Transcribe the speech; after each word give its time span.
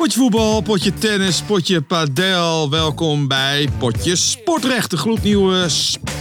Potje 0.00 0.18
voetbal, 0.18 0.62
potje 0.62 0.92
tennis, 0.94 1.42
potje 1.42 1.80
padel. 1.80 2.70
Welkom 2.70 3.28
bij 3.28 3.68
Potje 3.78 4.16
Sportrecht, 4.16 4.90
de 4.90 4.96
gloednieuwe... 4.96 5.68
sp- 5.68 6.19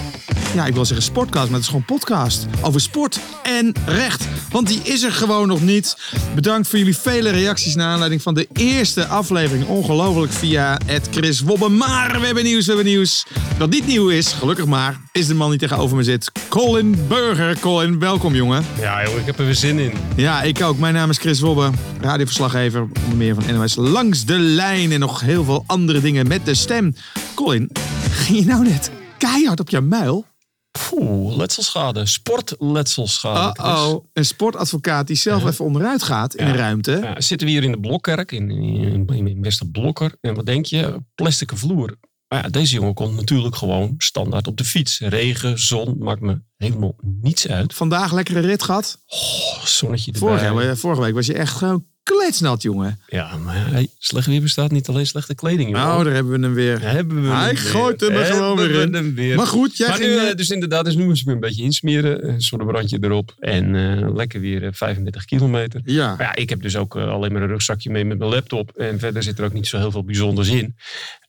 Ja, 0.54 0.66
ik 0.66 0.74
wil 0.74 0.86
zeggen 0.86 1.06
sportcast, 1.06 1.46
maar 1.46 1.54
het 1.54 1.62
is 1.62 1.68
gewoon 1.68 1.86
podcast 1.86 2.48
over 2.62 2.82
sport 2.82 3.20
en 3.44 3.74
recht. 3.86 4.28
Want 4.52 4.68
die 4.68 4.82
is 4.84 5.04
er 5.04 5.12
gewoon 5.12 5.48
nog 5.48 5.62
niet. 5.62 5.98
Bedankt 6.36 6.68
voor 6.68 6.78
jullie 6.78 6.98
vele 6.98 7.30
reacties 7.30 7.76
naar 7.76 7.88
aanleiding 7.88 8.22
van 8.22 8.34
de 8.34 8.48
eerste 8.54 9.08
aflevering. 9.08 9.68
Ongelooflijk 9.68 10.32
via 10.32 10.80
het 10.86 11.08
Chris 11.12 11.40
Wobbe. 11.40 11.70
Maar 11.70 12.20
we 12.20 12.26
hebben 12.26 12.44
nieuws, 12.44 12.66
we 12.66 12.74
hebben 12.74 12.92
nieuws. 12.92 13.26
Wat 13.58 13.70
niet 13.70 13.88
nieuw 13.88 14.10
is, 14.10 14.34
gelukkig 14.34 14.66
maar, 14.66 15.00
is 15.12 15.28
de 15.28 15.34
man 15.34 15.50
die 15.50 15.60
tegenover 15.60 15.98
me 15.98 16.04
zit. 16.04 16.32
Colin 16.50 17.08
Burger. 17.08 17.60
Colin, 17.60 18.00
welkom 18.00 18.36
jongen. 18.36 18.66
Ja, 18.80 19.04
joh, 19.04 19.18
ik 19.18 19.26
heb 19.26 19.40
er 19.40 19.46
weer 19.46 19.56
zin 19.56 19.80
in. 19.80 19.92
Ja, 20.16 20.42
ik 20.42 20.62
ook. 20.62 20.78
Mijn 20.78 20.94
naam 20.94 21.10
is 21.10 21.18
Chris 21.18 21.40
Wobbe, 21.40 21.70
radioverslaggever, 22.02 22.82
onder 23.04 23.18
meer 23.18 23.36
van 23.36 23.56
NOS 23.56 23.76
Langs 23.76 24.26
de 24.26 24.40
Lijn 24.40 24.92
en 24.92 25.00
nog 25.00 25.22
heel 25.22 25.44
veel 25.44 25.64
andere 25.68 26.02
dingen 26.02 26.28
met 26.28 26.46
de 26.46 26.54
stem. 26.54 26.96
Colin, 27.36 27.70
ging 28.10 28.40
je 28.40 28.46
nou 28.46 28.64
net 28.64 28.92
keihard 29.18 29.60
op 29.60 29.70
je 29.70 29.82
muil? 29.82 30.26
Poeh, 30.72 31.36
letselschade. 31.38 32.06
Sportletselschade. 32.06 33.60
Uh-oh, 33.64 34.06
een 34.14 34.26
sportadvocaat 34.26 35.08
die 35.08 35.16
zelf 35.16 35.46
even 35.46 35.66
onderuit 35.66 36.04
gaat 36.04 36.36
in 36.36 36.46
Ja. 36.46 36.52
een 36.52 36.58
ruimte. 36.58 36.92
Ja, 36.92 37.22
zitten 37.22 37.48
we 37.48 37.54
hier 37.54 37.64
in 37.64 37.72
de 37.72 37.80
Blokkerk, 37.80 38.32
in, 38.32 38.52
in, 38.52 39.08
in 39.08 39.42
Westerblokker. 39.42 40.16
En 40.22 40.36
wat 40.36 40.46
denk 40.46 40.66
je? 40.66 41.04
Plastic 41.16 41.52
vloer. 41.56 41.96
Maar 42.28 42.44
ja, 42.44 42.50
deze 42.50 42.74
jongen 42.74 42.94
komt 42.94 43.16
natuurlijk 43.16 43.56
gewoon 43.56 43.94
standaard 43.98 44.48
op 44.48 44.58
de 44.58 44.64
fiets. 44.66 45.00
Regen, 45.00 45.60
zon, 45.60 45.96
maakt 46.00 46.22
me 46.22 46.42
helemaal 46.58 46.96
niets 47.22 47.48
uit. 47.48 47.74
Vandaag 47.74 48.12
lekkere 48.14 48.40
rit 48.40 48.64
gehad. 48.64 48.98
Oh, 49.08 49.64
zonnetje 49.66 50.12
erbij. 50.12 50.48
Vorige, 50.50 50.76
vorige 50.76 51.02
week 51.02 51.14
was 51.14 51.26
je 51.26 51.34
echt 51.34 51.54
gewoon 51.54 51.86
kletsnat, 52.16 52.62
jongen. 52.62 53.00
Ja, 53.08 53.38
maar 53.38 53.72
hey, 53.72 53.88
slecht 53.98 54.28
weer 54.28 54.42
bestaat 54.42 54.72
niet 54.72 54.88
alleen 54.88 55.08
slechte 55.08 55.36
kleding. 55.36 55.70
joh. 55.70 55.80
Nou, 55.80 56.04
daar 56.04 56.14
hebben 56.14 56.40
we 56.40 56.46
hem 56.46 56.54
weer. 56.56 56.82
Hebben 56.82 57.22
we 57.22 57.28
Hij 57.28 57.48
hem 57.48 57.56
gooit 57.56 58.02
weer. 58.02 58.10
hem 58.12 58.20
er 58.20 58.26
gewoon 58.26 58.58
weer 58.58 58.82
in. 58.82 58.92
we 58.92 58.98
hem 58.98 59.16
weer. 59.16 59.36
Maar 59.36 59.48
goed, 59.48 59.78
jij 59.78 59.88
maar 59.88 59.98
ging... 59.98 60.10
nu, 60.10 60.18
eh, 60.18 60.30
eh, 60.30 60.36
dus 60.36 60.50
inderdaad, 60.50 60.86
dus 60.86 60.96
nu 60.96 61.06
moest 61.06 61.22
ik 61.22 61.28
me 61.28 61.34
een 61.34 61.40
beetje 61.40 61.64
insmeren. 61.64 62.28
Een 62.30 62.42
zonnebrandje 62.42 62.98
erop. 63.02 63.36
En 63.40 63.76
eh, 63.76 64.14
lekker 64.16 64.40
weer 64.40 64.64
eh, 64.64 64.70
35 64.74 65.26
kilometer. 65.26 65.82
ja. 65.86 66.08
Maar 66.16 66.22
ja, 66.26 66.36
ik 66.36 66.50
heb 66.50 66.62
dus 66.62 66.76
ook 66.76 66.96
eh, 66.96 67.08
alleen 67.12 67.32
maar 67.34 67.42
een 67.42 67.48
rugzakje 67.48 67.90
mee 67.90 68.06
met 68.06 68.18
mijn 68.18 68.30
laptop. 68.32 68.72
En 68.72 69.00
verder 69.00 69.24
zit 69.24 69.40
er 69.40 69.46
ook 69.46 69.54
niet 69.54 69.68
zo 69.68 69.78
heel 69.78 69.92
veel 69.92 70.04
bijzonders 70.04 70.50
in. 70.50 70.76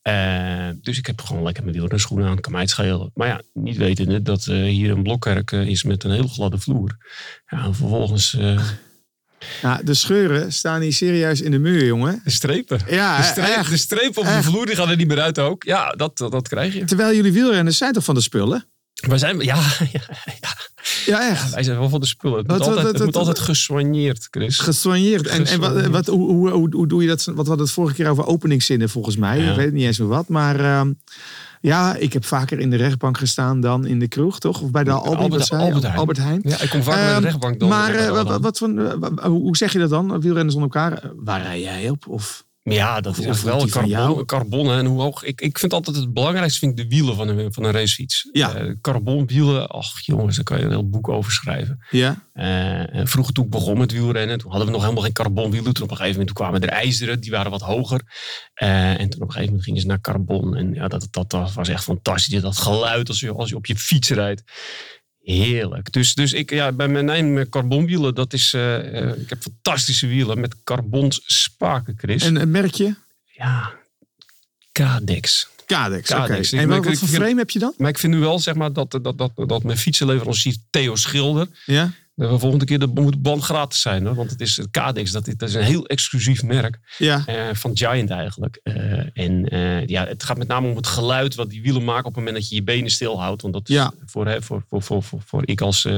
Eh, 0.02 0.68
dus 0.80 0.98
ik 0.98 1.06
heb 1.06 1.20
gewoon 1.20 1.42
lekker 1.42 1.62
mijn 1.64 1.76
wielrenschoenen 1.76 2.28
aan. 2.28 2.40
Kan 2.40 2.52
mij 2.52 2.60
het 2.60 2.70
schelen. 2.70 3.10
Maar 3.14 3.28
ja, 3.28 3.40
niet 3.54 3.76
wetende 3.76 4.22
dat 4.22 4.46
eh, 4.46 4.56
hier 4.62 4.90
een 4.90 5.02
blokkerk 5.02 5.52
eh, 5.52 5.66
is 5.66 5.82
met 5.82 6.04
een 6.04 6.10
hele 6.10 6.28
gladde 6.28 6.58
vloer. 6.58 6.96
Ja, 7.46 7.64
en 7.64 7.74
vervolgens 7.74 8.36
ja, 9.62 9.80
de 9.84 9.94
scheuren 9.94 10.52
staan 10.52 10.80
hier 10.80 10.92
serieus 10.92 11.40
in 11.40 11.50
de 11.50 11.58
muur, 11.58 11.84
jongen. 11.84 12.20
de 12.24 12.30
strepen. 12.30 12.80
Ja, 12.88 13.16
de, 13.16 13.22
streep, 13.22 13.46
echt. 13.56 13.70
de 13.70 13.76
streep 13.76 14.16
op 14.18 14.24
echt. 14.24 14.44
de 14.44 14.50
vloer 14.50 14.66
die 14.66 14.76
gaan 14.76 14.88
er 14.88 14.96
niet 14.96 15.06
meer 15.08 15.20
uit 15.20 15.38
ook. 15.38 15.62
Ja, 15.64 15.90
dat, 15.90 16.18
dat, 16.18 16.32
dat 16.32 16.48
krijg 16.48 16.74
je. 16.74 16.84
Terwijl 16.84 17.14
jullie 17.16 17.32
wielrenners 17.32 17.76
zijn 17.76 17.92
toch 17.92 18.04
van 18.04 18.14
de 18.14 18.20
spullen? 18.20 18.64
Wij 19.08 19.18
zijn, 19.18 19.38
ja, 19.40 19.54
ja, 19.92 20.00
ja, 20.40 20.56
Ja, 21.06 21.30
echt. 21.30 21.54
wij 21.54 21.62
zijn 21.62 21.78
wel 21.78 21.88
van 21.88 22.00
de 22.00 22.06
spullen. 22.06 22.38
Het 22.38 22.46
Wat- 22.46 22.56
moet 22.58 22.66
wat- 22.66 22.76
altijd, 22.76 22.92
wat- 22.92 23.02
het 23.06 23.06
moet 23.16 23.16
altijd 23.26 23.38
gesoigneerd, 23.38 24.28
Chris. 24.30 24.58
Gesoigneerd. 24.58 25.26
En, 25.26 25.46
en 25.46 25.90
wat, 25.90 26.06
hoe, 26.06 26.30
hoe, 26.30 26.50
hoe, 26.50 26.68
hoe 26.74 26.86
doe 26.88 27.02
je 27.02 27.08
dat? 27.08 27.24
Wat 27.24 27.34
we 27.34 27.42
hadden 27.48 27.58
het 27.66 27.70
vorige 27.74 27.94
keer 27.94 28.08
over 28.08 28.26
openingszinnen 28.26 28.88
volgens 28.88 29.16
mij. 29.16 29.38
Ja. 29.38 29.50
Ik 29.50 29.56
weet 29.56 29.72
niet 29.72 29.84
eens 29.84 29.98
meer 29.98 30.08
wat. 30.08 30.28
Maar 30.28 30.60
ehm, 30.60 30.92
ja, 31.60 31.94
ik 31.96 32.12
heb 32.12 32.24
vaker 32.24 32.58
in 32.58 32.70
de 32.70 32.76
rechtbank 32.76 33.18
gestaan 33.18 33.60
dan 33.60 33.86
in 33.86 33.98
de 33.98 34.08
kroeg, 34.08 34.38
toch? 34.38 34.60
Of 34.62 34.70
bij 34.70 34.84
de 34.84 34.90
Albert- 34.92 35.46
zei? 35.46 35.62
Albert 35.62 35.82
Heijn. 35.82 35.98
Albert 35.98 36.18
Heijn. 36.18 36.40
Ja, 36.44 36.60
ik 36.60 36.70
kom 36.70 36.80
naar 36.84 36.98
Ehm, 37.12 37.20
de 37.20 37.26
rechtbank 37.26 37.58
dan. 37.60 37.68
maar 37.68 37.92
dan- 37.92 38.00
eh, 38.16 38.24
dan- 38.24 38.40
wat, 38.42 38.58
hoe 39.22 39.56
zeg 39.56 39.72
je 39.72 39.78
dat 39.78 39.90
dan? 39.90 40.20
Wielrenners 40.20 40.54
onder 40.54 40.70
elkaar. 40.74 40.92
Eh, 41.02 41.10
Waar 41.16 41.42
rij 41.42 41.60
jij 41.60 41.88
op? 41.90 42.06
Of, 42.08 42.44
Ja, 42.62 43.00
dat 43.00 43.18
is 43.18 43.42
wel 43.42 43.66
carbon, 43.68 44.24
carbon 44.24 44.70
en 44.70 44.86
hoe 44.86 45.00
hoog. 45.00 45.22
Ik, 45.22 45.40
ik 45.40 45.58
vind 45.58 45.72
altijd 45.72 45.96
het 45.96 46.12
belangrijkste 46.12 46.58
vind 46.58 46.78
ik 46.78 46.84
de 46.84 46.96
wielen 46.96 47.16
van 47.16 47.28
een, 47.28 47.52
van 47.52 47.64
een 47.64 47.72
racefiets. 47.72 48.28
Ja. 48.32 48.54
Eh, 48.54 48.74
carbonwielen, 48.80 49.68
ach 49.68 50.00
jongens, 50.00 50.36
daar 50.36 50.44
kan 50.44 50.58
je 50.58 50.64
een 50.64 50.70
heel 50.70 50.88
boek 50.88 51.08
over 51.08 51.32
schrijven. 51.32 51.86
ja? 51.90 52.28
Eh, 52.32 53.06
vroeger 53.06 53.34
toen 53.34 53.44
ik 53.44 53.50
begon 53.50 53.78
met 53.78 53.92
wielrennen, 53.92 54.38
toen 54.38 54.50
hadden 54.50 54.66
we 54.66 54.72
nog 54.72 54.82
helemaal 54.82 55.04
geen 55.04 55.12
carbonwielen. 55.12 55.74
Toen 55.74 55.84
op 55.84 55.90
een 55.90 55.96
gegeven 55.96 56.18
moment 56.18 56.36
toen 56.36 56.46
kwamen 56.46 56.68
er 56.68 56.74
ijzeren, 56.76 57.20
die 57.20 57.30
waren 57.30 57.50
wat 57.50 57.60
hoger. 57.60 58.00
Eh, 58.54 59.00
en 59.00 59.08
toen 59.08 59.20
op 59.20 59.26
een 59.26 59.32
gegeven 59.32 59.46
moment 59.46 59.64
gingen 59.64 59.80
ze 59.80 59.86
naar 59.86 60.00
carbon. 60.00 60.56
En 60.56 60.74
ja, 60.74 60.88
dat, 60.88 61.08
dat, 61.10 61.30
dat 61.30 61.52
was 61.52 61.68
echt 61.68 61.84
fantastisch. 61.84 62.40
Dat 62.40 62.56
geluid 62.56 63.08
als 63.08 63.20
je, 63.20 63.32
als 63.32 63.48
je 63.48 63.56
op 63.56 63.66
je 63.66 63.76
fiets 63.76 64.10
rijdt. 64.10 64.42
Heerlijk. 65.22 65.92
Dus, 65.92 66.14
dus 66.14 66.32
ik, 66.32 66.50
ja, 66.50 66.72
bij 66.72 66.88
mijn 66.88 67.48
carbonwielen, 67.48 68.14
dat 68.14 68.32
is, 68.32 68.52
eh, 68.54 68.98
eh, 69.10 69.20
ik 69.20 69.28
heb 69.28 69.42
fantastische 69.42 70.06
wielen 70.06 70.40
met 70.40 70.62
carbons 70.64 71.20
spaken, 71.26 71.94
Chris. 71.98 72.22
En 72.22 72.36
een 72.36 72.50
merkje? 72.50 72.96
Ja, 73.24 73.72
Cadex. 74.72 75.48
Cadex. 75.66 76.10
Oké. 76.10 76.22
En 76.22 76.40
ik- 76.60 76.66
wat, 76.66 76.84
wat 76.84 76.92
ik 76.92 76.98
voor 76.98 77.08
frame 77.08 77.38
heb 77.38 77.50
je 77.50 77.58
dan? 77.58 77.74
Maar 77.76 77.88
ik 77.88 77.98
vind 77.98 78.12
nu 78.14 78.18
wel 78.18 78.38
zeg 78.38 78.54
maar, 78.54 78.72
dat, 78.72 78.90
dat, 78.90 79.18
dat, 79.18 79.32
dat 79.46 79.62
mijn 79.62 79.78
fietsenleverancier 79.78 80.56
Theo 80.70 80.96
Schilder... 80.96 81.48
Ja? 81.66 81.92
We 82.28 82.38
volgende 82.38 82.64
keer 82.64 82.78
de 82.78 82.86
moet 82.86 83.12
de 83.12 83.18
band 83.18 83.42
gratis 83.42 83.80
zijn. 83.80 84.06
Hoor, 84.06 84.14
want 84.14 84.30
het 84.30 84.40
is 84.40 84.56
het. 84.56 84.72
Dat, 84.72 84.96
is- 84.96 85.10
dat 85.12 85.48
is 85.48 85.54
een 85.54 85.62
heel 85.62 85.86
exclusief 85.86 86.42
merk. 86.42 86.78
Ja. 86.98 87.22
eh, 87.26 87.48
van 87.54 87.76
Giant 87.76 88.10
eigenlijk. 88.10 88.60
Eh, 88.62 88.74
en 89.24 89.48
eh, 89.48 89.86
ja, 89.86 90.06
het 90.06 90.22
gaat 90.22 90.38
met 90.38 90.48
name 90.48 90.68
om 90.70 90.76
het 90.76 90.86
geluid 90.86 91.34
wat 91.34 91.50
die 91.50 91.62
wielen 91.62 91.84
maken 91.84 92.04
op 92.06 92.14
het 92.14 92.16
moment 92.16 92.36
dat 92.36 92.48
je 92.48 92.54
je 92.54 92.62
benen 92.62 92.90
stilhoudt. 92.90 93.42
Want 93.42 93.54
dat 93.54 93.68
is 93.68 93.74
Ja. 93.74 93.92
voor, 94.06 94.26
hè, 94.26 94.42
voor, 94.42 94.64
voor, 94.68 94.82
voor, 94.82 95.02
voor, 95.02 95.20
voor 95.26 95.42
ik 95.44 95.60
als 95.60 95.88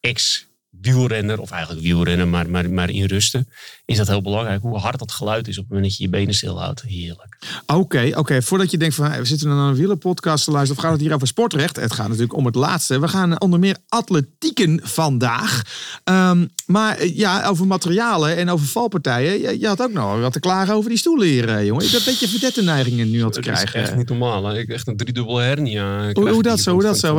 ex 0.00 0.45
wielrenner, 0.80 1.40
of 1.40 1.50
eigenlijk 1.50 1.82
wielrenner, 1.82 2.28
maar, 2.28 2.50
maar, 2.50 2.70
maar 2.70 2.90
in 2.90 3.04
rusten, 3.04 3.48
is 3.84 3.96
dat 3.96 4.06
heel 4.08 4.22
belangrijk. 4.22 4.62
Hoe 4.62 4.78
hard 4.78 4.98
dat 4.98 5.12
geluid 5.12 5.48
is 5.48 5.56
op 5.58 5.62
het 5.64 5.72
moment 5.72 5.88
dat 5.88 5.98
je 5.98 6.04
je 6.04 6.10
benen 6.10 6.34
stilhoudt. 6.34 6.82
Heerlijk. 6.82 7.36
Oké, 7.66 8.10
oké. 8.14 8.42
Voordat 8.42 8.70
je 8.70 8.78
denkt 8.78 8.94
van 8.94 9.06
hey, 9.10 9.18
we 9.18 9.24
zitten 9.24 9.48
naar 9.48 9.68
een 9.68 9.74
wielerpodcast 9.74 10.44
te 10.44 10.50
luisteren. 10.50 10.76
Of 10.78 10.84
gaat 10.88 10.92
het 10.96 11.06
hier 11.06 11.14
over 11.14 11.26
sportrecht? 11.26 11.76
Het 11.76 11.92
gaat 11.92 12.06
natuurlijk 12.08 12.34
om 12.36 12.46
het 12.46 12.54
laatste. 12.54 13.00
We 13.00 13.08
gaan 13.08 13.40
onder 13.40 13.58
meer 13.58 13.76
atletieken 13.88 14.80
vandaag. 14.82 15.62
Ehm, 16.04 16.46
maar 16.66 16.96
eh, 16.96 17.16
ja, 17.16 17.46
over 17.46 17.66
materialen 17.66 18.36
en 18.36 18.48
over 18.50 18.66
valpartijen. 18.66 19.40
Je, 19.40 19.60
je 19.60 19.66
had 19.66 19.82
ook 19.82 19.92
nog 19.92 20.20
wat 20.20 20.32
te 20.32 20.40
klagen 20.40 20.74
over 20.74 20.88
die 20.90 20.98
stoelen 20.98 21.26
hier, 21.26 21.48
eh, 21.48 21.66
jongen. 21.66 21.84
Ik 21.84 21.90
heb 21.90 22.00
een 22.00 22.06
beetje 22.06 22.28
verdette 22.28 22.62
neigingen 22.62 23.10
nu 23.10 23.22
al 23.24 23.30
te 23.30 23.40
Dat 23.40 23.52
is 23.54 23.60
krijgen. 23.60 23.80
echt 23.80 23.96
niet 23.96 24.08
normaal. 24.08 24.44
Hè? 24.44 24.58
Ik 24.58 24.68
echt 24.68 24.86
een 24.86 24.96
driedubbele 24.96 25.40
hernia. 25.42 26.12
hoe, 26.12 26.42
dat 26.42 26.60
zo? 26.60 26.72
Hoe 26.72 26.82
dat 26.82 26.98
zo? 26.98 27.14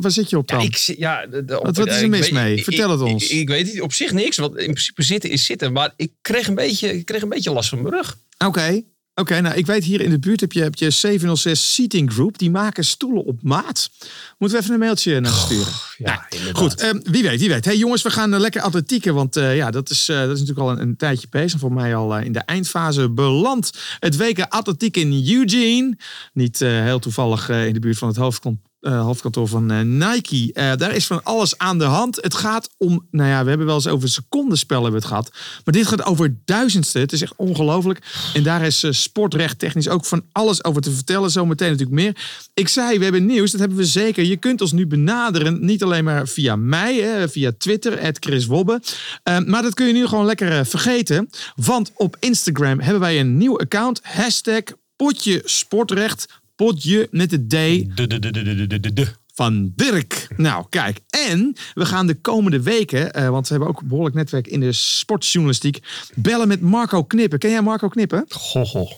Waar, 0.00 0.10
zit 0.10 0.30
je 0.30 0.38
op 0.38 0.48
dan? 0.48 0.58
Ja, 0.60 0.64
ik, 0.66 0.76
ja, 0.98 1.26
de- 1.26 1.44
de- 1.44 1.60
Wat- 1.62 1.76
wat 1.76 1.86
is 1.86 2.00
er 2.00 2.08
mis 2.08 2.30
mee? 2.30 2.56
ik- 2.56 2.64
Vertel 2.64 2.90
het 2.90 2.95
ik- 3.00 3.06
ons. 3.12 3.24
Ik, 3.28 3.40
ik 3.40 3.48
weet 3.48 3.66
niet, 3.66 3.80
op 3.80 3.92
zich 3.92 4.12
niks. 4.12 4.36
Want 4.36 4.56
in 4.56 4.64
principe 4.70 5.02
zitten 5.02 5.30
is 5.30 5.44
zitten. 5.44 5.72
Maar 5.72 5.92
ik 5.96 6.12
kreeg 6.22 6.48
een 6.48 6.54
beetje, 6.54 6.96
ik 6.98 7.04
kreeg 7.04 7.22
een 7.22 7.28
beetje 7.28 7.52
last 7.52 7.68
van 7.68 7.82
mijn 7.82 7.94
rug. 7.94 8.18
Oké. 8.46 8.82
Oké, 9.18 9.40
nou 9.40 9.54
ik 9.56 9.66
weet 9.66 9.84
hier 9.84 10.00
in 10.00 10.10
de 10.10 10.18
buurt 10.18 10.40
heb 10.40 10.52
je, 10.52 10.62
heb 10.62 10.74
je 10.74 10.90
706 10.90 11.74
Seating 11.74 12.12
Group. 12.12 12.38
Die 12.38 12.50
maken 12.50 12.84
stoelen 12.84 13.24
op 13.24 13.42
maat. 13.42 13.90
Moeten 14.38 14.58
we 14.58 14.62
even 14.62 14.74
een 14.74 14.80
mailtje 14.80 15.20
naar 15.20 15.32
sturen? 15.32 15.72
Ja, 15.98 16.26
inderdaad. 16.28 16.56
Goed, 16.56 16.80
ehm, 16.80 16.98
wie 17.02 17.22
weet, 17.22 17.40
wie 17.40 17.48
weet. 17.48 17.64
Hey 17.64 17.76
jongens, 17.76 18.02
we 18.02 18.10
gaan 18.10 18.34
eh, 18.34 18.40
lekker 18.40 18.60
atletieken. 18.60 19.14
Want 19.14 19.36
eh, 19.36 19.56
ja, 19.56 19.70
dat 19.70 19.90
is, 19.90 20.08
eh, 20.08 20.16
dat 20.16 20.30
is 20.36 20.40
natuurlijk 20.40 20.58
al 20.58 20.70
een, 20.70 20.80
een 20.80 20.96
tijdje 20.96 21.26
bezig. 21.30 21.60
Voor 21.60 21.72
mij 21.72 21.94
al 21.94 22.18
in 22.18 22.32
de 22.32 22.38
eindfase 22.38 23.10
beland. 23.10 23.70
Het 23.98 24.16
WK 24.16 24.40
Atletiek 24.48 24.96
in 24.96 25.12
Eugene. 25.28 25.96
Niet 26.32 26.58
heel 26.58 26.98
toevallig 26.98 27.48
in 27.48 27.72
de 27.72 27.80
buurt 27.80 27.98
van 27.98 28.08
het 28.08 28.16
hoofdkantoor. 28.16 28.65
Hoofdkantoor 28.80 29.48
van 29.48 29.70
eh, 29.70 29.80
Nike. 29.80 30.52
Eh, 30.52 30.76
daar 30.76 30.94
is 30.94 31.06
van 31.06 31.22
alles 31.22 31.58
aan 31.58 31.78
de 31.78 31.84
hand. 31.84 32.16
Het 32.16 32.34
gaat 32.34 32.70
om, 32.76 33.06
nou 33.10 33.28
ja, 33.28 33.42
we 33.42 33.48
hebben 33.48 33.66
wel 33.66 33.74
eens 33.74 33.86
over 33.86 34.08
secondenspel 34.08 34.82
hebben 34.82 35.00
we 35.00 35.06
het 35.06 35.14
gehad. 35.14 35.30
Maar 35.64 35.74
dit 35.74 35.86
gaat 35.86 36.04
over 36.04 36.36
duizendste. 36.44 36.98
Het 36.98 37.12
is 37.12 37.22
echt 37.22 37.32
ongelooflijk. 37.36 38.30
En 38.34 38.42
daar 38.42 38.62
is 38.62 38.86
sportrecht 38.90 39.58
technisch 39.58 39.88
ook 39.88 40.04
van 40.04 40.24
alles 40.32 40.64
over 40.64 40.82
te 40.82 40.90
vertellen. 40.90 41.30
Zometeen 41.30 41.70
natuurlijk 41.70 41.96
meer. 41.96 42.16
Ik 42.54 42.68
zei, 42.68 42.98
we 42.98 43.04
hebben 43.04 43.26
nieuws. 43.26 43.50
Dat 43.50 43.60
hebben 43.60 43.78
we 43.78 43.84
zeker. 43.84 44.24
Je 44.24 44.36
kunt 44.36 44.60
ons 44.60 44.72
nu 44.72 44.86
benaderen. 44.86 45.64
Niet 45.64 45.82
alleen 45.82 46.04
maar 46.04 46.28
via 46.28 46.56
mij, 46.56 46.96
hè, 46.96 47.28
via 47.28 47.52
Twitter, 47.58 48.12
Chris 48.20 48.46
Wobbe. 48.46 48.80
Maar 49.46 49.62
dat 49.62 49.74
kun 49.74 49.86
je 49.86 49.92
nu 49.92 50.06
gewoon 50.06 50.24
lekker 50.24 50.66
vergeten. 50.66 51.28
Want 51.54 51.92
op 51.94 52.16
Instagram 52.20 52.80
hebben 52.80 53.00
wij 53.00 53.20
een 53.20 53.36
nieuw 53.36 53.58
account. 53.58 54.00
Hashtag 54.02 54.62
potje 54.96 55.42
sportrecht. 55.44 56.26
Potje 56.56 57.08
met 57.10 57.30
de 57.30 57.46
D 57.46 57.50
De, 57.50 57.92
de, 57.94 58.06
de, 58.06 58.18
de, 58.30 58.42
de, 58.42 58.66
de, 58.66 58.80
de, 58.80 58.92
de. 58.92 59.06
van 59.34 59.72
Dirk. 59.74 60.28
Nou, 60.36 60.64
kijk. 60.68 61.00
En 61.28 61.56
we 61.74 61.86
gaan 61.86 62.06
de 62.06 62.14
komende 62.20 62.62
weken, 62.62 63.12
eh, 63.12 63.28
want 63.28 63.48
we 63.48 63.54
hebben 63.54 63.72
ook 63.72 63.80
een 63.80 63.88
behoorlijk 63.88 64.16
netwerk 64.16 64.46
in 64.46 64.60
de 64.60 64.72
sportjournalistiek, 64.72 65.78
bellen 66.14 66.48
met 66.48 66.60
Marco 66.60 67.04
Knippen. 67.04 67.38
Ken 67.38 67.50
jij 67.50 67.62
Marco 67.62 67.88
Knippen? 67.88 68.24
Goh. 68.28 68.90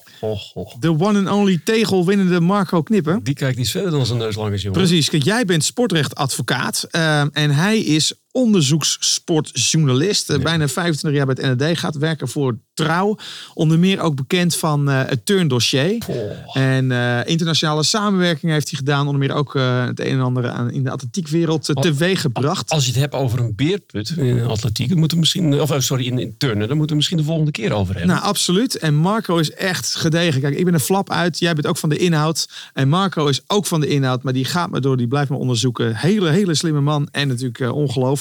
De 0.81 0.89
one 0.99 1.19
and 1.19 1.29
only 1.31 1.61
tegelwinnende 1.65 2.41
Marco 2.41 2.83
Knippen. 2.83 3.21
Die 3.23 3.35
kijkt 3.35 3.59
niet 3.59 3.71
verder 3.71 3.91
dan 3.91 4.07
zijn 4.07 4.19
neus 4.19 4.35
lang 4.37 4.53
is, 4.55 4.63
jongen. 4.63 4.79
Precies. 4.79 5.09
Kijk, 5.11 5.23
jij 5.23 5.45
bent 5.45 5.65
sportrechtadvocaat. 5.65 6.87
eh, 6.91 7.21
en 7.21 7.51
hij 7.51 7.79
is 7.79 8.13
onderzoekssportjournalist. 8.39 10.31
Eh, 10.31 10.39
Bijna 10.39 10.69
25 10.69 11.13
jaar 11.13 11.35
bij 11.35 11.37
het 11.41 11.59
NRD 11.59 11.79
gaat 11.79 11.97
werken 11.97 12.29
voor 12.29 12.59
Trouw. 12.75 13.17
Onder 13.55 13.79
meer 13.79 14.01
ook 14.01 14.17
bekend 14.17 14.57
van 14.57 14.91
eh, 14.91 15.03
het 15.07 15.27
turndossier. 15.27 16.07
En 16.53 16.93
eh, 16.93 17.21
internationale 17.25 17.83
samenwerking 17.83 18.53
heeft 18.53 18.71
hij 18.71 18.79
gedaan. 18.79 19.07
Onder 19.07 19.19
meer 19.19 19.35
ook 19.35 19.55
het 19.55 20.01
een 20.01 20.07
en 20.07 20.21
ander 20.21 20.49
aan, 20.49 20.71
in 20.71 20.85
de 20.85 20.91
atletiekwereld 20.91 21.69
uh, 21.69 21.75
teweeg 21.75 22.21
gebracht. 22.21 22.71
Als 22.71 22.85
je 22.85 22.91
het 22.91 23.01
hebt 23.01 23.15
over 23.15 23.39
een 23.41 23.53
beerput 23.57 24.11
in 24.17 24.47
atletiek, 24.47 24.89
dan 24.89 24.99
moeten 24.99 25.17
we 25.17 25.23
misschien, 25.23 25.61
of 25.61 25.71
oh, 25.71 25.79
sorry, 25.79 26.07
in, 26.07 26.19
in 26.19 26.35
turnen, 26.39 26.69
dan 26.69 26.77
moeten 26.77 26.89
we 26.89 26.95
misschien 26.95 27.17
de 27.17 27.25
volgende 27.25 27.51
keer 27.51 27.73
over 27.73 27.95
hebben. 27.95 28.15
Nou, 28.15 28.27
absoluut. 28.27 28.79
En 28.79 28.95
Marco 28.95 29.37
is 29.37 29.53
echt 29.53 29.97
gedegen. 29.97 30.41
Kijk, 30.41 30.57
ik 30.57 30.65
ben 30.65 30.75
een 30.75 30.81
flap 30.81 31.11
uit. 31.11 31.39
Jij 31.39 31.55
bent 31.55 31.67
ook 31.67 31.77
van 31.77 31.89
de 31.89 31.97
inhoud. 31.97 32.49
En 32.73 32.89
Marco 32.89 33.27
is 33.27 33.41
ook 33.47 33.67
van 33.67 33.81
de 33.81 33.89
inhoud. 33.89 34.23
Maar 34.23 34.33
die 34.33 34.45
gaat 34.45 34.71
me 34.71 34.81
door, 34.81 34.97
die 34.97 35.09
blijft 35.09 35.31
me 35.31 35.37
onderzoeken. 35.37 35.97
Hele, 35.97 36.31
hele 36.31 36.55
slimme 36.55 36.81
man. 36.81 37.09
En 37.11 37.29
natuurlijk 37.29 37.59
uh, 37.59 37.77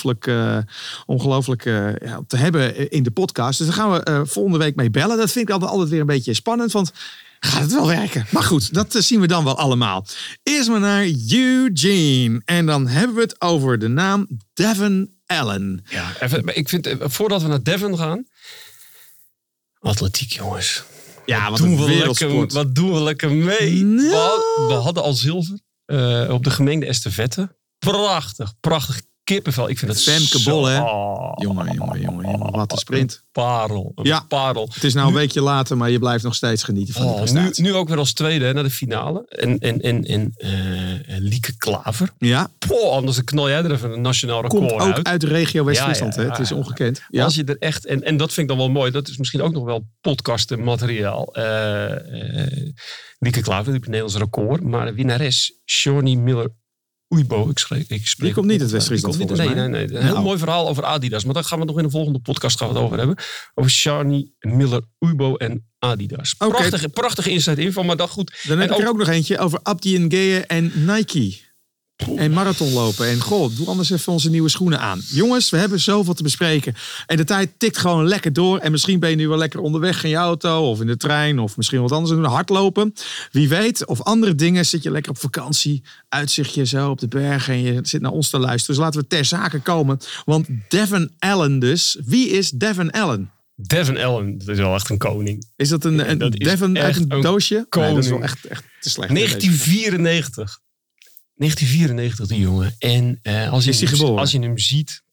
ongelooflijk, 0.07 0.27
uh, 0.27 0.57
ongelooflijk 1.05 1.65
uh, 1.65 1.95
ja, 1.95 2.21
te 2.27 2.37
hebben 2.37 2.91
in 2.91 3.03
de 3.03 3.11
podcast. 3.11 3.57
Dus 3.57 3.67
daar 3.67 3.75
gaan 3.75 3.91
we 3.91 4.25
volgende 4.25 4.57
week 4.57 4.75
mee 4.75 4.89
bellen. 4.89 5.17
Dat 5.17 5.31
vind 5.31 5.47
ik 5.47 5.53
altijd, 5.53 5.71
altijd 5.71 5.89
weer 5.89 5.99
een 5.99 6.05
beetje 6.05 6.33
spannend. 6.33 6.71
Want 6.71 6.91
gaat 7.39 7.61
het 7.61 7.73
wel 7.73 7.87
werken? 7.87 8.25
Maar 8.31 8.43
goed, 8.43 8.73
dat 8.73 8.95
zien 8.97 9.19
we 9.19 9.27
dan 9.27 9.43
wel 9.43 9.57
allemaal. 9.57 10.05
Eerst 10.43 10.69
maar 10.69 10.79
naar 10.79 11.05
Eugene. 11.29 12.41
En 12.45 12.65
dan 12.65 12.87
hebben 12.87 13.15
we 13.15 13.21
het 13.21 13.41
over 13.41 13.79
de 13.79 13.87
naam 13.87 14.27
Devon 14.53 15.11
Allen. 15.25 15.83
Ja, 15.89 16.11
even, 16.19 16.55
ik 16.55 16.69
vind, 16.69 16.95
voordat 16.99 17.41
we 17.41 17.47
naar 17.47 17.63
Devon 17.63 17.97
gaan. 17.97 18.25
Atletiek, 19.79 20.31
jongens. 20.31 20.83
Ja, 21.25 21.49
wat, 21.49 21.59
doen 21.59 21.77
we 21.77 21.95
lekker, 21.95 22.47
wat 22.47 22.75
doen 22.75 22.93
we 22.93 22.99
lekker 22.99 23.31
mee? 23.31 23.83
Nou. 23.83 24.39
We, 24.39 24.65
we, 24.67 24.73
hadden 24.73 25.03
al 25.03 25.13
zilver 25.13 25.59
uh, 25.85 26.29
op 26.29 26.43
de 26.43 26.49
gemengde 26.49 26.85
estafette. 26.85 27.55
Prachtig, 27.79 28.53
prachtig 28.59 29.01
kippenvel. 29.27 29.69
Ik 29.69 29.77
vind 29.77 29.91
het 29.91 30.01
Femke 30.01 30.39
zo... 30.39 30.51
Bol, 30.51 30.65
hè? 30.65 30.81
Oh, 30.81 31.31
jongen, 31.35 31.73
jongen, 31.73 32.01
jongen, 32.01 32.31
jongen. 32.31 32.51
Wat 32.51 32.71
een 32.71 32.77
sprint. 32.77 33.23
Parel. 33.31 33.91
Een 33.95 34.05
Ja. 34.05 34.25
parel. 34.27 34.69
Het 34.73 34.83
is 34.83 34.93
nou 34.93 35.07
een 35.07 35.13
weekje 35.13 35.41
later, 35.41 35.77
maar 35.77 35.89
je 35.89 35.99
blijft 35.99 36.23
nog 36.23 36.35
steeds 36.35 36.63
genieten 36.63 36.93
van 36.93 37.05
Oh, 37.05 37.23
nu, 37.23 37.51
nu 37.55 37.73
ook 37.73 37.87
weer 37.87 37.97
als 37.97 38.13
tweede 38.13 38.45
hè, 38.45 38.53
naar 38.53 38.63
de 38.63 38.69
finale. 38.69 39.25
En, 39.27 39.57
en, 39.59 39.81
en, 39.81 40.03
en 40.03 40.31
eh, 40.35 41.17
Lieke 41.19 41.57
Klaver. 41.57 42.13
Ja, 42.17 42.49
Poh, 42.67 42.91
anders 42.91 43.23
knal 43.23 43.49
jij 43.49 43.63
er 43.63 43.71
even 43.71 43.91
een 43.91 44.01
nationaal 44.01 44.41
record 44.41 44.67
komt 44.67 44.81
ook 44.81 44.95
uit. 44.95 45.07
uit 45.07 45.21
de 45.21 45.27
regio 45.27 45.63
West-Friesland. 45.63 46.15
Ja, 46.15 46.21
ja, 46.21 46.27
hè? 46.27 46.33
Het 46.33 46.43
is 46.43 46.51
ongekend. 46.51 47.01
Ja. 47.09 47.23
Als 47.23 47.35
je 47.35 47.43
er 47.43 47.57
echt, 47.59 47.85
en, 47.85 48.03
en 48.03 48.17
dat 48.17 48.33
vind 48.33 48.49
ik 48.49 48.57
dan 48.57 48.65
wel 48.65 48.75
mooi, 48.75 48.91
dat 48.91 49.07
is 49.07 49.17
misschien 49.17 49.41
ook 49.41 49.53
nog 49.53 49.63
wel 49.63 49.87
podcasten 50.01 50.63
materiaal. 50.63 51.33
Eh 51.33 51.85
eh, 51.87 52.73
Lieke 53.19 53.41
Klaver, 53.41 53.71
die 53.71 53.81
Nederlands 53.81 54.15
record. 54.15 54.63
Maar 54.63 54.85
de 54.85 54.93
winnares, 54.93 55.53
Shawnee 55.65 56.17
Miller 56.17 56.51
Oeibo, 57.13 57.49
ik, 57.49 57.57
schreef, 57.59 57.89
ik 57.89 58.07
spreek 58.07 58.25
Die 58.25 58.33
komt 58.35 58.45
niet 58.51 58.59
uit 58.61 58.69
Die 58.69 58.77
West-Friesland, 58.77 59.17
Nee, 59.37 59.49
nee, 59.49 59.67
nee. 59.67 59.83
Een 59.83 60.03
heel 60.03 60.11
Nou. 60.13 60.23
mooi 60.23 60.37
verhaal 60.37 60.67
over 60.67 60.83
Adidas. 60.83 61.23
Maar 61.25 61.33
daar 61.33 61.43
gaan 61.43 61.59
we 61.59 61.65
nog 61.65 61.77
in 61.77 61.83
de 61.83 61.89
volgende 61.89 62.19
podcast 62.19 62.57
gaan 62.57 62.67
we 62.67 62.73
het 62.73 62.83
over 62.83 62.97
hebben. 62.97 63.15
Over 63.53 63.71
Shawnee 63.71 64.33
Miller 64.39 64.81
Oeibo 65.05 65.35
en 65.35 65.67
Adidas. 65.79 66.33
Prachtige, 66.33 66.89
prachtige 66.89 67.29
inside 67.31 67.61
info, 67.61 67.83
maar 67.83 67.97
dat 67.97 68.09
goed. 68.09 68.39
Dan 68.47 68.57
heb 68.59 68.69
En 68.69 68.75
ik 68.75 68.81
er 68.81 68.87
ook- 68.87 68.93
ook 68.93 68.97
nog 68.99 69.07
eentje 69.07 69.37
over 69.37 69.59
Abdi 69.63 69.99
Ngeye 69.99 70.39
en 70.45 70.71
Nike. 70.85 71.37
En 72.15 72.31
marathonlopen. 72.31 73.07
En 73.07 73.21
goh, 73.21 73.55
doe 73.55 73.67
anders 73.67 73.89
even 73.89 74.13
onze 74.13 74.29
nieuwe 74.29 74.49
schoenen 74.49 74.79
aan. 74.79 75.01
Jongens, 75.07 75.49
we 75.49 75.57
hebben 75.57 75.79
zoveel 75.79 76.13
te 76.13 76.23
bespreken. 76.23 76.73
En 77.05 77.17
de 77.17 77.23
tijd 77.23 77.51
tikt 77.57 77.77
gewoon 77.77 78.07
lekker 78.07 78.33
door. 78.33 78.57
En 78.57 78.71
misschien 78.71 78.99
ben 78.99 79.09
je 79.09 79.15
nu 79.15 79.27
wel 79.27 79.37
lekker 79.37 79.59
onderweg 79.59 80.03
in 80.03 80.09
je 80.09 80.15
auto 80.15 80.69
of 80.69 80.81
in 80.81 80.87
de 80.87 80.97
trein. 80.97 81.39
Of 81.39 81.57
misschien 81.57 81.81
wat 81.81 81.91
anders 81.91 82.11
doen. 82.11 82.23
Hardlopen. 82.23 82.93
Wie 83.31 83.49
weet. 83.49 83.85
Of 83.85 84.01
andere 84.01 84.35
dingen. 84.35 84.65
Zit 84.65 84.83
je 84.83 84.91
lekker 84.91 85.11
op 85.11 85.17
vakantie. 85.17 85.83
Uitzichtje 86.09 86.65
zo 86.65 86.89
op 86.89 86.99
de 86.99 87.07
bergen. 87.07 87.53
En 87.53 87.61
je 87.61 87.79
zit 87.83 88.01
naar 88.01 88.11
ons 88.11 88.29
te 88.29 88.39
luisteren. 88.39 88.75
Dus 88.75 88.83
laten 88.83 89.01
we 89.01 89.07
ter 89.07 89.25
zake 89.25 89.59
komen. 89.59 89.99
Want 90.25 90.47
Devon 90.67 91.11
Allen 91.19 91.59
dus. 91.59 91.97
Wie 92.05 92.29
is 92.29 92.49
Devon 92.49 92.91
Allen? 92.91 93.31
Devin 93.55 93.97
Allen, 93.97 94.37
dat 94.37 94.47
is 94.47 94.57
wel 94.57 94.75
echt 94.75 94.89
een 94.89 94.97
koning. 94.97 95.45
Is 95.55 95.69
dat 95.69 95.85
een, 95.85 96.09
een 96.09 96.17
Dat 96.17 96.31
Devon 96.31 96.77
uit 96.77 96.95
een 97.09 97.21
doosje? 97.21 97.67
Nee, 97.69 97.93
dat 97.93 98.03
is 98.03 98.09
wel 98.09 98.17
koning. 98.17 98.23
echt, 98.23 98.45
echt 98.45 98.63
te 98.79 98.89
slecht. 98.89 99.15
1994. 99.15 100.59
1994, 101.37 102.27
die 102.27 102.39
jongen. 102.39 102.75
En 102.79 103.19
eh, 103.21 103.51
als, 103.51 103.63
je 103.63 103.71
Is 103.71 103.99
hem, 103.99 104.17
als 104.17 104.31
je 104.31 104.39
hem 104.39 104.57
ziet, 104.57 105.03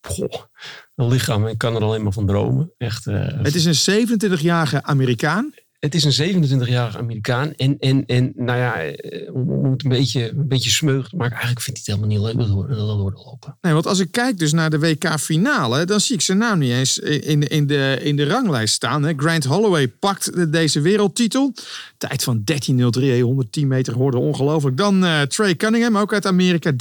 een 0.95 1.09
lichaam, 1.09 1.47
ik 1.47 1.59
kan 1.59 1.75
er 1.75 1.83
alleen 1.83 2.03
maar 2.03 2.13
van 2.13 2.27
dromen. 2.27 2.73
Echt, 2.79 3.07
eh, 3.07 3.43
Het 3.43 3.55
is 3.55 3.87
een 3.87 4.09
27-jarige 4.09 4.83
Amerikaan. 4.83 5.53
Het 5.85 5.95
is 5.95 6.19
een 6.19 6.45
27-jarige 6.45 6.99
Amerikaan. 6.99 7.53
En, 7.55 7.79
en, 7.79 8.07
en 8.07 8.33
nou 8.37 8.59
ja, 8.59 8.83
eh, 8.83 9.35
om 9.35 9.71
het 9.71 9.85
een 9.85 9.91
beetje, 9.91 10.31
een 10.31 10.49
beetje 10.49 10.71
smeug 10.71 11.09
te 11.09 11.17
maken, 11.17 11.33
eigenlijk 11.33 11.65
vindt 11.65 11.87
hij 11.87 11.95
het 11.95 12.05
helemaal 12.05 12.33
niet 12.35 12.37
leuk 12.37 12.49
dat 12.69 12.97
we 12.97 13.23
lopen. 13.25 13.57
Nee, 13.61 13.73
want 13.73 13.87
als 13.87 13.99
ik 13.99 14.11
kijk 14.11 14.39
dus 14.39 14.53
naar 14.53 14.71
de 14.71 14.79
WK-finale, 14.79 15.85
dan 15.85 16.01
zie 16.01 16.15
ik 16.15 16.21
zijn 16.21 16.39
naam 16.39 16.59
niet 16.59 16.71
eens 16.71 16.99
in, 16.99 17.49
in, 17.49 17.67
de, 17.67 17.99
in 18.03 18.17
de 18.17 18.27
ranglijst 18.27 18.75
staan. 18.75 19.03
Hè. 19.03 19.13
Grant 19.17 19.45
Holloway 19.45 19.89
pakt 19.89 20.35
de- 20.35 20.51
deze 20.51 20.81
wereldtitel. 20.81 21.55
Tijd 21.99 22.23
van 22.23 22.45
13.03, 22.45 23.03
hè, 23.03 23.21
110 23.21 23.69
meter 23.69 23.95
hoorde 23.95 24.19
ongelooflijk. 24.19 24.77
Dan 24.77 25.05
eh, 25.05 25.23
Trey 25.23 25.57
Cunningham, 25.57 25.99
ook 25.99 26.13
uit 26.13 26.27
Amerika, 26.27 26.71
13.08. 26.71 26.77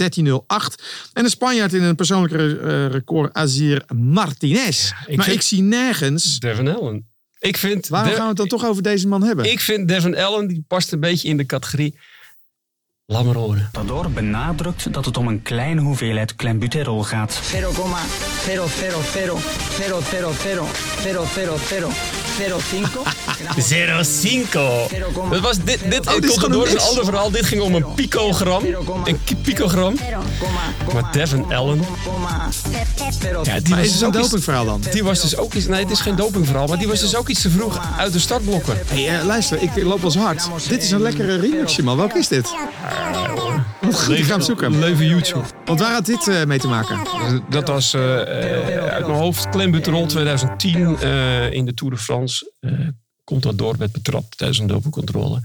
En 1.14 1.24
de 1.24 1.30
Spanjaard 1.30 1.74
in 1.74 1.84
een 1.84 1.96
persoonlijke 1.96 2.58
eh, 2.60 2.88
record, 2.88 3.34
Azir 3.34 3.84
Martinez. 3.96 4.92
ik 5.08 5.18
maar 5.18 5.32
ik 5.32 5.42
zie 5.42 5.62
nergens... 5.62 6.40
Devin 6.40 6.68
Allen. 6.68 7.12
Ik 7.44 7.58
vind, 7.58 7.88
Waarom 7.88 8.10
De- 8.10 8.16
gaan 8.16 8.24
we 8.24 8.30
het 8.30 8.38
dan 8.38 8.48
toch 8.48 8.66
over 8.66 8.84
deze 8.84 9.08
man 9.08 9.24
hebben? 9.24 9.52
ik 9.52 9.60
vind 9.60 9.88
Devin 9.88 10.18
Allen, 10.18 10.48
die 10.48 10.64
past 10.68 10.92
een 10.92 11.00
beetje 11.00 11.28
in 11.28 11.38
de 11.38 11.46
categorie. 11.46 11.98
Laat 13.06 13.26
maar 13.26 13.36
horen. 13.36 13.70
Benadrukt 14.14 14.94
dat 14.94 15.06
het 15.06 15.18
om 15.18 15.28
een 15.28 15.42
kleine 15.42 15.82
hoeveelheid 15.82 16.36
clenbuterol 16.36 17.04
gaat. 17.04 17.40
05. 22.34 22.92
Dat 25.30 25.40
was 25.40 25.58
dit, 25.58 25.80
dit, 25.90 26.08
Oh, 26.08 26.52
door 26.52 26.68
een 26.68 26.80
ander 26.80 27.06
verhaal. 27.06 27.32
Dit 27.32 27.46
ging 27.46 27.62
om 27.62 27.76
een 27.76 27.94
picogram. 27.96 28.64
Een 29.04 29.20
picogram. 29.42 29.96
Maar 30.94 31.12
Devin 31.12 31.54
Allen. 31.54 31.82
Ja, 33.44 33.60
die 33.60 33.70
maar 33.70 33.80
was 33.80 33.88
is 33.88 33.92
het 33.92 34.00
dus 34.00 34.02
een 34.02 34.12
dopingverhaal 34.12 34.66
dan? 34.66 34.82
Die 34.92 35.04
was 35.04 35.22
dus 35.22 35.38
ook 35.38 35.54
iets. 35.54 35.68
Nee, 35.68 35.82
het 35.82 35.92
is 35.92 36.00
geen 36.00 36.16
dopingverhaal. 36.16 36.68
Maar 36.68 36.78
die 36.78 36.88
was 36.88 37.00
dus 37.00 37.16
ook 37.16 37.28
iets 37.28 37.42
te 37.42 37.50
vroeg 37.50 37.80
uit 37.98 38.14
de 38.14 38.20
startblokken. 38.20 38.78
Hey, 38.88 39.20
eh, 39.20 39.26
luister, 39.26 39.62
ik 39.62 39.84
loop 39.84 40.04
als 40.04 40.16
hard. 40.16 40.50
Dit 40.68 40.84
is 40.84 40.92
een 40.92 41.02
lekkere 41.02 41.36
remixje, 41.40 41.84
man. 41.84 41.98
Welk 41.98 42.14
is 42.14 42.28
dit? 42.28 42.54
Wat 43.82 44.04
goed, 44.04 44.18
ik 44.18 44.24
ga 44.24 44.32
hem 44.32 44.42
zoeken. 44.42 44.80
Leven 44.80 45.06
YouTube. 45.06 45.46
Want 45.66 45.80
waar 45.80 45.92
had 45.92 46.06
dit 46.06 46.28
eh, 46.28 46.44
mee 46.44 46.60
te 46.60 46.68
maken? 46.68 47.00
Dat 47.50 47.68
was 47.68 47.94
eh, 47.94 48.02
uit 48.02 49.08
mijn 49.08 49.20
hoofd 49.20 49.50
Clenbuterol 49.50 50.06
2010 50.06 50.98
eh, 51.00 51.52
in 51.52 51.66
de 51.66 51.74
Tour 51.74 51.94
de 51.94 52.00
France. 52.00 52.23
Eh 52.60 52.88
komt 53.24 53.44
dat 53.44 53.58
door, 53.58 53.78
werd 53.78 53.92
betrapt 53.92 54.38
tijdens 54.38 54.60
een 54.60 54.68
dopingcontrole. 54.68 55.42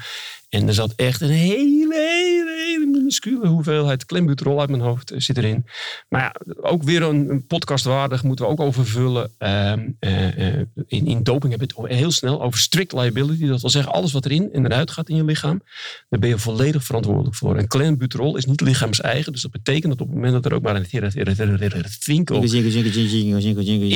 En 0.48 0.68
er 0.68 0.74
zat 0.74 0.92
echt 0.96 1.20
een 1.20 1.28
hele, 1.28 1.94
hele, 1.94 2.64
hele 2.66 2.86
minuscule 2.86 3.46
hoeveelheid 3.46 4.06
Clenbuterol 4.06 4.60
uit 4.60 4.70
mijn 4.70 4.82
hoofd 4.82 5.10
eh, 5.10 5.20
zit 5.20 5.36
erin. 5.36 5.66
Maar 6.08 6.20
ja, 6.20 6.34
ook 6.60 6.82
weer 6.82 7.02
een, 7.02 7.30
een 7.30 7.46
podcast 7.46 7.84
waardig, 7.84 8.22
moeten 8.22 8.44
we 8.44 8.50
ook 8.50 8.60
over 8.60 8.86
vullen. 8.86 9.30
Ehm, 9.38 9.88
eh, 9.98 10.56
eh, 10.58 10.66
in, 10.86 11.06
in 11.06 11.22
doping 11.22 11.52
heb 11.52 11.70
je 11.70 11.82
het 11.82 11.92
heel 11.98 12.10
snel 12.10 12.42
over 12.42 12.60
strict 12.60 12.92
liability. 12.92 13.46
Dat 13.46 13.60
wil 13.60 13.70
zeggen, 13.70 13.92
alles 13.92 14.12
wat 14.12 14.24
erin 14.24 14.52
en 14.52 14.64
eruit 14.64 14.90
gaat 14.90 15.08
in 15.08 15.16
je 15.16 15.24
lichaam, 15.24 15.62
daar 16.08 16.20
ben 16.20 16.28
je 16.28 16.38
volledig 16.38 16.84
verantwoordelijk 16.84 17.36
voor. 17.36 17.56
En 17.56 17.66
clenbuterol 17.66 18.36
is 18.36 18.44
niet 18.44 18.60
lichaams-eigen. 18.60 19.32
Dus 19.32 19.42
dat 19.42 19.50
betekent 19.50 19.92
dat 19.92 20.00
op 20.00 20.06
het 20.06 20.14
moment 20.14 20.32
dat 20.32 20.44
er 20.44 20.54
ook 20.54 20.62
maar 20.62 20.76
een 20.76 20.86
twinkel 21.98 22.40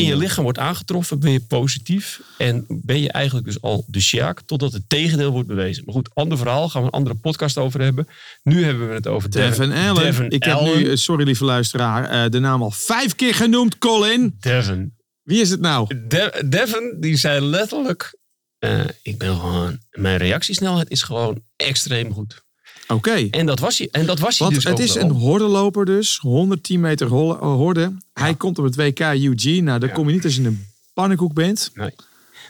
in 0.00 0.04
je 0.04 0.16
lichaam 0.16 0.42
wordt 0.42 0.58
aangetroffen, 0.58 1.20
ben 1.20 1.32
je 1.32 1.40
positief. 1.40 2.20
En 2.38 2.64
ben 2.68 3.00
je 3.00 3.12
eigenlijk 3.12 3.46
dus 3.46 3.60
al 3.60 3.84
de 3.86 4.00
sjaak 4.00 4.40
totdat 4.40 4.72
het 4.72 4.82
tegendeel 4.86 5.30
wordt 5.30 5.48
bewezen. 5.48 5.84
Maar 5.84 5.94
goed, 5.94 6.10
ander 6.14 6.38
verhaal, 6.42 6.68
gaan 6.68 6.80
we 6.80 6.86
een 6.86 6.92
andere 6.92 7.14
podcast 7.16 7.58
over 7.58 7.80
hebben. 7.80 8.06
Nu 8.42 8.64
hebben 8.64 8.88
we 8.88 8.94
het 8.94 9.06
over 9.06 9.30
Devin 9.30 9.72
Allen. 9.72 10.02
Devin 10.02 10.30
ik 10.30 10.44
heb 10.44 10.54
Allen. 10.54 10.78
nu, 10.78 10.90
eh, 10.90 10.96
sorry 10.96 11.24
lieve 11.24 11.44
luisteraar, 11.44 12.24
eh, 12.24 12.30
de 12.30 12.38
naam 12.38 12.62
al 12.62 12.70
vijf 12.70 13.14
keer 13.14 13.34
genoemd, 13.34 13.78
Colin. 13.78 14.36
Devin. 14.40 14.94
Wie 15.22 15.40
is 15.40 15.50
het 15.50 15.60
nou? 15.60 16.06
De- 16.08 16.42
Devin, 16.46 16.96
die 17.00 17.16
zei 17.16 17.40
letterlijk... 17.44 18.18
eh, 18.58 18.80
ik 19.02 19.18
ben 19.18 19.36
gewoon... 19.36 19.78
Mijn 19.90 20.16
reactiesnelheid 20.16 20.90
is 20.90 21.02
gewoon 21.02 21.42
extreem 21.56 22.12
goed. 22.12 22.42
Oké. 22.88 23.28
En 23.30 23.46
dat 23.46 23.58
was 23.58 23.78
hij, 23.78 23.88
en 23.90 24.06
dat 24.06 24.18
was 24.18 24.38
hij 24.38 24.48
dus 24.48 24.64
het 24.64 24.78
is 24.78 24.94
een 24.94 25.10
hordenloper 25.10 25.84
dus. 25.84 26.18
110 26.18 26.80
meter 26.80 27.06
horde. 27.06 27.96
Hij 28.12 28.34
komt 28.34 28.58
op 28.58 28.64
het 28.64 28.76
WK 28.76 29.00
Eugene. 29.00 29.60
Nou, 29.60 29.78
daar 29.78 29.92
kom 29.92 30.08
je 30.08 30.14
niet 30.14 30.24
als 30.24 30.34
je 30.36 30.42
een 30.42 30.66
pannenkoek 30.94 31.34
bent. 31.34 31.70
Nee. 31.74 31.90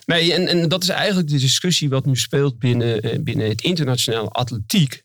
Nee, 0.07 0.33
en, 0.35 0.47
en 0.47 0.69
dat 0.69 0.83
is 0.83 0.89
eigenlijk 0.89 1.29
de 1.29 1.39
discussie 1.39 1.89
wat 1.89 2.07
nu 2.07 2.17
speelt 2.17 2.59
binnen, 2.59 3.01
eh, 3.01 3.19
binnen 3.21 3.49
het 3.49 3.63
internationale 3.63 4.29
atletiek. 4.29 5.03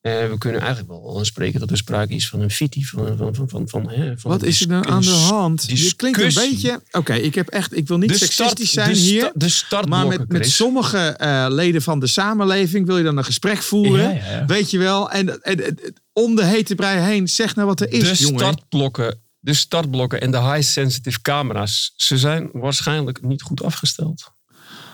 Eh, 0.00 0.12
we 0.28 0.38
kunnen 0.38 0.60
eigenlijk 0.60 0.90
wel 0.90 1.24
spreken 1.24 1.60
dat 1.60 1.70
er 1.70 1.76
sprake 1.76 2.14
is 2.14 2.28
van 2.28 2.40
een 2.40 2.50
fitty. 2.50 2.84
Van, 2.84 3.16
van, 3.16 3.34
van, 3.34 3.48
van, 3.48 3.68
van, 3.68 3.90
hè, 3.90 4.18
van 4.18 4.30
Wat 4.30 4.42
is 4.42 4.60
er 4.60 4.68
dis- 4.68 4.90
aan 4.90 5.02
de 5.02 5.08
hand? 5.10 5.64
Je 5.66 5.94
klinkt 5.96 6.20
een 6.20 6.34
beetje... 6.34 6.80
Oké, 6.90 7.14
ik 7.14 7.34
heb 7.34 7.48
echt... 7.48 7.76
Ik 7.76 7.88
wil 7.88 7.98
niet 7.98 8.16
seksistisch 8.18 8.70
start- 8.70 8.84
zijn 8.86 8.96
de 8.96 9.10
hier. 9.10 9.30
de 9.34 9.38
Maar 9.38 9.50
startblokken, 9.50 10.08
met, 10.18 10.28
met 10.28 10.48
sommige 10.50 10.98
eh, 10.98 11.46
leden 11.48 11.82
van 11.82 12.00
de 12.00 12.06
samenleving 12.06 12.86
wil 12.86 12.98
je 12.98 13.04
dan 13.04 13.16
een 13.16 13.24
gesprek 13.24 13.62
voeren. 13.62 14.02
Ja, 14.02 14.10
ja, 14.10 14.30
ja. 14.30 14.46
Weet 14.46 14.70
je 14.70 14.78
wel. 14.78 15.10
En, 15.10 15.42
en, 15.42 15.64
en- 15.64 15.78
om 16.12 16.36
de 16.36 16.44
hete 16.44 16.74
brei 16.74 17.00
heen, 17.00 17.28
zeg 17.28 17.54
nou 17.54 17.66
wat 17.68 17.80
er 17.80 17.92
is, 17.92 18.18
de 18.18 18.24
jongen. 18.24 18.38
startblokken 18.38 19.20
de 19.46 19.54
startblokken 19.54 20.20
en 20.20 20.30
de 20.30 20.40
high-sensitive 20.40 21.20
camera's, 21.20 21.92
ze 21.96 22.18
zijn 22.18 22.48
waarschijnlijk 22.52 23.22
niet 23.22 23.42
goed 23.42 23.62
afgesteld. 23.62 24.32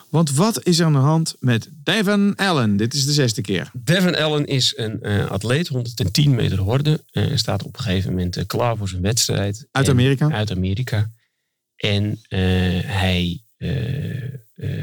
Want 0.09 0.31
wat 0.31 0.65
is 0.65 0.79
er 0.79 0.87
aan 0.87 0.93
de 0.93 0.99
hand 0.99 1.37
met 1.39 1.69
Devon 1.73 2.37
Allen? 2.37 2.77
Dit 2.77 2.95
is 2.95 3.05
de 3.05 3.13
zesde 3.13 3.41
keer. 3.41 3.71
Devon 3.73 4.17
Allen 4.17 4.47
is 4.47 4.73
een 4.77 5.03
eh, 5.03 5.31
atleet, 5.31 5.69
110 5.69 6.35
meter 6.35 6.59
horde. 6.59 7.05
en 7.11 7.39
staat 7.39 7.63
op 7.63 7.77
een 7.77 7.83
gegeven 7.83 8.11
moment 8.11 8.37
eh, 8.37 8.47
klaar 8.47 8.77
voor 8.77 8.89
zijn 8.89 9.03
wedstrijd. 9.03 9.67
Uit 9.71 9.87
En- 9.87 9.93
Amerika? 9.93 10.31
Uit 10.31 10.51
Amerika. 10.51 11.11
En 11.77 12.21
hij 12.87 13.45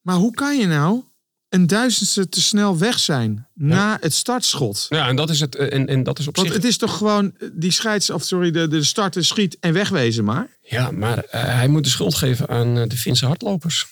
Maar 0.00 0.16
hoe 0.16 0.34
kan 0.34 0.58
je 0.58 0.66
nou 0.66 1.02
een 1.48 1.66
duizendste 1.66 2.28
te 2.28 2.40
snel 2.40 2.78
weg 2.78 2.98
zijn 2.98 3.46
na 3.54 3.96
het 4.00 4.14
startschot? 4.14 4.86
Ja, 4.88 5.08
en 5.08 5.16
dat 5.16 5.30
is, 5.30 5.40
het, 5.40 5.54
en, 5.54 5.86
en 5.86 6.02
dat 6.02 6.18
is 6.18 6.26
op 6.28 6.36
Want 6.36 6.46
zich... 6.48 6.56
het 6.56 6.64
is 6.66 6.76
toch 6.76 6.96
gewoon 6.96 7.34
die 7.52 7.70
scheids, 7.70 8.10
of 8.10 8.24
sorry, 8.24 8.50
de, 8.50 8.68
de 8.68 8.84
starter 8.84 9.24
schiet 9.24 9.56
en 9.60 9.72
wegwezen 9.72 10.24
maar. 10.24 10.48
Ja, 10.62 10.90
maar 10.90 11.24
hij 11.30 11.68
moet 11.68 11.84
de 11.84 11.90
schuld 11.90 12.14
geven 12.14 12.48
aan 12.48 12.74
de 12.74 12.96
Finse 12.96 13.26
hardlopers. 13.26 13.86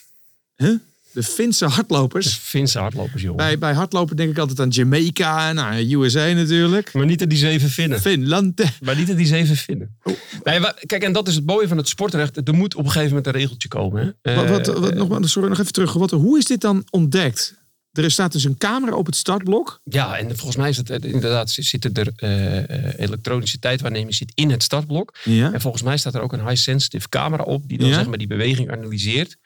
Huh? 0.55 0.75
De 1.19 1.25
Finse 1.25 1.65
De 1.65 1.71
hardlopers. 1.71 2.27
Finse 2.41 2.79
hardlopers, 2.79 3.21
jongen. 3.21 3.37
Bij, 3.37 3.57
bij 3.57 3.73
hardlopen 3.73 4.15
denk 4.15 4.29
ik 4.31 4.37
altijd 4.37 4.59
aan 4.59 4.69
Jamaica, 4.69 5.53
nou, 5.53 5.93
USA 5.95 6.25
natuurlijk. 6.33 6.93
Maar 6.93 7.05
niet 7.05 7.21
aan 7.21 7.27
die 7.29 7.37
zeven 7.37 7.69
Finnen. 7.69 8.01
Finland. 8.01 8.63
Maar 8.81 8.95
niet 8.95 9.09
aan 9.09 9.15
die 9.15 9.25
zeven 9.25 9.55
Finnen. 9.55 9.95
Oh. 10.03 10.13
Nee, 10.43 10.59
kijk, 10.85 11.03
en 11.03 11.13
dat 11.13 11.27
is 11.27 11.35
het 11.35 11.45
mooie 11.45 11.67
van 11.67 11.77
het 11.77 11.87
sportrecht. 11.87 12.47
Er 12.47 12.53
moet 12.53 12.75
op 12.75 12.85
een 12.85 12.91
gegeven 12.91 13.07
moment 13.15 13.27
een 13.27 13.33
regeltje 13.41 13.67
komen. 13.67 14.15
Hè? 14.21 14.35
Wat, 14.35 14.49
wat, 14.49 14.67
Eh, 14.67 14.75
wat, 14.75 14.93
nog, 14.93 15.07
maar- 15.07 15.29
sorry, 15.29 15.49
nog 15.49 15.59
even 15.59 15.73
terug. 15.73 15.93
Wat, 15.93 16.11
hoe 16.11 16.37
is 16.37 16.45
dit 16.45 16.61
dan 16.61 16.83
ontdekt? 16.89 17.57
Er 17.91 18.11
staat 18.11 18.31
dus 18.31 18.43
een 18.43 18.57
camera 18.57 18.95
op 18.95 19.05
het 19.05 19.15
startblok. 19.15 19.81
Ja, 19.83 20.17
en 20.17 20.35
volgens 20.37 20.55
mij 20.55 20.69
is 20.69 20.77
het 20.77 20.89
eh, 20.89 21.13
inderdaad, 21.13 21.51
zitten 21.51 21.93
er 21.93 22.11
eh, 22.15 22.99
elektronische 23.05 23.59
tijdwaarneming 23.59 24.15
zit 24.15 24.31
in 24.35 24.51
het 24.51 24.63
startblok. 24.63 25.17
Ja. 25.23 25.53
En 25.53 25.61
volgens 25.61 25.83
mij 25.83 25.97
staat 25.97 26.15
er 26.15 26.21
ook 26.21 26.33
een 26.33 26.47
high-sensitive 26.47 27.09
camera 27.09 27.43
op, 27.43 27.67
die 27.67 27.77
dan 27.77 27.87
Ja. 27.87 27.93
zeg 27.95 28.07
maar 28.07 28.17
die 28.17 28.27
beweging 28.27 28.71
analyseert. 28.71 29.37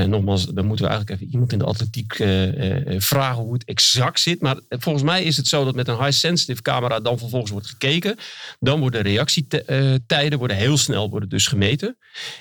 En 0.00 0.10
nogmaals, 0.10 0.44
dan 0.46 0.66
moeten 0.66 0.84
we 0.84 0.90
eigenlijk 0.90 1.20
even 1.20 1.32
iemand 1.32 1.52
in 1.52 1.58
de 1.58 1.64
atletiek 1.64 2.12
eh, 2.12 2.94
eh, 2.94 3.00
vragen 3.00 3.42
hoe 3.42 3.52
het 3.52 3.64
exact 3.64 4.20
zit. 4.20 4.40
Maar 4.40 4.56
volgens 4.68 5.04
mij 5.04 5.24
is 5.24 5.36
het 5.36 5.46
zo 5.48 5.64
dat 5.64 5.74
met 5.74 5.88
een 5.88 5.98
high-sensitive 6.04 6.62
camera 6.62 7.00
dan 7.00 7.18
vervolgens 7.18 7.50
wordt 7.50 7.66
gekeken. 7.66 8.16
Dan 8.60 8.80
worden 8.80 9.02
reactietijden 9.02 10.38
worden 10.38 10.56
heel 10.56 10.76
snel 10.78 11.10
worden 11.10 11.28
dus 11.28 11.46
gemeten. 11.46 11.96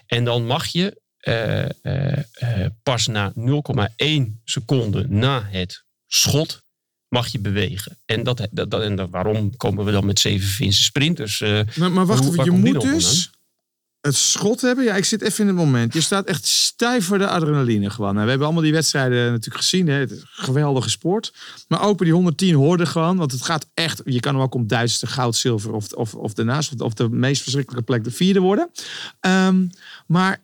En 0.08 0.24
dan 0.24 0.46
mag 0.46 0.66
je 0.68 1.02
eh, 1.18 1.64
eh, 1.64 2.18
eh, 2.34 2.66
pas 2.84 3.08
na 3.08 3.34
0,1 3.36 4.42
seconde 4.44 5.06
na 5.10 5.48
het 5.52 5.84
schot 6.08 6.62
mag 7.08 7.28
je 7.28 7.40
bewegen. 7.40 7.98
En, 8.06 8.24
dat, 8.24 8.48
dat, 8.52 8.72
dat- 8.72 8.82
en 8.82 8.96
dat, 8.96 9.10
waarom 9.10 9.56
komen 9.58 9.86
we 9.86 9.92
dan 9.92 10.06
met 10.06 10.20
zeven 10.20 10.48
Finse 10.48 10.84
sprinters? 10.84 11.42
eh, 11.42 11.60
Maar, 11.76 11.92
maar 11.92 12.06
wacht 12.06 12.20
even, 12.24 12.44
je 12.46 12.52
moet 12.52 12.82
dus 12.94 13.30
het 14.06 14.16
schot 14.16 14.62
hebben. 14.62 14.84
Ja, 14.84 14.96
ik 14.96 15.06
zit 15.06 15.22
even 15.22 15.40
in 15.40 15.48
het 15.48 15.56
moment. 15.56 15.94
Je 15.94 16.02
staat 16.02 16.26
echt 16.26 16.46
stijf 16.46 17.06
voor 17.06 17.18
de 17.18 17.28
adrenaline 17.28 17.90
gewoon. 17.90 18.14
Nou, 18.14 18.24
we 18.24 18.30
hebben 18.30 18.46
allemaal 18.46 18.64
die 18.64 18.74
wedstrijden 18.74 19.32
natuurlijk 19.32 19.64
gezien. 19.64 19.88
Hè. 19.88 19.94
Het 19.94 20.22
geweldige 20.24 20.90
sport. 20.90 21.34
Maar 21.68 21.80
bij 21.80 22.06
die 22.06 22.14
110 22.14 22.56
hoorde 22.56 22.86
gewoon. 22.86 23.18
Want 23.18 23.32
het 23.32 23.42
gaat 23.42 23.68
echt... 23.74 24.02
Je 24.06 24.20
kan 24.20 24.34
hem 24.34 24.44
ook 24.44 24.54
om 24.54 24.68
duizendste 24.68 25.08
goud, 25.08 25.36
zilver 25.36 25.72
of, 25.72 25.92
of, 25.92 26.16
of 26.16 26.34
daarnaast. 26.34 26.74
Of, 26.74 26.80
of 26.80 26.94
de 26.94 27.10
meest 27.10 27.42
verschrikkelijke 27.42 27.86
plek 27.86 28.04
de 28.04 28.12
vierde 28.12 28.40
worden. 28.40 28.70
Ehm, 29.20 29.68
maar 30.08 30.44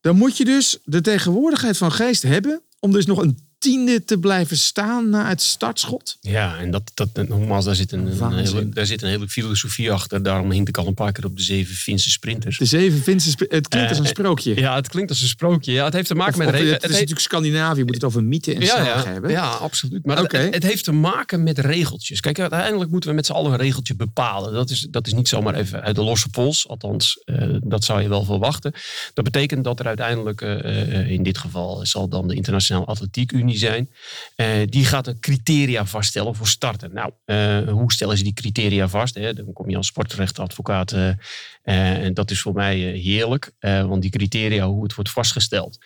dan 0.00 0.16
moet 0.16 0.36
je 0.36 0.44
dus 0.44 0.78
de 0.84 1.00
tegenwoordigheid 1.00 1.76
van 1.76 1.92
geest 1.92 2.22
hebben... 2.22 2.62
om 2.80 2.92
dus 2.92 3.06
nog 3.06 3.22
een 3.22 3.38
tiende 3.64 4.04
te 4.04 4.18
blijven 4.18 4.56
staan 4.56 5.08
na 5.10 5.28
het 5.28 5.42
startschot. 5.42 6.16
Ja, 6.20 6.58
en 6.58 6.70
dat, 6.70 6.90
dat, 6.94 7.28
nogmaals, 7.28 7.64
daar 7.64 7.74
zit, 7.74 7.92
een, 7.92 8.22
een 8.22 8.32
hele, 8.38 8.68
daar 8.68 8.86
zit 8.86 9.02
een 9.02 9.08
hele 9.08 9.28
filosofie 9.28 9.92
achter. 9.92 10.22
Daarom 10.22 10.50
hint 10.50 10.68
ik 10.68 10.76
al 10.76 10.86
een 10.86 10.94
paar 10.94 11.12
keer 11.12 11.24
op 11.24 11.36
de 11.36 11.42
zeven 11.42 11.74
Finse 11.74 12.10
sprinters. 12.10 12.58
De 12.58 12.64
zeven 12.64 13.02
Finse... 13.02 13.30
sp- 13.30 13.44
Het 13.50 13.68
klinkt 13.68 13.88
als 13.88 13.98
een 13.98 14.04
Eh, 14.04 14.10
sprookje. 14.10 14.56
Ja, 14.60 14.74
het 14.74 14.88
klinkt 14.88 15.10
als 15.10 15.20
een 15.22 15.28
sprookje. 15.28 15.72
Ja, 15.72 15.84
het 15.84 15.92
heeft 15.94 16.06
te 16.08 16.14
maken 16.14 16.32
Of- 16.32 16.38
met... 16.38 16.48
of 16.54 16.60
het, 16.60 16.68
het 16.70 16.82
is 16.84 16.90
natuurlijk 16.90 17.20
Scandinavië, 17.20 17.84
moet 17.84 17.94
het 17.94 18.04
over 18.04 18.24
mythe 18.24 18.54
en 18.54 18.60
ja, 18.60 18.84
ja, 18.84 19.04
hebben. 19.04 19.30
ja, 19.30 19.48
absoluut. 19.50 20.04
Maar 20.06 20.16
het- 20.16 20.24
Oké. 20.24 20.36
het, 20.38 20.54
het 20.54 20.62
heeft 20.62 20.84
te 20.84 20.92
maken 20.92 21.42
met 21.42 21.58
regeltjes. 21.58 22.20
Kijk, 22.20 22.38
uiteindelijk 22.40 22.90
moeten 22.90 23.10
we 23.10 23.16
met 23.16 23.26
z'n 23.26 23.32
allen 23.32 23.52
een 23.52 23.58
regeltje 23.58 23.94
bepalen. 23.96 24.52
Dat 24.52 24.70
is, 24.70 24.86
dat 24.90 25.06
is 25.06 25.12
niet 25.14 25.28
zomaar 25.28 25.54
even 25.54 25.82
uit 25.82 25.94
de 25.96 26.02
losse 26.02 26.28
pols. 26.28 26.68
Althans, 26.68 27.20
eh, 27.24 27.48
dat 27.62 27.84
zou 27.84 28.02
je 28.02 28.08
wel 28.08 28.24
verwachten. 28.24 28.72
Dat 29.14 29.24
betekent 29.24 29.64
dat 29.64 29.80
er 29.80 29.86
uiteindelijk, 29.86 30.40
eh, 30.40 31.10
in 31.10 31.22
dit 31.22 31.38
geval 31.38 31.86
zal 31.86 32.08
dan 32.08 32.28
de 32.28 32.34
Internationale 32.34 32.86
Atletiek 32.86 33.32
Unie 33.32 33.53
zijn. 33.58 33.90
Eh, 34.36 34.48
die 34.66 34.84
gaat 34.84 35.06
een 35.06 35.20
criteria 35.20 35.86
vaststellen 35.86 36.34
voor 36.34 36.46
starten. 36.46 36.92
Nou, 36.92 37.12
eh, 37.24 37.72
hoe 37.72 37.92
stellen 37.92 38.16
ze 38.16 38.22
die 38.22 38.32
criteria 38.32 38.88
vast? 38.88 39.14
Hè? 39.14 39.34
Dan 39.34 39.52
kom 39.52 39.70
je 39.70 39.76
als 39.76 39.86
sportrechtadvocaat. 39.86 40.92
eh, 40.92 42.04
en 42.04 42.14
dat 42.14 42.30
is 42.30 42.40
voor 42.40 42.52
mij 42.52 42.76
heerlijk. 42.78 43.52
want 43.60 44.02
die 44.02 44.10
criteria, 44.10 44.66
hoe 44.66 44.82
het 44.82 44.94
wordt 44.94 45.10
vastgesteld. 45.10 45.78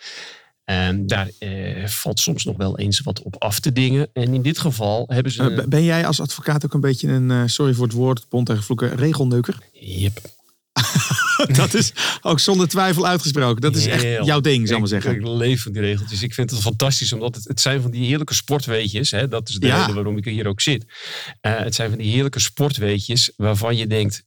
En 0.64 1.06
daar 1.06 1.30
eh, 1.38 1.86
valt 1.86 2.20
soms 2.20 2.44
nog 2.44 2.56
wel 2.56 2.78
eens 2.78 3.00
wat 3.00 3.22
op 3.22 3.36
af 3.38 3.60
te 3.60 3.72
dingen. 3.72 4.08
En 4.12 4.34
in 4.34 4.42
dit 4.42 4.58
geval 4.58 5.04
hebben 5.06 5.32
ze... 5.32 5.64
Ben 5.68 5.84
jij 5.84 6.06
als 6.06 6.20
advocaat 6.20 6.64
ook 6.64 6.74
een 6.74 6.80
beetje 6.80 7.08
een, 7.08 7.50
sorry 7.50 7.74
voor 7.74 7.86
het 7.86 7.94
woord, 7.94 8.28
bond 8.28 8.46
tegen 8.46 8.62
vloeken, 8.62 8.96
regelneuker? 8.96 9.58
Yep. 9.72 10.20
dat 11.62 11.74
is 11.74 11.92
ook 12.22 12.40
zonder 12.40 12.68
twijfel 12.68 13.06
uitgesproken. 13.06 13.60
Dat 13.60 13.76
is 13.76 13.86
echt 13.86 14.02
Heel. 14.02 14.24
jouw 14.24 14.40
ding, 14.40 14.66
zal 14.66 14.74
ik 14.74 14.80
maar 14.80 14.88
zeggen. 14.90 15.14
Ik 15.14 15.26
leef 15.26 15.62
van 15.62 15.72
die 15.72 15.80
regeltjes. 15.82 16.22
Ik 16.22 16.34
vind 16.34 16.50
het 16.50 16.60
fantastisch, 16.60 17.12
omdat 17.12 17.34
het, 17.34 17.44
het 17.48 17.60
zijn 17.60 17.80
van 17.82 17.90
die 17.90 18.06
heerlijke 18.06 18.34
sportweetjes. 18.34 19.10
Hè, 19.10 19.28
dat 19.28 19.48
is 19.48 19.54
de 19.54 19.66
Ja. 19.66 19.80
reden 19.80 19.94
waarom 19.94 20.16
ik 20.16 20.24
hier 20.24 20.46
ook 20.46 20.60
zit. 20.60 20.84
Eh, 21.40 21.58
het 21.58 21.74
zijn 21.74 21.88
van 21.90 21.98
die 21.98 22.10
heerlijke 22.12 22.40
sportweetjes 22.40 23.32
waarvan 23.36 23.76
je 23.76 23.86
denkt... 23.86 24.26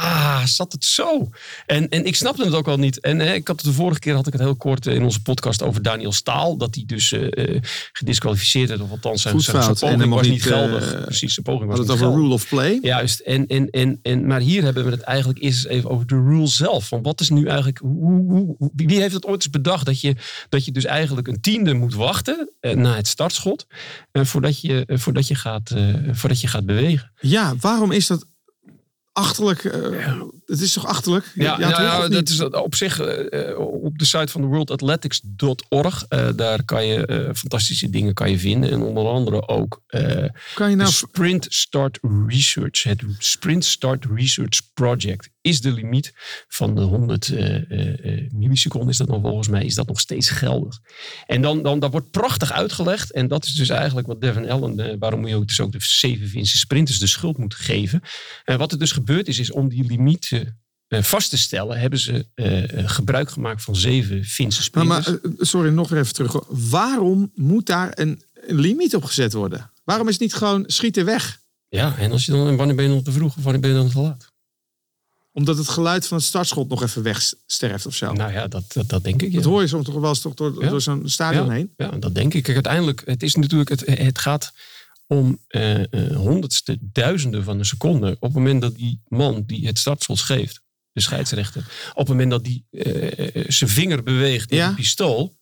ah, 0.00 0.44
zat 0.44 0.72
het 0.72 0.84
zo? 0.84 1.28
En, 1.66 1.88
en 1.88 2.04
ik 2.04 2.16
snapte 2.16 2.44
het 2.44 2.54
ook 2.54 2.68
al 2.68 2.76
niet. 2.76 3.00
En 3.00 3.18
hè, 3.18 3.32
ik 3.34 3.48
had 3.48 3.56
het 3.56 3.64
de 3.66 3.72
vorige 3.72 4.00
keer 4.00 4.14
had 4.14 4.26
ik 4.26 4.32
het 4.32 4.42
heel 4.42 4.56
kort 4.56 4.86
in 4.86 5.02
onze 5.02 5.22
podcast 5.22 5.62
over 5.62 5.82
Daniel 5.82 6.12
Staal. 6.12 6.56
Dat 6.56 6.74
hij 6.74 6.84
dus 6.86 7.12
eh, 7.12 7.60
gedisqualificeerd 7.92 8.68
werd. 8.68 8.80
Of 8.80 8.90
althans 8.90 9.22
zijn, 9.22 9.40
zijn, 9.40 9.76
zijn 9.76 9.92
En 9.92 9.96
poging 9.98 10.14
was 10.14 10.26
niet 10.28 10.42
geldig. 10.42 10.92
eh, 10.92 11.02
Precies, 11.02 11.34
zijn 11.34 11.46
poging 11.46 11.68
was 11.70 11.78
niet 11.78 11.88
het 11.88 11.96
over 11.96 12.06
geldig. 12.06 12.22
rule 12.22 12.34
of 12.34 12.48
play. 12.48 12.78
Juist, 12.82 13.20
en, 13.20 13.46
en, 13.46 13.70
en, 13.70 13.98
en, 14.02 14.26
maar 14.26 14.40
hier 14.40 14.62
hebben 14.62 14.84
we 14.84 14.90
het 14.90 15.00
eigenlijk 15.00 15.38
eerst 15.42 15.64
eens 15.64 15.74
even 15.74 15.90
over 15.90 16.06
de 16.06 16.14
rule 16.14 16.46
zelf. 16.46 16.88
Van 16.88 17.02
wat 17.02 17.20
is 17.20 17.30
nu 17.30 17.46
eigenlijk, 17.46 17.78
hoe, 17.78 18.30
hoe, 18.58 18.70
wie 18.74 19.00
heeft 19.00 19.14
het 19.14 19.26
ooit 19.26 19.42
eens 19.42 19.50
bedacht 19.50 19.86
dat 19.86 20.00
je, 20.00 20.16
dat 20.48 20.64
je 20.64 20.72
dus 20.72 20.84
eigenlijk 20.84 21.28
een 21.28 21.40
tiende 21.40 21.74
moet 21.74 21.94
wachten 21.94 22.50
na 22.60 22.94
het 22.96 23.06
startschot 23.08 23.66
voordat, 24.12 24.60
je, 24.60 24.84
voordat, 24.86 25.28
je 25.28 25.34
gaat, 25.34 25.74
voordat 26.12 26.40
je 26.40 26.46
gaat 26.46 26.66
bewegen? 26.66 27.12
Ja, 27.20 27.54
waarom 27.60 27.90
is 27.92 28.06
dat 28.06 28.26
achterlijk? 29.12 29.64
eh, 29.64 30.22
Het 30.46 30.60
is 30.60 30.72
toch 30.72 30.86
achterlijk? 30.86 31.32
Ja, 31.34 31.58
nou 31.58 31.82
ja, 31.82 32.08
dat 32.08 32.28
is 32.28 32.40
op 32.40 32.74
zich 32.74 33.00
eh, 33.00 33.50
eh, 33.50 33.58
op 33.58 33.98
de 33.98 34.04
site 34.04 34.32
van 34.32 34.44
worldathletics.org. 34.44 36.04
eh 36.08 36.28
daar 36.36 36.64
kan 36.64 36.86
je 36.86 37.30
fantastische 37.34 37.90
dingen 37.90 38.14
kan 38.14 38.30
je 38.30 38.38
vinden. 38.38 38.70
En 38.70 38.82
onder 38.82 39.06
andere 39.06 39.48
ook 39.48 39.82
Kan 40.54 40.70
je 40.70 40.76
nou... 40.76 40.88
de 40.88 40.94
Sprint 40.94 41.46
Start 41.48 41.98
Research. 42.26 42.82
Het 42.82 43.02
Sprint 43.18 43.64
Start 43.64 44.04
Research 44.04 44.60
Project 44.74 45.30
is 45.42 45.60
de 45.60 45.72
limiet 45.72 46.12
van 46.48 46.74
de 46.74 46.80
100 46.80 47.28
eh, 47.28 47.54
eh, 47.54 48.04
eh, 48.04 48.30
milliseconden. 48.32 48.90
Is 48.90 48.96
dat 48.96 49.08
nog 49.08 49.20
volgens 49.20 49.48
mij? 49.48 49.64
Is 49.64 49.74
dat 49.74 49.86
nog 49.86 50.00
steeds 50.00 50.30
geldig? 50.30 50.80
En 51.26 51.42
dan, 51.42 51.62
dan 51.62 51.78
dat 51.78 51.90
wordt 51.90 52.10
prachtig 52.10 52.52
uitgelegd. 52.52 53.12
En 53.12 53.28
dat 53.28 53.44
is 53.44 53.54
dus 53.54 53.68
eigenlijk 53.68 54.06
wat 54.06 54.20
Devin 54.20 54.50
Allen, 54.50 54.98
waarom 54.98 55.26
je 55.26 55.36
ook, 55.36 55.46
dus 55.46 55.60
ook 55.60 55.72
de 55.72 55.78
zeven 55.80 56.28
Finse 56.28 56.58
sprinters 56.58 56.98
de 56.98 57.06
schuld 57.06 57.38
moet 57.38 57.54
geven. 57.54 58.02
En 58.44 58.58
wat 58.58 58.72
er 58.72 58.78
dus 58.78 58.92
gebeurd 58.92 59.28
is, 59.28 59.38
is 59.38 59.52
om 59.52 59.68
die 59.68 59.84
limiet 59.84 60.41
vast 61.00 61.30
te 61.30 61.38
stellen, 61.38 61.80
hebben 61.80 61.98
ze 61.98 62.26
eh, 62.34 62.78
eh, 62.78 62.88
gebruik 62.88 63.30
gemaakt 63.30 63.62
van 63.62 63.76
zeven 63.76 64.24
Finse 64.24 64.58
Maar, 64.58 64.64
sprinters. 64.64 65.22
maar, 65.22 65.32
eh, 65.32 65.36
sorry, 65.38 65.70
nog 65.70 65.92
even 65.92 66.14
terug. 66.14 66.44
Waarom 66.48 67.30
moet 67.34 67.66
daar 67.66 67.92
een, 67.94 68.22
een 68.34 68.58
limiet 68.58 68.94
op 68.94 69.04
gezet 69.04 69.32
worden? 69.32 69.70
Waarom 69.84 70.06
is 70.06 70.12
het 70.12 70.22
niet 70.22 70.34
gewoon 70.34 70.64
schieten 70.66 71.04
weg? 71.04 71.40
ja, 71.68 71.96
en 71.98 72.12
als 72.12 72.26
je 72.26 72.32
dan, 72.32 72.56
wanneer 72.56 72.76
ben 72.76 72.84
je 72.84 72.90
dan 72.90 73.02
te 73.02 73.12
vroeg 73.12 73.36
of 73.36 73.42
wanneer 73.42 73.60
ben 73.60 73.70
je 73.70 73.76
dan 73.76 73.90
te 73.90 74.00
laat? 74.00 74.30
Omdat 75.32 75.56
het 75.56 75.68
geluid 75.68 76.06
van 76.06 76.16
het 76.16 76.26
startschot 76.26 76.68
nog 76.68 76.82
even 76.82 77.02
wegsterft 77.02 77.86
of 77.86 77.94
zo. 77.94 78.12
Nou 78.12 78.32
ja, 78.32 78.48
dat, 78.48 78.72
dat, 78.72 78.88
dat 78.88 79.04
denk 79.04 79.22
ik. 79.22 79.28
Ja. 79.30 79.34
Dat 79.36 79.44
hoor 79.44 79.60
je 79.60 79.66
soms 79.66 79.84
toch 79.84 79.94
wel 79.94 80.08
eens 80.08 80.20
toch 80.20 80.34
door, 80.34 80.62
Ja. 80.62 80.68
door 80.68 80.80
zo'n 80.80 81.08
stadion 81.08 81.46
ja, 81.46 81.52
heen. 81.52 81.72
Ja, 81.76 81.88
dat 81.90 82.14
denk 82.14 82.34
ik. 82.34 82.42
Kijk, 82.42 82.54
uiteindelijk, 82.54 83.02
het 83.04 83.22
is 83.22 83.34
natuurlijk, 83.34 83.70
het, 83.70 83.86
het 83.86 84.18
gaat 84.18 84.52
om 85.06 85.38
eh, 85.48 85.80
eh, 85.80 86.16
honderdste, 86.16 86.78
duizenden 86.80 87.44
van 87.44 87.58
een 87.58 87.64
seconde. 87.64 88.10
Op 88.10 88.20
het 88.20 88.32
moment 88.32 88.60
dat 88.60 88.74
die 88.76 89.00
man 89.08 89.42
die 89.46 89.66
het 89.66 89.78
startschot 89.78 90.20
geeft, 90.20 90.60
de 90.92 91.00
scheidsrechter, 91.00 91.64
op 91.92 91.98
het 91.98 92.08
moment 92.08 92.30
dat 92.30 92.44
die 92.44 92.64
eh, 92.70 93.36
eh, 93.36 93.44
zijn 93.48 93.70
vinger 93.70 94.02
beweegt 94.02 94.50
in 94.50 94.56
Ja. 94.56 94.68
de 94.68 94.74
pistool. 94.74 95.40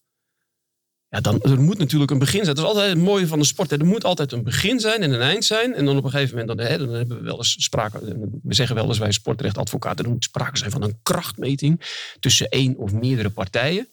Ja, 1.09 1.21
dan 1.21 1.43
er 1.43 1.61
moet 1.61 1.79
natuurlijk 1.79 2.11
een 2.11 2.19
begin 2.19 2.45
zijn. 2.45 2.57
Dat 2.57 2.65
is 2.65 2.71
altijd 2.71 2.89
het 2.89 2.99
mooie 3.05 3.27
van 3.27 3.39
de 3.39 3.45
sport. 3.45 3.71
Hè. 3.71 3.79
Er 3.79 3.87
moet 3.87 4.05
altijd 4.05 4.33
een 4.33 4.43
begin 4.43 4.81
zijn 4.81 5.03
en 5.03 5.13
een 5.13 5.21
eind 5.21 5.45
zijn. 5.45 5.75
En 5.75 5.85
dan 5.85 5.97
op 5.97 6.05
een 6.05 6.11
gegeven 6.11 6.39
moment, 6.39 6.59
dan, 6.59 6.67
hè, 6.67 6.79
dan 6.79 6.89
hebben 6.95 7.17
we 7.17 7.23
wel 7.23 7.37
eens 7.37 7.57
sprake. 7.65 7.99
We 8.43 8.55
zeggen 8.55 8.77
wel 8.77 8.87
eens 8.89 8.99
wij 8.99 9.13
sportrechtadvocaten, 9.13 10.05
er 10.05 10.11
moet 10.11 10.25
sprake 10.25 10.59
zijn 10.59 10.71
van 10.71 10.83
een 10.83 10.99
krachtmeting 11.03 11.81
tussen 12.21 12.49
één 12.49 12.77
of 12.77 12.93
meerdere 12.93 13.31
partijen. 13.31 13.89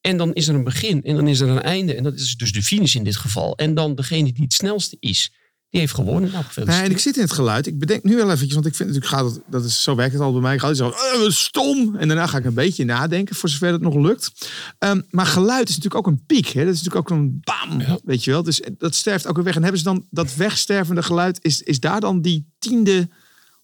En 0.00 0.16
dan 0.16 0.32
is 0.34 0.48
er 0.48 0.54
een 0.54 0.64
begin 0.64 1.02
en 1.02 1.14
dan 1.14 1.28
is 1.28 1.40
er 1.40 1.48
een 1.48 1.62
einde. 1.62 1.94
En 1.94 2.02
dat 2.02 2.14
is 2.14 2.34
dus 2.36 2.52
de 2.52 2.62
finish 2.62 2.94
in 2.94 3.04
dit 3.04 3.16
geval. 3.16 3.56
En 3.56 3.74
dan 3.74 3.94
degene 3.94 4.32
die 4.32 4.42
het 4.42 4.52
snelste 4.52 4.96
is, 5.00 5.32
die 5.70 5.80
heeft 5.80 5.94
gewonnen. 5.94 6.30
Nou, 6.32 6.44
Nee, 6.54 6.80
en 6.82 6.90
ik 6.90 6.98
zit 6.98 7.16
in 7.16 7.22
het 7.22 7.32
geluid. 7.32 7.66
Ik 7.66 7.78
bedenk 7.78 8.04
nu 8.04 8.16
wel 8.16 8.24
eventjes, 8.30 8.52
want 8.54 8.66
ik 8.66 8.74
vind 8.74 8.88
natuurlijk 8.88 9.14
gaat 9.16 9.24
het, 9.30 9.40
dat 9.46 9.64
is 9.64 9.82
zo 9.82 9.94
werkt 9.94 10.12
het 10.12 10.22
al 10.22 10.32
bij 10.32 10.40
mij. 10.40 10.54
Ik 10.54 10.60
ga 10.60 10.74
zo 10.74 10.88
eh, 10.88 11.28
stom 11.28 11.96
en 11.96 12.08
daarna 12.08 12.26
ga 12.26 12.38
ik 12.38 12.44
een 12.44 12.54
beetje 12.54 12.84
nadenken 12.84 13.34
voor 13.36 13.48
zover 13.48 13.72
het 13.72 13.80
nog 13.80 13.94
lukt. 13.94 14.30
Ehm, 14.78 15.00
maar 15.10 15.26
geluid 15.26 15.68
is 15.68 15.76
natuurlijk 15.76 16.06
ook 16.06 16.12
een 16.12 16.24
piek. 16.26 16.46
Hè? 16.48 16.64
Dat 16.64 16.74
is 16.74 16.82
natuurlijk 16.82 17.10
ook 17.10 17.18
een 17.18 17.40
bam, 17.44 17.80
Ja. 17.80 17.98
weet 18.04 18.24
je 18.24 18.30
wel. 18.30 18.42
Dus 18.42 18.62
dat 18.78 18.94
sterft 18.94 19.26
ook 19.26 19.34
weer 19.36 19.44
weg. 19.44 19.54
En 19.56 19.62
hebben 19.62 19.78
ze 19.80 19.86
dan 19.86 20.06
dat 20.10 20.34
wegstervende 20.34 21.02
geluid? 21.02 21.38
Is, 21.42 21.62
is 21.62 21.80
daar 21.80 22.00
dan 22.00 22.20
die 22.20 22.46
tiende 22.58 23.08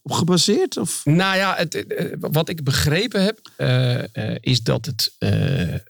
op 0.07 0.13
gebaseerd? 0.13 0.77
Of? 0.77 1.01
Nou 1.05 1.37
ja, 1.37 1.55
het, 1.57 1.87
eh, 1.87 2.07
wat 2.21 2.49
ik 2.49 2.65
begrepen 2.65 3.25
heb, 3.25 3.39
eh, 3.57 3.99
eh, 4.13 4.37
is 4.41 4.63
dat 4.63 4.87
het 4.87 5.15
eh, 5.19 5.75
eh, 5.75 5.81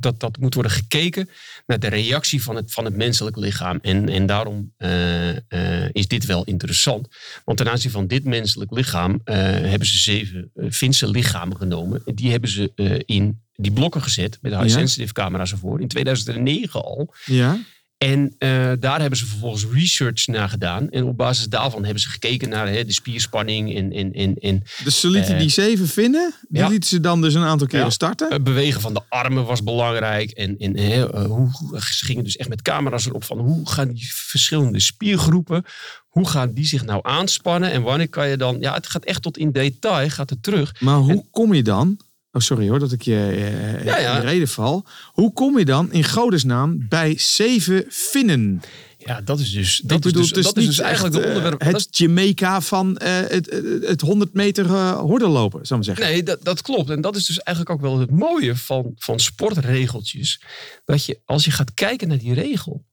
dat, 0.00 0.20
dat 0.20 0.38
moet 0.38 0.54
worden 0.54 0.72
gekeken 0.72 1.28
naar 1.66 1.78
de 1.78 1.88
reactie 1.88 2.42
van 2.42 2.56
het, 2.56 2.72
van 2.72 2.84
het 2.84 2.96
menselijk 2.96 3.36
lichaam. 3.36 3.78
En, 3.82 4.08
en 4.08 4.26
daarom 4.26 4.72
eh, 4.76 5.30
eh, 5.36 5.88
is 5.92 6.08
dit 6.08 6.26
wel 6.26 6.44
interessant. 6.44 7.08
Want 7.44 7.58
ten 7.58 7.70
aanzien 7.70 7.90
van 7.90 8.06
dit 8.06 8.24
menselijk 8.24 8.70
lichaam 8.70 9.20
eh, 9.24 9.36
hebben 9.44 9.86
ze 9.86 9.98
zeven 9.98 10.50
eh, 10.54 10.70
Finse 10.70 11.08
lichamen 11.10 11.56
genomen. 11.56 12.02
En 12.06 12.14
Die 12.14 12.30
hebben 12.30 12.50
ze 12.50 12.72
eh, 12.74 13.00
in 13.04 13.40
die 13.54 13.72
blokken 13.72 14.02
gezet 14.02 14.38
met 14.42 14.52
de 14.52 14.58
high 14.58 14.70
Ja. 14.70 14.76
sensitive 14.78 15.12
camera's 15.12 15.50
ervoor. 15.52 15.80
In 15.80 15.88
2009 15.88 16.82
al. 16.84 17.14
Ja. 17.24 17.58
En 17.98 18.34
eh, 18.38 18.72
daar 18.80 19.00
hebben 19.00 19.18
ze 19.18 19.26
vervolgens 19.26 19.66
research 19.72 20.26
naar 20.26 20.48
gedaan. 20.48 20.90
En 20.90 21.04
op 21.04 21.16
basis 21.16 21.46
daarvan 21.46 21.84
hebben 21.84 22.02
ze 22.02 22.08
gekeken 22.08 22.48
naar 22.48 22.68
hè, 22.68 22.84
de 22.84 22.92
spierspanning 22.92 23.74
en, 23.76 23.92
en, 23.92 24.12
en, 24.12 24.34
en 24.34 24.62
Dus 24.84 25.00
ze 25.00 25.10
lieten 25.10 25.34
Eh, 25.34 25.40
die 25.40 25.48
zeven 25.50 25.88
vinden. 25.88 26.34
Die 26.48 26.60
ja. 26.62 26.68
lieten 26.68 26.88
ze 26.88 27.00
dan 27.00 27.20
dus 27.20 27.34
een 27.34 27.42
aantal 27.42 27.66
keren 27.66 27.84
Ja. 27.84 27.90
starten. 27.90 28.32
het 28.32 28.44
bewegen 28.44 28.80
van 28.80 28.94
de 28.94 29.00
armen 29.08 29.44
was 29.44 29.62
belangrijk. 29.62 30.30
En, 30.30 30.58
en 30.58 30.76
hè, 30.76 31.12
eh, 31.12 31.24
hoe, 31.24 31.50
hoe- 31.50 31.80
ze 31.80 32.04
gingen 32.04 32.24
dus 32.24 32.36
echt 32.36 32.48
met 32.48 32.62
camera's 32.62 33.06
erop 33.06 33.24
van 33.24 33.38
hoe 33.38 33.68
gaan 33.70 33.92
die 33.92 34.08
verschillende 34.14 34.80
spiergroepen, 34.80 35.64
hoe 36.08 36.28
gaan 36.28 36.52
die 36.52 36.66
zich 36.66 36.84
nou 36.84 37.00
aanspannen 37.02 37.70
en 37.70 37.82
wanneer 37.82 38.08
kan 38.08 38.28
je 38.28 38.36
dan, 38.36 38.56
ja 38.60 38.74
het 38.74 38.86
gaat 38.86 39.04
echt 39.04 39.22
tot 39.22 39.38
in 39.38 39.52
detail, 39.52 40.10
gaat 40.10 40.30
het 40.30 40.42
terug. 40.42 40.80
Maar 40.80 40.96
hoe 40.96 41.10
En- 41.10 41.26
kom 41.30 41.54
je 41.54 41.62
dan... 41.62 41.98
Oh, 42.38 42.44
sorry 42.44 42.68
hoor 42.68 42.78
dat 42.78 42.92
ik 42.92 43.02
je 43.02 43.14
eh, 43.16 43.84
Ja, 43.84 43.98
ja. 43.98 44.14
in 44.14 44.20
de 44.20 44.26
reden 44.26 44.48
val. 44.48 44.84
Hoe 45.12 45.32
kom 45.32 45.58
je 45.58 45.64
dan 45.64 45.92
in 45.92 46.04
godesnaam 46.04 46.86
bij 46.88 47.18
zeven 47.18 47.84
Finnen? 47.88 48.60
Ja, 48.98 49.20
dat 49.20 49.38
is 49.40 49.50
dus, 49.52 49.80
dat 49.84 50.00
bedoel, 50.00 50.22
is 50.22 50.26
het 50.26 50.34
dus, 50.36 50.46
is 50.46 50.52
dat 50.52 50.62
is 50.62 50.66
niet 50.68 50.76
dus 50.76 50.84
eigenlijk 50.84 51.14
echt, 51.14 51.24
de 51.24 51.30
eh, 51.30 51.36
onderwerp. 51.36 51.60
het 51.62 51.72
dat 51.72 51.80
is- 51.90 51.98
Jamaica 51.98 52.60
van 52.60 52.96
eh, 52.96 53.12
het, 53.16 53.50
het, 53.50 53.86
het 53.86 54.00
100 54.00 54.32
meter 54.34 54.64
uh, 54.66 54.98
hordenlopen, 54.98 55.66
zou 55.66 55.80
ik 55.80 55.86
maar 55.86 55.96
zeggen. 55.96 56.14
Nee, 56.14 56.22
dat, 56.22 56.44
dat 56.44 56.62
klopt. 56.62 56.90
En 56.90 57.00
dat 57.00 57.16
is 57.16 57.26
dus 57.26 57.38
eigenlijk 57.38 57.76
ook 57.76 57.82
wel 57.90 57.98
het 58.00 58.10
mooie 58.10 58.56
van, 58.56 58.92
van 58.96 59.20
sportregeltjes. 59.20 60.42
Dat 60.84 61.04
je, 61.04 61.20
als 61.24 61.44
je 61.44 61.50
gaat 61.50 61.74
kijken 61.74 62.08
naar 62.08 62.18
die 62.18 62.34
regel, 62.34 62.84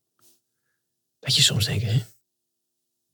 dat 1.19 1.36
je 1.36 1.41
soms 1.41 1.65
denkt, 1.65 1.84
hè, 1.84 2.01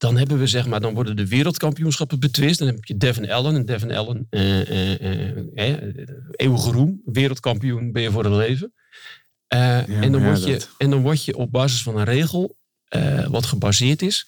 dan 0.01 0.17
hebben 0.17 0.39
we 0.39 0.47
zeg 0.47 0.65
maar, 0.67 0.81
dan 0.81 0.93
worden 0.93 1.15
de 1.15 1.27
wereldkampioenschappen 1.27 2.19
betwist. 2.19 2.59
Dan 2.59 2.67
heb 2.67 2.85
je 2.85 2.97
Devin 2.97 3.31
Allen. 3.31 3.55
En 3.55 3.65
Devin 3.65 3.91
Allen, 3.91 4.27
eh, 4.29 4.61
eh, 4.61 5.01
eh, 5.01 5.71
eh, 5.71 6.07
eeuwige 6.31 6.71
roem, 6.71 7.01
wereldkampioen 7.05 7.91
ben 7.91 8.01
je 8.01 8.11
voor 8.11 8.23
het 8.23 8.33
leven. 8.33 8.73
Eh, 9.47 9.89
en, 10.03 10.11
dan 10.11 10.21
ja, 10.21 10.27
word 10.27 10.43
je, 10.43 10.51
dat- 10.51 10.69
en 10.77 10.89
dan 10.89 11.01
word 11.01 11.25
je 11.25 11.37
op 11.37 11.51
basis 11.51 11.81
van 11.83 11.97
een 11.97 12.03
regel, 12.03 12.55
eh, 12.87 13.27
wat 13.27 13.45
gebaseerd 13.45 14.01
is 14.01 14.27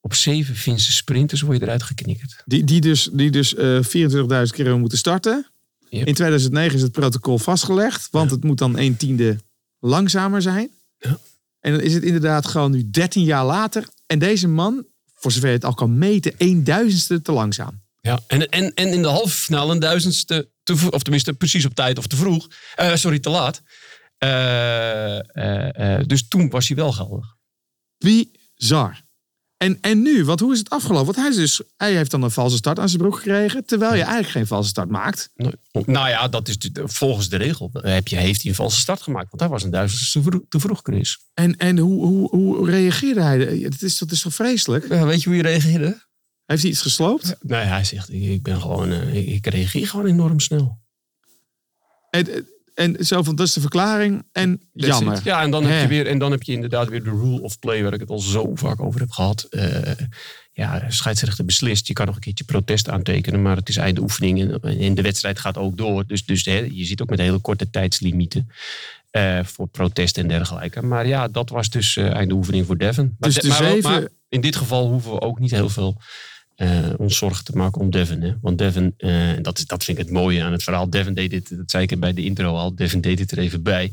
op 0.00 0.14
zeven 0.14 0.54
Finse 0.54 0.92
sprinters, 0.92 1.40
word 1.40 1.58
je 1.58 1.62
eruit 1.64 1.82
geknikkerd. 1.82 2.42
Die, 2.44 2.64
die 2.64 2.80
dus, 2.80 3.08
die 3.12 3.30
dus 3.30 3.54
eh 3.54 3.82
24.000 3.82 4.54
keer 4.54 4.78
moeten 4.78 4.98
starten. 4.98 5.46
Yep. 5.88 6.06
In 6.06 6.14
2009 6.14 6.76
is 6.76 6.82
het 6.82 6.92
protocol 6.92 7.38
vastgelegd, 7.38 8.08
want 8.10 8.30
het 8.30 8.44
moet 8.44 8.58
dan 8.58 8.78
een 8.78 8.96
tiende 8.96 9.36
langzamer 9.78 10.42
zijn. 10.42 10.70
En 11.60 11.72
dan 11.72 11.80
is 11.80 11.94
het 11.94 12.02
inderdaad 12.02 12.46
gewoon 12.46 12.70
nu 12.70 12.90
13 12.90 13.24
jaar 13.24 13.44
later. 13.44 13.88
En 14.06 14.18
deze 14.18 14.48
man, 14.48 14.86
voor 15.14 15.32
zover 15.32 15.48
je 15.48 15.54
het 15.54 15.64
al 15.64 15.74
kan 15.74 15.98
meten, 15.98 16.34
een 16.38 16.64
duizendste 16.64 17.22
te 17.22 17.32
langzaam. 17.32 17.84
Ja, 18.00 18.20
en, 18.26 18.48
en, 18.48 18.74
en 18.74 18.88
in 18.88 19.02
de 19.02 19.08
halve 19.08 19.36
finale 19.36 19.72
een 19.72 19.78
duizendste, 19.78 20.50
te 20.62 20.76
vroeg, 20.76 20.90
of 20.90 21.02
tenminste 21.02 21.32
precies 21.32 21.64
op 21.64 21.74
tijd 21.74 21.98
of 21.98 22.06
te 22.06 22.16
vroeg. 22.16 22.48
Eh, 22.74 22.94
sorry, 22.94 23.18
te 23.18 23.30
laat. 23.30 23.62
Eh, 24.18 25.96
eh, 25.98 26.06
dus 26.06 26.28
toen 26.28 26.50
was 26.50 26.68
hij 26.68 26.76
wel 26.76 26.92
geldig. 26.92 27.36
Bizar. 27.98 29.04
En, 29.56 29.78
en 29.80 30.02
nu, 30.02 30.24
want 30.24 30.40
hoe 30.40 30.52
is 30.52 30.58
het 30.58 30.70
afgelopen? 30.70 31.04
Want 31.04 31.16
hij, 31.16 31.28
is 31.28 31.36
dus, 31.36 31.62
hij 31.76 31.94
heeft 31.94 32.10
dan 32.10 32.22
een 32.22 32.30
valse 32.30 32.56
start 32.56 32.78
aan 32.78 32.88
zijn 32.88 33.00
broek 33.00 33.16
gekregen, 33.16 33.64
terwijl 33.64 33.94
je 33.94 34.02
eigenlijk 34.02 34.30
geen 34.30 34.46
valse 34.46 34.68
start 34.68 34.90
maakt. 34.90 35.30
Nou, 35.34 35.54
nou 35.86 36.08
ja, 36.08 36.28
dat 36.28 36.48
is 36.48 36.58
volgens 36.72 37.28
de 37.28 37.36
regel. 37.36 37.70
Heb 37.72 38.08
je, 38.08 38.16
heeft 38.16 38.40
hij 38.40 38.50
een 38.50 38.56
valse 38.56 38.80
start 38.80 39.02
gemaakt. 39.02 39.28
Want 39.28 39.40
hij 39.40 39.50
was 39.50 39.62
een 39.62 39.70
duizendste 39.70 40.20
te 40.20 40.30
vroeg, 40.30 40.42
te 40.48 40.60
vroeg 40.60 40.80
Chris. 40.82 41.18
En, 41.34 41.56
en 41.56 41.78
hoe, 41.78 42.06
hoe, 42.06 42.28
hoe 42.30 42.70
reageerde 42.70 43.20
hij? 43.20 43.60
Dat 43.62 43.82
is, 43.82 43.98
dat 43.98 44.10
is 44.10 44.20
toch 44.20 44.34
vreselijk? 44.34 44.88
Ja, 44.88 45.06
weet 45.06 45.22
je 45.22 45.28
hoe 45.28 45.36
je 45.36 45.42
reageerde? 45.42 46.04
Heeft 46.44 46.62
hij 46.62 46.70
iets 46.70 46.82
gesloopt? 46.82 47.36
Nee, 47.40 47.64
hij 47.64 47.84
zegt, 47.84 48.12
ik, 48.12 48.42
ben 48.42 48.60
gewoon, 48.60 48.90
eh, 48.90 49.14
ik, 49.14 49.26
ik 49.26 49.46
reageer 49.46 49.86
gewoon 49.86 50.06
enorm 50.06 50.40
snel. 50.40 50.78
En, 52.10 52.46
en 52.76 53.04
zo 53.04 53.22
van, 53.22 53.34
dat 53.36 53.46
is 53.46 53.52
de 53.52 53.60
verklaring. 53.60 54.22
En 54.32 54.60
That's 54.74 54.86
jammer. 54.88 55.16
it. 55.16 55.22
Ja, 55.24 55.42
en 55.42 55.50
dan, 55.50 55.64
heb 55.64 55.82
je 55.82 55.88
weer, 55.88 56.06
en 56.06 56.18
dan 56.18 56.30
heb 56.30 56.42
je 56.42 56.52
inderdaad 56.52 56.88
weer 56.88 57.02
de 57.04 57.10
rule 57.10 57.40
of 57.40 57.58
play, 57.58 57.82
waar 57.82 57.92
ik 57.92 58.00
het 58.00 58.10
al 58.10 58.18
zo 58.18 58.50
vaak 58.54 58.80
over 58.80 59.00
heb 59.00 59.10
gehad. 59.10 59.42
Eh, 59.50 59.90
ja, 60.52 60.84
scheidsrechter 60.88 61.44
beslist. 61.44 61.86
Je 61.86 61.92
kan 61.92 62.06
nog 62.06 62.14
een 62.14 62.20
keertje 62.20 62.44
protest 62.44 62.88
aantekenen, 62.88 63.42
maar 63.42 63.56
het 63.56 63.68
is 63.68 63.76
einde 63.76 64.00
oefening 64.00 64.40
en, 64.40 64.78
en 64.78 64.94
de 64.94 65.02
wedstrijd 65.02 65.38
gaat 65.38 65.56
ook 65.58 65.76
door. 65.76 66.06
Dus, 66.06 66.24
dus 66.24 66.44
hè, 66.44 66.66
je 66.72 66.84
ziet 66.84 67.00
ook 67.02 67.10
met 67.10 67.18
hele 67.18 67.38
korte 67.38 67.70
tijdslimieten 67.70 68.50
eh, 69.10 69.38
voor 69.44 69.68
protest 69.68 70.18
en 70.18 70.28
dergelijke. 70.28 70.82
Maar 70.82 71.06
ja, 71.06 71.28
dat 71.28 71.48
was 71.50 71.70
dus 71.70 71.96
eh 71.96 72.12
einde 72.14 72.34
oefening 72.34 72.66
voor 72.66 72.76
Devon. 72.78 73.16
Maar, 73.18 73.30
Dus 73.30 73.42
de 73.42 73.48
maar, 73.48 73.56
zeven- 73.56 73.90
maar 73.90 74.08
in 74.28 74.40
dit 74.40 74.56
geval 74.56 74.88
hoeven 74.88 75.10
we 75.12 75.20
ook 75.20 75.38
niet 75.38 75.50
heel 75.50 75.68
veel 75.68 76.00
eh, 76.56 76.90
ons 76.96 77.16
zorgen 77.16 77.44
te 77.44 77.56
maken 77.56 77.80
om 77.80 77.90
Devin. 77.90 78.22
Hè? 78.22 78.32
Want 78.40 78.58
Devin, 78.58 78.94
en 78.96 79.42
dat, 79.42 79.64
dat 79.66 79.84
vind 79.84 79.98
ik 79.98 80.04
het 80.04 80.12
mooie 80.12 80.42
aan 80.42 80.52
het 80.52 80.62
verhaal. 80.62 80.90
Devin 80.90 81.14
deed 81.14 81.30
dit, 81.30 81.56
dat 81.56 81.70
zei 81.70 81.86
ik 81.86 82.00
bij 82.00 82.12
de 82.12 82.24
intro 82.24 82.54
al. 82.54 82.74
Devin 82.74 83.00
deed 83.00 83.16
dit 83.16 83.30
er 83.30 83.38
even 83.38 83.62
bij. 83.62 83.92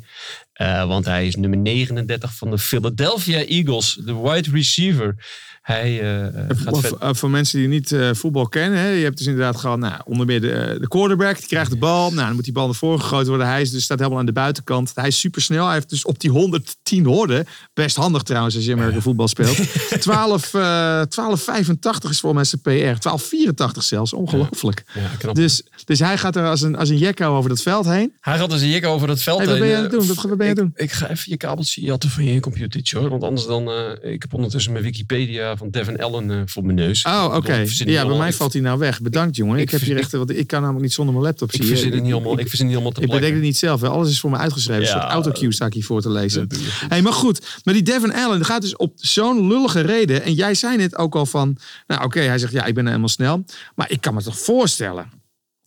Eh, 0.53 0.87
want 0.87 1.05
hij 1.05 1.27
is 1.27 1.35
nummer 1.35 1.59
39 1.59 2.35
van 2.35 2.49
de 2.49 2.57
Philadelphia 2.57 3.45
Eagles, 3.45 3.99
de 4.05 4.15
wide 4.15 4.49
receiver. 4.51 5.15
Hij 5.63 6.01
eh, 6.01 6.33
gaat 6.47 6.57
Voor, 6.57 6.81
vet- 6.81 6.95
voor- 6.99 7.15
voor 7.15 7.29
mensen 7.29 7.59
die 7.59 7.67
niet 7.67 7.91
eh, 7.91 8.09
voetbal 8.13 8.47
kennen. 8.47 8.79
Hè, 8.79 8.87
je 8.89 9.03
hebt 9.03 9.17
dus 9.17 9.27
inderdaad 9.27 9.55
gewoon 9.57 9.79
nou, 9.79 10.01
onder 10.05 10.25
meer 10.25 10.41
de, 10.41 10.77
de 10.79 10.87
quarterback. 10.87 11.37
Die 11.37 11.47
krijgt 11.47 11.71
de 11.71 11.77
bal. 11.77 12.11
Nou, 12.13 12.25
dan 12.27 12.35
moet 12.35 12.43
die 12.43 12.53
bal 12.53 12.65
naar 12.65 12.75
voren 12.75 13.01
gegooid 13.01 13.27
worden. 13.27 13.47
Hij 13.47 13.61
is, 13.61 13.71
dus 13.71 13.83
staat 13.83 13.97
helemaal 13.99 14.19
aan 14.19 14.25
de 14.25 14.31
buitenkant. 14.31 14.91
Hij 14.95 15.07
is 15.07 15.19
super 15.19 15.41
snel. 15.41 15.65
Hij 15.65 15.73
heeft 15.73 15.89
dus 15.89 16.05
op 16.05 16.19
die 16.19 16.29
110 16.29 17.05
horden. 17.05 17.45
Best 17.73 17.95
handig 17.95 18.21
trouwens 18.23 18.55
als 18.55 18.65
je 18.65 18.73
American 18.73 19.01
voetbal 19.01 19.27
speelt. 19.27 19.57
12, 19.99 20.53
eh 20.53 21.01
12,85 21.01 22.09
is 22.09 22.21
mij 22.21 22.43
zijn 22.43 22.61
PR. 22.61 23.09
12,84 23.09 23.77
zelfs. 23.79 24.13
Ongelooflijk. 24.13 24.83
ja. 25.21 25.33
Dus, 25.33 25.63
dus 25.85 25.99
hij 25.99 26.17
gaat 26.17 26.35
er 26.35 26.45
als 26.47 26.61
een, 26.61 26.75
als 26.75 26.89
een 26.89 26.97
jekko 26.97 27.37
over 27.37 27.49
dat 27.49 27.61
veld 27.61 27.85
heen. 27.85 28.13
Hij 28.19 28.37
gaat 28.37 28.51
als 28.51 28.61
een 28.61 28.69
jik 28.69 28.85
over 28.85 29.09
het 29.09 29.21
veld 29.21 29.37
Hey, 29.37 29.47
wat 29.47 29.57
ben 29.57 29.67
je 29.67 29.73
heen, 29.73 29.83
aan 29.83 29.89
het 29.89 29.99
doen? 29.99 30.01
eh, 30.09 30.15
Wat- 30.15 30.23
wat 30.29 30.37
ben 30.37 30.47
je 30.47 30.55
aan 30.55 30.65
het 30.65 30.73
ik, 30.75 30.81
Ik 30.83 30.91
ga 30.91 31.09
even 31.09 31.23
je 31.31 31.37
kabeltje 31.37 31.81
jatten 31.81 32.09
van 32.09 32.23
je 32.23 32.39
computertje 32.39 32.97
hoor. 32.97 33.09
Want 33.09 33.23
anders 33.23 33.45
dan... 33.47 33.69
eh, 33.71 34.11
ik 34.13 34.21
heb 34.21 34.33
ondertussen 34.33 34.71
mijn 34.71 34.83
Wikipedia 34.83 35.52
van 35.57 35.69
Devin 35.69 36.01
Allen 36.01 36.31
eh, 36.31 36.41
voor 36.45 36.63
mijn 36.65 36.75
neus. 36.75 37.03
Oh, 37.05 37.31
oké. 37.35 37.65
Ja, 37.67 38.07
bij 38.07 38.17
mij 38.17 38.33
valt 38.33 38.53
hij 38.53 38.61
nou 38.61 38.79
weg. 38.79 39.01
Bedankt, 39.01 39.35
jongen. 39.35 39.55
Ik, 39.57 39.63
ik 39.63 39.69
heb 39.69 39.79
hier 39.81 39.89
vers- 39.89 40.01
echt, 40.01 40.11
want 40.11 40.29
ik 40.29 40.47
kan 40.47 40.59
namelijk 40.61 40.83
niet 40.83 40.93
zonder 40.93 41.13
mijn 41.13 41.25
laptop. 41.25 41.51
Ik 41.51 41.61
je. 41.61 41.67
verzin 41.67 41.91
het 41.91 41.95
niet 42.01 42.07
Ik- 42.07 42.13
allemaal, 42.13 42.39
ik- 42.39 42.47
verzin 42.49 42.65
niet 42.65 42.75
allemaal 42.75 42.91
te 42.93 43.01
Ik 43.01 43.09
bedenk 43.09 43.33
het 43.33 43.41
niet 43.43 43.57
zelf. 43.57 43.81
Hè. 43.81 43.87
Alles 43.87 44.09
is 44.09 44.19
voor 44.19 44.29
me 44.29 44.37
uitgeschreven. 44.37 44.81
Een 44.83 44.87
Ja, 44.89 44.99
soort 44.99 45.11
autocue 45.11 45.51
sta 45.53 45.65
ik 45.65 45.73
hier 45.73 45.83
voor 45.85 46.01
te 46.01 46.09
lezen. 46.09 46.45
Je. 46.49 46.85
Hey, 46.87 47.01
maar 47.01 47.13
goed, 47.13 47.59
maar 47.63 47.73
die 47.73 47.83
Devin 47.83 48.13
Allen 48.13 48.45
gaat 48.45 48.61
dus 48.61 48.75
op 48.75 48.93
zo'n 48.95 49.47
lullige 49.47 49.81
reden. 49.81 50.23
En 50.23 50.33
jij 50.33 50.53
zei 50.53 50.77
net 50.77 50.95
ook 50.97 51.15
al 51.15 51.25
van, 51.25 51.57
nou 51.87 52.03
oké, 52.03 52.19
hij 52.19 52.37
zegt 52.37 52.53
ja, 52.53 52.65
ik 52.65 52.73
ben 52.73 52.85
helemaal 52.87 53.07
snel. 53.09 53.43
Maar 53.75 53.91
ik 53.91 54.01
kan 54.01 54.13
me 54.13 54.21
toch 54.23 54.37
voorstellen 54.39 55.09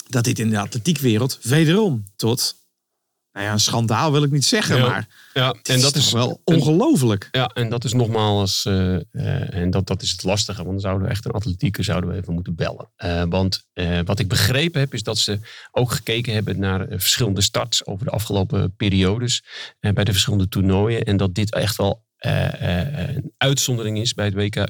dat 0.08 0.24
dit 0.24 0.38
in 0.38 0.50
de 0.50 0.58
atletiekwereld 0.58 1.38
wederom 1.42 2.04
tot, 2.16 2.54
nou 3.36 3.48
ja, 3.48 3.54
een 3.54 3.60
schandaal 3.60 4.12
wil 4.12 4.22
ik 4.22 4.30
niet 4.30 4.44
zeggen, 4.44 4.76
Ja. 4.76 4.88
maar 4.88 5.06
Ja, 5.32 5.54
en 5.62 5.80
dat 5.80 5.92
toch 5.92 6.02
is 6.02 6.12
wel 6.12 6.40
ongelooflijk. 6.44 7.28
Ja, 7.30 7.46
en 7.46 7.68
dat 7.68 7.84
is 7.84 7.92
nogmaals, 7.92 8.64
eh, 8.64 8.94
eh, 8.94 9.54
en 9.54 9.70
dat, 9.70 9.86
dat 9.86 10.02
is 10.02 10.10
het 10.10 10.22
lastige, 10.22 10.58
want 10.58 10.70
dan 10.70 10.80
zouden 10.80 11.06
we 11.06 11.12
echt 11.12 11.24
een 11.24 11.30
atletieke 11.30 11.82
zouden 11.82 12.10
we 12.10 12.16
even 12.16 12.34
moeten 12.34 12.54
bellen. 12.54 12.90
Eh, 12.96 13.22
want 13.28 13.66
wat 14.04 14.18
ik 14.18 14.28
begrepen 14.28 14.80
heb, 14.80 14.94
is 14.94 15.02
dat 15.02 15.18
ze 15.18 15.38
ook 15.70 15.90
gekeken 15.92 16.32
hebben 16.34 16.58
naar 16.58 16.86
verschillende 16.88 17.40
starts 17.40 17.86
over 17.86 18.04
de 18.04 18.10
afgelopen 18.10 18.76
periodes 18.76 19.44
bij 19.80 20.04
de 20.04 20.12
verschillende 20.12 20.48
toernooien. 20.48 21.04
En 21.04 21.16
dat 21.16 21.34
dit 21.34 21.54
echt 21.54 21.76
wel 21.76 22.04
een 22.18 23.32
uitzondering 23.36 23.98
is 23.98 24.14
bij 24.14 24.24
het 24.24 24.34
WK 24.34 24.66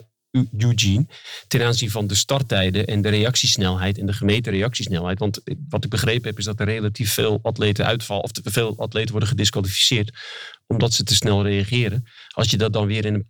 Eugene 0.59 1.07
ten 1.49 1.63
aanzien 1.63 1.91
van 1.91 2.07
de 2.07 2.15
starttijden 2.15 2.87
en 2.87 3.03
de 3.03 3.09
reactiesnelheid 3.09 3.99
en 3.99 4.07
de 4.07 4.13
gemeten 4.13 4.53
reactiesnelheid. 4.53 5.19
Want 5.19 5.41
wat 5.69 5.85
ik 5.85 5.91
begrepen 5.91 6.29
heb 6.29 6.39
is 6.39 6.45
dat 6.45 6.61
er 6.61 6.67
relatief 6.67 7.13
veel 7.13 7.39
atleten 7.43 7.87
uitvallen 7.87 8.25
of 8.25 8.31
veel 8.43 8.79
atleten 8.79 9.11
worden 9.11 9.29
gedisqualificeerd 9.29 10.13
omdat 10.67 10.93
ze 10.93 11.03
te 11.03 11.15
snel 11.15 11.43
reageren. 11.43 12.05
Als 12.29 12.51
je 12.51 12.57
dat 12.57 12.73
dan 12.73 12.87
weer 12.87 13.05
in 13.05 13.15
een 13.15 13.29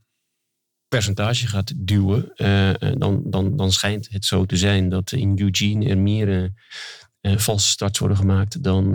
percentage 0.89 1.47
gaat 1.47 1.73
duwen, 1.77 2.33
eh, 2.35 2.69
eh, 2.71 2.77
dan, 2.99 3.23
dan, 3.25 3.57
dan 3.57 3.73
schijnt 3.73 4.09
het 4.11 4.25
zo 4.25 4.45
te 4.45 4.57
zijn 4.57 4.89
dat 4.89 5.13
in 5.13 5.41
Eugene 5.41 5.89
er 5.89 5.99
meer 5.99 6.53
eh, 7.21 7.37
valse 7.37 7.69
starts 7.69 7.99
worden 7.99 8.17
gemaakt 8.17 8.63
dan 8.63 8.93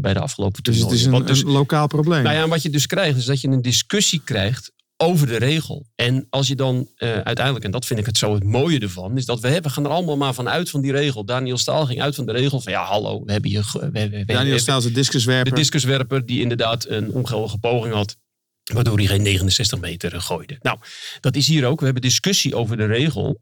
bij 0.00 0.14
de 0.14 0.20
afgelopen 0.20 0.62
Dus 0.62 0.78
het 0.78 0.88
toernooien. 0.88 1.12
is 1.12 1.20
een, 1.20 1.26
dus- 1.26 1.42
een 1.42 1.50
lokaal 1.50 1.86
probleem. 1.86 2.22
nou 2.22 2.36
ja, 2.36 2.48
wat 2.48 2.62
je 2.62 2.70
dus 2.70 2.86
krijgt, 2.86 3.16
is 3.16 3.24
dat 3.24 3.40
je 3.40 3.48
een 3.48 3.62
discussie 3.62 4.20
krijgt 4.24 4.72
over 4.96 5.26
de 5.26 5.36
regel. 5.36 5.86
En 5.94 6.26
als 6.30 6.48
je 6.48 6.54
dan 6.54 6.90
eh, 6.96 7.08
uiteindelijk, 7.18 7.64
en 7.64 7.70
dat 7.70 7.86
vind 7.86 8.00
ik 8.00 8.06
het 8.06 8.18
zo 8.18 8.34
het 8.34 8.44
mooie 8.44 8.78
ervan, 8.78 9.16
is 9.16 9.24
dat 9.24 9.40
we, 9.40 9.48
hebben, 9.48 9.70
gaan 9.70 9.84
er 9.84 9.90
allemaal 9.90 10.16
maar 10.16 10.34
van 10.34 10.48
uit 10.48 10.70
van 10.70 10.80
die 10.80 10.92
regel. 10.92 11.24
Daniel 11.24 11.58
Staal 11.58 11.86
ging 11.86 12.00
uit 12.02 12.14
van 12.14 12.26
de 12.26 12.32
regel 12.32 12.60
van 12.60 12.72
ja, 12.72 12.84
hallo, 12.84 13.24
we 13.24 13.32
hebben 13.32 13.50
hier. 13.50 13.64
ge- 13.64 13.78
We, 13.78 13.90
we, 13.90 14.08
we, 14.08 14.16
we- 14.24 14.32
Daniel 14.32 14.58
Staal 14.58 14.76
is 14.78 14.82
de 14.82 14.88
de 14.88 14.94
discuswerper. 14.94 15.54
discuswerper 15.54 16.26
die 16.26 16.40
inderdaad 16.40 16.88
een 16.88 17.12
ongeldige 17.12 17.58
poging 17.58 17.94
had. 17.94 18.16
Waardoor 18.72 18.96
hij 18.96 19.06
geen 19.06 19.22
69 19.22 19.80
meter 19.80 20.20
gooide. 20.20 20.56
Nou, 20.60 20.78
dat 21.20 21.36
is 21.36 21.46
hier 21.48 21.66
ook. 21.66 21.78
We 21.78 21.84
hebben 21.84 22.02
discussie 22.02 22.54
over 22.54 22.76
de 22.76 22.86
regel. 22.86 23.40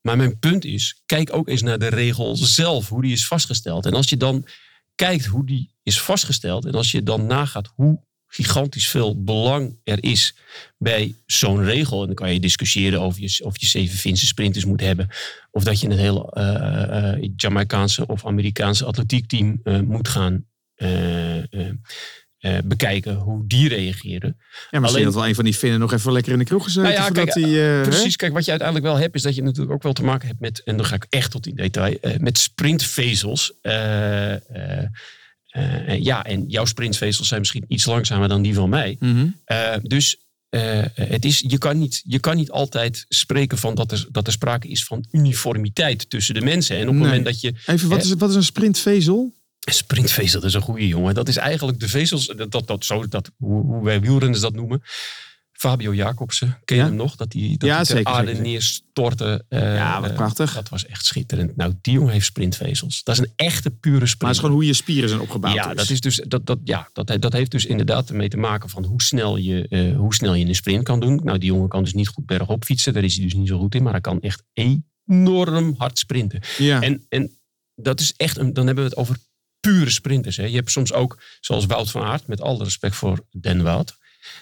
Maar 0.00 0.16
mijn 0.16 0.38
punt 0.38 0.64
is, 0.64 1.02
kijk 1.06 1.34
ook 1.34 1.48
eens 1.48 1.62
naar 1.62 1.78
de 1.78 1.86
regel 1.88 2.36
zelf. 2.36 2.88
Hoe 2.88 3.02
die 3.02 3.12
is 3.12 3.26
vastgesteld. 3.26 3.86
En 3.86 3.92
als 3.94 4.08
je 4.08 4.16
dan 4.16 4.46
kijkt 4.94 5.24
hoe 5.24 5.46
die 5.46 5.74
is 5.82 6.00
vastgesteld. 6.00 6.64
En 6.64 6.72
als 6.72 6.90
je 6.90 7.02
dan 7.02 7.26
nagaat 7.26 7.70
hoe 7.74 8.00
gigantisch 8.28 8.88
veel 8.88 9.22
belang 9.22 9.76
er 9.84 10.04
is 10.04 10.34
bij 10.78 11.14
zo'n 11.26 11.64
regel. 11.64 12.00
En 12.00 12.06
dan 12.06 12.14
kan 12.14 12.32
je 12.32 12.40
discussiëren 12.40 13.00
over 13.00 13.20
je, 13.20 13.44
of 13.44 13.60
je 13.60 13.66
zeven 13.66 13.98
Finse 13.98 14.26
sprinters 14.26 14.64
moet 14.64 14.80
hebben. 14.80 15.08
Of 15.50 15.64
dat 15.64 15.80
je 15.80 15.88
een 15.88 15.98
hele 15.98 16.30
eh, 16.32 17.12
eh, 17.12 17.30
Jamaicaanse 17.36 18.06
of 18.06 18.26
Amerikaanse 18.26 18.84
atletiekteam 18.84 19.60
eh, 19.64 19.80
moet 19.80 20.08
gaan 20.08 20.46
eh, 20.74 22.58
bekijken 22.64 23.14
hoe 23.14 23.46
die 23.46 23.68
reageren. 23.68 24.36
ja, 24.70 24.80
misschien 24.80 24.82
alleen- 24.82 25.04
dat 25.04 25.14
wel 25.14 25.26
een 25.28 25.34
van 25.34 25.44
die 25.44 25.54
Finnen 25.54 25.80
nog 25.80 25.92
even 25.92 26.12
lekker 26.12 26.32
in 26.32 26.38
de 26.38 26.44
kroeg 26.44 26.64
gezeten. 26.64 26.82
Nou 26.82 26.94
ja, 26.94 27.10
kijk, 27.10 27.82
Precies, 27.82 28.16
kijk, 28.16 28.32
wat 28.32 28.44
je 28.44 28.50
uiteindelijk 28.50 28.88
wel 28.88 28.98
hebt, 28.98 29.14
is 29.14 29.22
dat 29.22 29.34
je 29.34 29.42
natuurlijk 29.42 29.72
ook 29.72 29.82
wel 29.82 29.92
te 29.92 30.04
maken 30.04 30.28
hebt 30.28 30.40
met, 30.40 30.62
en 30.64 30.76
dan 30.76 30.86
ga 30.86 30.94
ik 30.94 31.06
echt 31.08 31.30
tot 31.30 31.46
in 31.46 31.54
detail, 31.54 31.98
met 32.18 32.38
sprintvezels. 32.38 33.52
Eh, 35.58 36.02
ja, 36.02 36.24
en 36.24 36.44
jouw 36.48 36.64
sprintvezels 36.64 37.28
zijn 37.28 37.40
misschien 37.40 37.64
iets 37.68 37.84
langzamer 37.84 38.28
dan 38.28 38.42
die 38.42 38.54
van 38.54 38.68
mij. 38.68 38.96
Mhm. 39.00 39.26
Eh, 39.44 39.74
dus 39.82 40.16
eh, 40.48 40.84
het 40.94 41.24
is, 41.24 41.44
je, 41.46 41.58
kan 41.58 41.78
niet, 41.78 42.02
je 42.04 42.18
kan 42.18 42.36
niet 42.36 42.50
altijd 42.50 43.04
spreken 43.08 43.58
van 43.58 43.74
dat 43.74 43.92
er, 43.92 44.06
dat 44.10 44.26
er 44.26 44.32
sprake 44.32 44.68
is 44.68 44.84
van 44.84 45.04
uniformiteit 45.10 46.10
tussen 46.10 46.34
de 46.34 46.40
mensen. 46.40 46.76
En 46.76 46.82
op 46.82 46.88
het 46.88 46.96
Nee. 46.96 47.06
moment 47.06 47.24
dat 47.24 47.40
je 47.40 47.54
Even, 47.66 47.88
wat 47.88 48.04
is, 48.04 48.12
wat 48.12 48.30
is 48.30 48.36
een 48.36 48.42
sprintvezel? 48.42 49.34
Sprintvezel, 49.58 50.40
dat 50.40 50.48
is 50.48 50.54
een 50.54 50.60
goede 50.60 50.86
jongen. 50.88 51.14
Dat 51.14 51.28
is 51.28 51.36
eigenlijk 51.36 51.80
de 51.80 51.88
vezels, 51.88 52.26
dat, 52.26 52.50
dat, 52.50 52.66
dat, 52.66 52.84
zo, 52.84 53.08
dat, 53.08 53.30
hoe, 53.36 53.64
hoe 53.64 53.84
wij 53.84 54.00
wielrenners 54.00 54.40
dat 54.40 54.54
noemen. 54.54 54.82
Fabio 55.58 55.94
Jacobsen, 55.94 56.58
ken 56.64 56.76
je 56.76 56.82
Ja? 56.82 56.88
hem 56.88 56.96
nog? 56.96 57.16
Dat 57.16 57.32
hij 57.32 57.54
dat 57.58 57.68
Ja, 57.68 57.84
zeker, 57.84 58.04
aarde 58.12 58.28
zeker. 58.28 58.42
neerstortte. 58.42 59.44
eh, 59.48 59.74
Ja, 59.74 60.00
wat 60.00 60.14
prachtig. 60.14 60.54
Dat 60.54 60.68
was 60.68 60.86
echt 60.86 61.04
schitterend. 61.04 61.56
Nou, 61.56 61.74
die 61.80 61.92
jongen 61.92 62.12
heeft 62.12 62.24
sprintvezels. 62.24 63.02
Dat 63.02 63.14
is 63.14 63.20
een 63.20 63.32
echte 63.36 63.70
pure 63.70 63.92
Maar 63.92 64.00
het 64.02 64.10
sprint. 64.10 64.32
is 64.34 64.38
gewoon 64.40 64.54
hoe 64.54 64.66
je 64.66 64.72
spieren 64.72 65.08
zijn 65.08 65.20
opgebouwd. 65.20 65.54
ja, 65.54 65.68
dus. 65.68 65.76
dat, 65.76 65.90
is 65.90 66.00
dus, 66.00 66.22
dat, 66.28 66.46
dat, 66.46 66.58
ja 66.64 66.88
dat, 66.92 67.16
dat 67.20 67.32
heeft 67.32 67.50
dus 67.50 67.66
inderdaad 67.66 68.08
ermee 68.10 68.28
te 68.28 68.36
maken 68.36 68.68
van 68.68 68.84
hoe 68.84 69.02
snel, 69.02 69.36
je, 69.36 69.68
eh, 69.68 69.96
hoe 69.96 70.14
snel 70.14 70.34
je 70.34 70.46
een 70.46 70.54
sprint 70.54 70.84
kan 70.84 71.00
doen. 71.00 71.20
Nou, 71.24 71.38
die 71.38 71.48
jongen 71.48 71.68
kan 71.68 71.82
dus 71.84 71.92
niet 71.94 72.08
goed 72.08 72.26
bergop 72.26 72.64
fietsen. 72.64 72.92
Daar 72.92 73.04
is 73.04 73.14
hij 73.14 73.24
dus 73.24 73.34
niet 73.34 73.48
zo 73.48 73.58
goed 73.58 73.74
in. 73.74 73.82
Maar 73.82 73.92
hij 73.92 74.00
kan 74.00 74.20
echt 74.20 74.42
enorm 75.06 75.74
hard 75.78 75.98
sprinten. 75.98 76.40
Ja. 76.58 76.82
En, 76.82 77.06
en 77.08 77.38
dat 77.74 78.00
is 78.00 78.12
echt, 78.16 78.36
een, 78.38 78.52
dan 78.52 78.66
hebben 78.66 78.84
we 78.84 78.90
het 78.90 78.98
over 78.98 79.16
pure 79.60 79.90
sprinters. 79.90 80.36
Hè. 80.36 80.44
Je 80.44 80.54
hebt 80.56 80.70
soms 80.70 80.92
ook, 80.92 81.22
zoals 81.40 81.66
Wout 81.66 81.90
van 81.90 82.02
Aert, 82.02 82.26
met 82.26 82.40
alle 82.40 82.64
respect 82.64 82.96
voor 82.96 83.26
Den 83.40 83.62
Wout. 83.62 83.96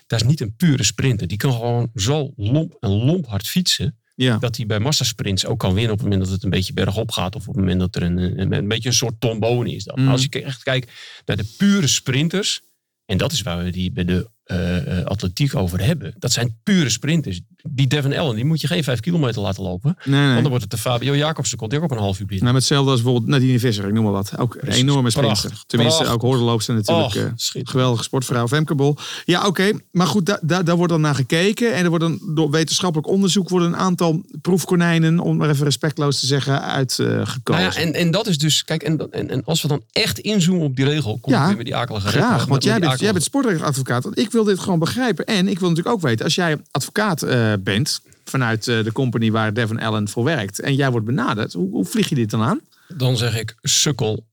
Dat 0.06 0.20
is 0.20 0.26
niet 0.26 0.40
een 0.40 0.54
pure 0.56 0.82
sprinter. 0.82 1.26
Die 1.26 1.36
kan 1.36 1.52
gewoon 1.52 1.90
zo 1.94 2.32
lomp 2.36 2.76
en 2.80 2.90
lomp 2.90 3.26
hard 3.26 3.46
fietsen. 3.46 3.98
ja. 4.14 4.38
Dat 4.38 4.56
hij 4.56 4.66
bij 4.66 4.78
massasprints 4.78 5.46
ook 5.46 5.58
kan 5.58 5.74
winnen 5.74 5.92
op 5.92 5.98
het 5.98 6.06
moment 6.08 6.24
dat 6.24 6.34
het 6.34 6.44
een 6.44 6.50
beetje 6.50 6.72
bergop 6.72 7.10
gaat. 7.10 7.34
Of 7.36 7.48
op 7.48 7.54
het 7.54 7.62
moment 7.62 7.80
dat 7.80 7.96
er 7.96 8.02
een, 8.02 8.40
een, 8.40 8.52
een 8.52 8.68
beetje 8.68 8.88
een 8.88 8.94
soort 8.94 9.20
tombone 9.20 9.74
is. 9.74 9.86
Maar 9.86 9.98
Mhm. 9.98 10.08
als 10.08 10.22
je 10.30 10.42
echt 10.42 10.62
kijkt 10.62 10.90
naar 11.24 11.36
de 11.36 11.54
pure 11.56 11.86
sprinters. 11.86 12.60
En 13.04 13.16
dat 13.18 13.32
is 13.32 13.42
waar 13.42 13.64
we 13.64 13.70
die 13.70 13.92
bij 13.92 14.04
de 14.04 14.30
eh, 14.46 15.04
atletiek 15.04 15.54
over 15.54 15.84
hebben. 15.84 16.14
Dat 16.18 16.32
zijn 16.32 16.56
pure 16.62 16.88
sprinters. 16.90 17.40
Die 17.68 17.86
Devin 17.86 18.16
Allen, 18.18 18.34
die 18.34 18.44
moet 18.44 18.60
je 18.60 18.66
geen 18.66 18.84
vijf 18.84 19.00
kilometer 19.00 19.42
laten 19.42 19.62
lopen. 19.62 19.96
Nee, 20.04 20.18
nee. 20.20 20.28
Want 20.28 20.40
dan 20.40 20.48
wordt 20.48 20.62
het 20.62 20.70
de 20.72 20.78
Fabio 20.78 21.16
Jacobsen. 21.16 21.58
Komt 21.58 21.70
hij 21.72 21.80
ook 21.80 21.86
op 21.90 21.96
een 21.96 22.02
half 22.02 22.20
uur 22.20 22.26
binnen. 22.26 22.44
Nou, 22.44 22.56
hetzelfde 22.58 22.90
als 22.90 23.02
bijvoorbeeld 23.02 23.30
Nadine 23.32 23.58
Visser, 23.58 23.86
ik 23.86 23.92
noem 23.92 24.02
maar 24.04 24.12
wat. 24.12 24.38
Ook 24.38 24.56
een 24.60 24.68
enorme 24.68 25.10
sprinter. 25.10 25.36
Prachtig. 25.40 25.64
Tenminste, 25.66 25.96
Prachtig. 26.02 26.22
ook 26.22 26.28
hoordeloopster 26.30 26.74
natuurlijk. 26.74 27.06
Och, 27.06 27.16
eh, 27.16 27.30
geweldige 27.64 28.02
sportvrouw, 28.02 28.48
Femke 28.48 28.74
Bol. 28.74 28.96
Ja, 29.24 29.46
oké. 29.46 29.70
Maar 29.92 30.06
goed, 30.06 30.26
da- 30.26 30.38
da- 30.42 30.62
daar 30.62 30.76
wordt 30.76 30.92
dan 30.92 31.00
naar 31.00 31.14
gekeken. 31.14 31.74
En 31.74 31.82
er 31.82 31.88
wordt 31.88 32.04
dan 32.04 32.20
door 32.34 32.50
wetenschappelijk 32.50 33.08
onderzoek 33.08 33.48
worden 33.48 33.68
een 33.68 33.76
aantal 33.76 34.24
proefkonijnen, 34.42 35.18
om 35.20 35.36
maar 35.36 35.50
even 35.50 35.64
respectloos 35.64 36.20
te 36.20 36.26
zeggen, 36.26 36.62
uitgekozen. 36.62 37.42
Nou 37.44 37.60
ja, 37.62 37.74
en, 37.74 37.94
en 37.94 38.10
dat 38.10 38.26
is 38.26 38.38
dus, 38.38 38.64
kijk, 38.64 38.82
en, 38.82 38.96
dat- 38.96 39.10
en, 39.10 39.30
en 39.30 39.44
als 39.44 39.62
we 39.62 39.68
dan 39.68 39.82
echt 39.92 40.18
inzoomen 40.18 40.64
op 40.64 40.76
die 40.76 40.84
regel, 40.84 41.18
kom 41.20 41.32
Ja, 41.32 41.40
ik 41.40 41.46
weer 41.46 41.56
met 41.56 41.66
die 41.66 41.76
akelige 41.76 42.08
Graag, 42.08 42.36
want 42.38 42.48
met 42.50 42.64
jij 42.64 42.78
die 42.78 42.88
bent, 42.88 43.00
jij 43.00 43.12
bent 43.12 43.24
sportrechtadvocaat. 43.24 44.04
Want 44.04 44.18
ik 44.18 44.30
wil 44.36 44.44
dit 44.44 44.58
gewoon 44.58 44.78
begrijpen. 44.78 45.24
En 45.24 45.48
ik 45.48 45.58
wil 45.58 45.68
natuurlijk 45.68 45.96
ook 45.96 46.02
weten, 46.02 46.24
als 46.24 46.34
jij 46.34 46.56
advocaat 46.70 47.22
eh, 47.22 47.52
bent 47.60 48.00
vanuit 48.24 48.68
eh, 48.68 48.84
de 48.84 48.92
company 48.92 49.30
waar 49.30 49.54
Devon 49.54 49.78
Allen 49.78 50.08
voor 50.08 50.24
werkt. 50.24 50.60
En 50.60 50.74
jij 50.74 50.90
wordt 50.90 51.06
benaderd, 51.06 51.52
hoe, 51.52 51.70
hoe 51.70 51.84
vlieg 51.84 52.08
je 52.08 52.14
dit 52.14 52.30
dan 52.30 52.42
aan? 52.42 52.60
Dan 52.88 53.16
zeg 53.16 53.40
ik, 53.40 53.54
sukkel, 53.62 54.26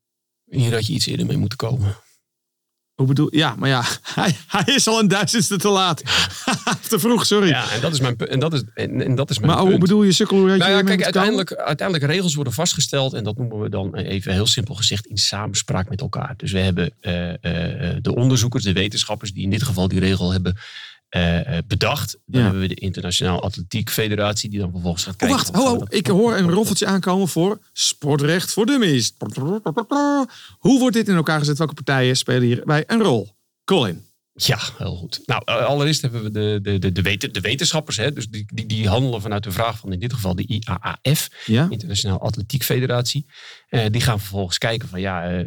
hier 0.50 0.74
had 0.74 0.88
je 0.88 0.94
iets 0.94 1.06
eerder 1.06 1.26
mee 1.26 1.38
moeten 1.38 1.58
komen. 1.58 1.96
Hoe 2.96 3.08
bedoel 3.08 3.36
Ja, 3.36 3.56
maar 3.58 3.70
ja, 3.70 3.84
hij, 4.16 4.36
hij 4.48 4.76
is 4.76 4.88
al 4.88 5.00
een 5.00 5.08
duizendste 5.08 5.58
te 5.58 5.70
laat. 5.70 6.02
te 6.90 7.00
vroeg, 7.00 7.26
sorry. 7.26 7.48
Ja, 7.48 7.72
en 7.72 7.82
dat 7.82 7.94
is 7.94 8.00
mijn, 8.00 8.18
en 8.18 8.40
dat 8.40 8.54
is, 8.54 8.64
en, 8.74 9.02
en 9.02 9.16
dat 9.16 9.30
is 9.30 9.40
mijn 9.40 9.52
maar 9.52 9.62
hoe 9.62 9.78
bedoel 9.78 10.04
je, 10.04 10.12
sukkel? 10.12 10.38
Hoe 10.38 10.58
Nou 10.58 10.72
ja, 10.72 10.82
kijk, 10.82 11.04
uiteindelijk, 11.04 11.54
uiteindelijk 11.54 12.12
regels 12.12 12.36
worden 12.36 12.54
vastgesteld. 12.54 13.14
En 13.14 13.24
dat 13.24 13.38
noemen 13.38 13.60
we 13.60 13.70
dan 13.70 13.96
eh, 13.96 14.10
even 14.10 14.34
heel 14.34 14.46
simpel 14.46 14.76
gezegd 14.76 15.06
in 15.06 15.18
samenspraak 15.18 15.90
met 15.90 16.02
elkaar. 16.02 16.34
Dus 16.38 16.52
we 16.52 16.60
hebben 16.60 16.94
eh, 17.00 17.30
eh, 17.34 17.98
de 18.02 18.16
onderzoekers, 18.16 18.64
de 18.64 18.74
wetenschappers 18.74 19.34
die 19.34 19.44
in 19.44 19.50
dit 19.50 19.64
geval 19.64 19.88
die 19.88 20.00
regel 20.00 20.32
hebben 20.32 20.58
eh, 21.14 21.58
eh, 21.58 21.64
bedacht. 21.68 22.18
Dan 22.26 22.40
Ja. 22.40 22.42
hebben 22.48 22.62
we 22.62 22.68
de 22.68 22.76
Internationaal 22.82 23.44
Atletiek 23.44 23.90
Federatie, 23.90 24.50
die 24.50 24.60
dan 24.60 24.72
vervolgens 24.72 25.04
gaat 25.04 25.14
Oh, 25.14 25.20
kijken. 25.20 25.38
wacht. 25.38 25.50
van, 25.52 25.66
Ho, 25.80 25.86
Ik 25.90 26.08
hoor 26.08 26.38
een 26.38 26.50
roffeltje 26.50 26.86
aankomen 26.86 27.28
voor 27.28 27.60
sportrecht 27.74 28.52
voor 28.54 28.66
dummies. 28.66 29.14
Hoe 30.60 30.80
wordt 30.80 30.96
dit 30.96 31.08
in 31.08 31.16
elkaar 31.16 31.40
gezet? 31.40 31.58
Welke 31.58 31.74
partijen 31.74 32.18
spelen 32.18 32.42
hierbij 32.42 32.84
een 32.88 33.02
rol? 33.02 33.30
Colin. 33.66 34.06
Ja, 34.34 34.60
heel 34.78 34.96
goed. 34.96 35.22
Nou, 35.26 35.46
allereerst 35.46 36.02
hebben 36.02 36.24
we 36.24 36.32
de, 36.32 36.60
de, 36.62 36.80
de, 36.80 36.92
de, 36.92 37.02
weten, 37.02 37.34
de 37.34 37.42
wetenschappers, 37.42 37.98
hè, 37.98 38.14
dus 38.14 38.28
die, 38.30 38.46
die, 38.54 38.66
die 38.66 38.88
handelen 38.88 39.22
vanuit 39.22 39.44
de 39.44 39.52
vraag 39.52 39.78
van 39.80 39.94
in 39.94 40.00
dit 40.00 40.14
geval 40.14 40.36
de 40.36 40.48
IAAF, 40.48 41.30
Ja? 41.46 41.68
Internationaal 41.70 42.22
Atletiek 42.22 42.64
Federatie. 42.64 43.26
Eh, 43.68 43.86
die 43.92 44.02
gaan 44.02 44.20
vervolgens 44.20 44.58
kijken 44.58 44.90
van 44.90 45.02
ja, 45.02 45.44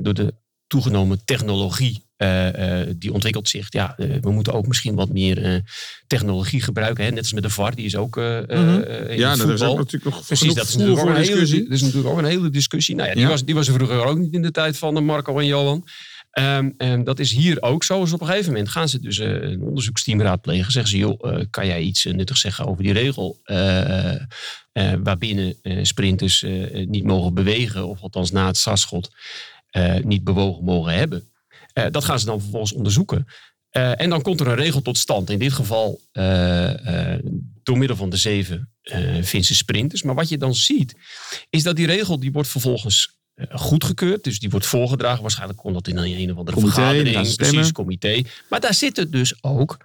door 0.00 0.14
de 0.14 0.34
toegenomen 0.66 1.24
technologie 1.24 2.08
eh, 2.20 2.80
eh, 2.80 2.88
die 2.96 3.12
ontwikkelt 3.12 3.48
zich. 3.48 3.66
Ja, 3.68 3.94
eh, 3.96 4.06
we 4.20 4.30
moeten 4.30 4.52
ook 4.52 4.66
misschien 4.66 4.94
wat 4.94 5.08
meer 5.08 5.62
technologie 6.06 6.62
gebruiken. 6.62 7.04
Hè? 7.04 7.10
Net 7.10 7.18
als 7.18 7.32
met 7.32 7.42
de 7.42 7.50
VAR, 7.50 7.74
die 7.74 7.84
is 7.84 7.96
ook 7.96 8.16
Mhm. 8.16 8.26
eh, 8.26 9.10
in 9.10 9.18
Ja, 9.18 9.34
nou, 9.36 9.48
er 9.48 9.54
is 9.54 9.62
ook 9.62 9.76
natuurlijk 9.76 10.14
nog 10.14 10.26
Precies, 10.26 10.54
dat 10.54 10.66
is, 10.68 10.76
natuurlijk 10.76 11.00
ook 11.00 11.06
een 11.08 11.14
hele, 11.14 11.26
discussie. 11.28 11.62
dat 11.62 11.72
is 11.72 11.80
natuurlijk 11.82 12.08
ook 12.12 12.18
een 12.18 12.24
hele 12.24 12.50
discussie. 12.50 12.94
Nou 12.94 13.08
ja, 13.08 13.14
die, 13.14 13.22
Ja. 13.22 13.28
Was, 13.28 13.44
die 13.44 13.54
was 13.54 13.68
er 13.68 13.74
vroeger 13.74 14.04
ook 14.04 14.18
niet 14.18 14.32
in 14.32 14.42
de 14.42 14.50
tijd 14.50 14.78
van 14.78 15.04
Marco 15.04 15.38
en 15.38 15.46
Johan. 15.46 15.84
Ehm, 16.30 16.70
en 16.76 17.04
dat 17.04 17.18
is 17.18 17.32
hier 17.32 17.62
ook 17.62 17.84
zo. 17.84 18.00
Dus 18.00 18.12
op 18.12 18.20
een 18.20 18.26
gegeven 18.26 18.50
moment 18.52 18.68
gaan 18.68 18.88
ze 18.88 19.00
dus 19.00 19.18
een 19.18 19.62
onderzoeksteam 19.62 20.20
raadplegen. 20.22 20.72
Zeggen 20.72 20.90
ze, 20.90 20.98
joh, 20.98 21.40
kan 21.50 21.66
jij 21.66 21.80
iets 21.80 22.04
nuttigs 22.04 22.40
zeggen 22.40 22.66
over 22.66 22.82
die 22.82 22.92
regel? 22.92 23.40
eh, 24.72 24.92
waarbinnen 25.02 25.54
sprinters 25.82 26.44
niet 26.86 27.04
mogen 27.04 27.34
bewegen. 27.34 27.88
Of 27.88 28.00
althans 28.00 28.30
na 28.30 28.46
het 28.46 28.56
startschot 28.56 29.10
eh, 29.70 29.94
niet 30.02 30.24
bewogen 30.24 30.64
mogen 30.64 30.92
hebben. 30.94 31.29
Eh, 31.72 31.84
dat 31.90 32.04
gaan 32.04 32.18
ze 32.20 32.26
dan 32.26 32.40
vervolgens 32.40 32.72
onderzoeken. 32.72 33.26
Eh, 33.70 34.00
en 34.00 34.10
dan 34.10 34.22
komt 34.22 34.40
er 34.40 34.46
een 34.48 34.54
regel 34.54 34.82
tot 34.82 34.98
stand. 34.98 35.30
In 35.30 35.38
dit 35.38 35.52
geval 35.52 36.00
eh, 36.12 37.14
door 37.62 37.78
middel 37.78 37.96
van 37.96 38.10
de 38.10 38.16
zeven 38.16 38.72
Finse 39.24 39.54
sprinters. 39.54 40.02
Maar 40.02 40.14
wat 40.14 40.28
je 40.28 40.38
dan 40.38 40.54
ziet, 40.54 40.94
is 41.50 41.62
dat 41.62 41.76
die 41.76 41.86
regel 41.86 42.20
die 42.20 42.32
wordt 42.32 42.48
vervolgens 42.48 43.18
goedgekeurd. 43.50 44.24
Dus 44.24 44.38
die 44.38 44.50
wordt 44.50 44.66
voorgedragen. 44.66 45.20
Waarschijnlijk 45.22 45.58
komt 45.58 45.74
dat 45.74 45.88
in 45.88 45.96
een, 45.96 46.18
een 46.20 46.30
of 46.32 46.36
andere 46.38 46.56
Comité, 46.56 46.74
vergadering. 46.74 47.36
Precies, 47.36 47.72
comité. 47.72 48.22
Maar 48.48 48.60
daar 48.60 48.74
zitten 48.74 49.10
dus 49.10 49.34
ook 49.42 49.76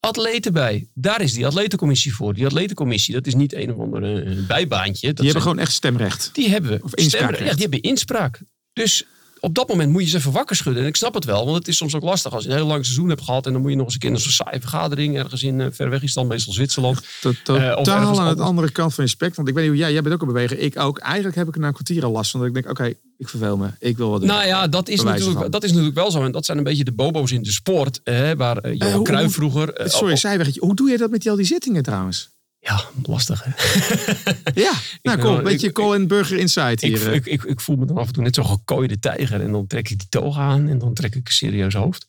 atleten 0.00 0.52
bij. 0.52 0.88
Daar 0.94 1.20
is 1.20 1.32
die 1.32 1.46
atletencommissie 1.46 2.14
voor. 2.14 2.34
Die 2.34 2.46
atletencommissie, 2.46 3.14
dat 3.14 3.26
is 3.26 3.34
niet 3.34 3.54
een 3.54 3.72
of 3.74 3.78
ander 3.80 4.26
eh, 4.26 4.46
bijbaantje. 4.46 5.06
Dat 5.06 5.16
Die 5.16 5.24
hebben 5.24 5.30
zijn- 5.32 5.42
gewoon 5.42 5.58
echt 5.58 5.72
stemrecht. 5.72 6.30
die 6.32 6.48
hebben 6.48 6.82
Of 6.82 6.90
stemrecht. 6.94 7.38
Ja, 7.44 7.50
die 7.52 7.60
hebben 7.62 7.80
inspraak. 7.80 8.40
Dus 8.72 9.04
op 9.40 9.54
dat 9.54 9.68
moment 9.68 9.90
moet 9.92 10.02
je 10.02 10.08
ze 10.08 10.16
even 10.16 10.32
wakker 10.32 10.56
schudden. 10.56 10.82
En 10.82 10.88
ik 10.88 10.96
snap 10.96 11.14
het 11.14 11.24
wel, 11.24 11.44
want 11.44 11.56
het 11.56 11.68
is 11.68 11.76
soms 11.76 11.94
ook 11.94 12.02
lastig 12.02 12.32
als 12.32 12.44
je 12.44 12.50
een 12.50 12.56
heel 12.56 12.66
lang 12.66 12.84
seizoen 12.84 13.08
hebt 13.08 13.22
gehad. 13.22 13.46
En 13.46 13.52
dan 13.52 13.60
moet 13.60 13.70
je 13.70 13.76
nog 13.76 13.84
eens 13.84 13.94
een 13.94 14.00
keer 14.00 14.10
in 14.10 14.18
zo'n 14.18 14.30
saaie 14.30 14.60
vergadering 14.60 15.16
ergens 15.16 15.42
in 15.42 15.60
eh, 15.60 15.66
ver 15.70 15.90
weg 15.90 16.02
is 16.02 16.14
dan 16.14 16.26
meestal 16.26 16.52
Zwitserland. 16.52 17.00
Eh, 17.26 17.32
Totaal 17.74 18.20
aan 18.20 18.36
de 18.36 18.42
andere 18.42 18.70
kant 18.70 18.94
van 18.94 19.04
je 19.04 19.10
spectrum. 19.10 19.44
Want 19.44 19.48
ik 19.48 19.54
weet 19.54 19.62
niet 19.64 19.72
hoe 19.72 19.82
jij, 19.82 19.92
jij 19.92 20.02
bent 20.02 20.14
ook 20.14 20.20
aan 20.20 20.26
bewegen. 20.26 20.62
Ik 20.62 20.78
ook. 20.78 20.98
Eigenlijk 20.98 21.36
heb 21.36 21.48
ik 21.48 21.54
er 21.54 21.60
na 21.60 21.66
een 21.66 21.72
kwartier 21.72 22.04
al 22.04 22.10
last 22.10 22.30
van. 22.30 22.40
Dat 22.40 22.48
ik 22.48 22.54
denk, 22.54 22.70
oké, 22.70 22.92
ik 23.18 23.28
verveel 23.28 23.56
me. 23.56 23.68
Ik 23.78 23.96
wil 23.96 24.10
wat 24.10 24.20
doen. 24.20 24.28
Nou 24.28 24.46
ja, 24.46 24.68
dat 24.68 24.88
is, 24.88 25.02
natuurlijk, 25.02 25.52
dat 25.52 25.64
is 25.64 25.70
natuurlijk 25.70 25.94
wel 25.96 26.10
zo. 26.10 26.24
En 26.24 26.32
dat 26.32 26.44
zijn 26.44 26.58
een 26.58 26.64
beetje 26.64 26.84
de 26.84 26.92
bobo's 26.92 27.32
in 27.32 27.42
de 27.42 27.52
sport. 27.52 28.00
eh, 28.02 28.30
waar 28.36 28.56
eh, 28.56 28.74
Johan 28.78 29.04
Cruijff 29.04 29.34
vroeger... 29.34 29.80
Sorry, 29.84 30.16
zijweggetje. 30.16 30.60
Hoe 30.60 30.74
doe 30.74 30.90
je 30.90 30.96
dat 30.98 31.10
met 31.10 31.20
die, 31.22 31.30
al 31.30 31.36
die 31.36 31.46
zittingen 31.46 31.82
trouwens? 31.82 32.28
Ja, 32.66 32.84
lastig 33.02 33.44
hè. 33.44 33.50
Ja, 34.62 34.72
nou 35.02 35.16
Ik- 35.18 35.24
kom. 35.24 35.36
ik- 35.36 35.42
beetje 35.44 35.66
ik- 35.68 35.74
Colin 35.74 36.06
Burger 36.06 36.38
Insight 36.38 36.82
Ik, 36.82 36.96
hier. 36.96 37.08
eh. 37.08 37.14
ik, 37.14 37.26
ik, 37.26 37.42
ik 37.42 37.60
voel 37.60 37.76
me 37.76 37.84
dan 37.86 37.96
af 37.98 38.06
en 38.06 38.12
toe 38.12 38.22
net 38.22 38.34
zo'n 38.34 38.46
gekooide 38.46 38.98
tijger. 38.98 39.40
En 39.40 39.52
dan 39.52 39.66
trek 39.66 39.90
ik 39.90 39.98
die 39.98 40.08
toga 40.08 40.40
aan 40.40 40.68
en 40.68 40.78
dan 40.78 40.94
trek 40.94 41.14
ik 41.14 41.26
een 41.26 41.32
serieus 41.32 41.74
hoofd. 41.74 42.06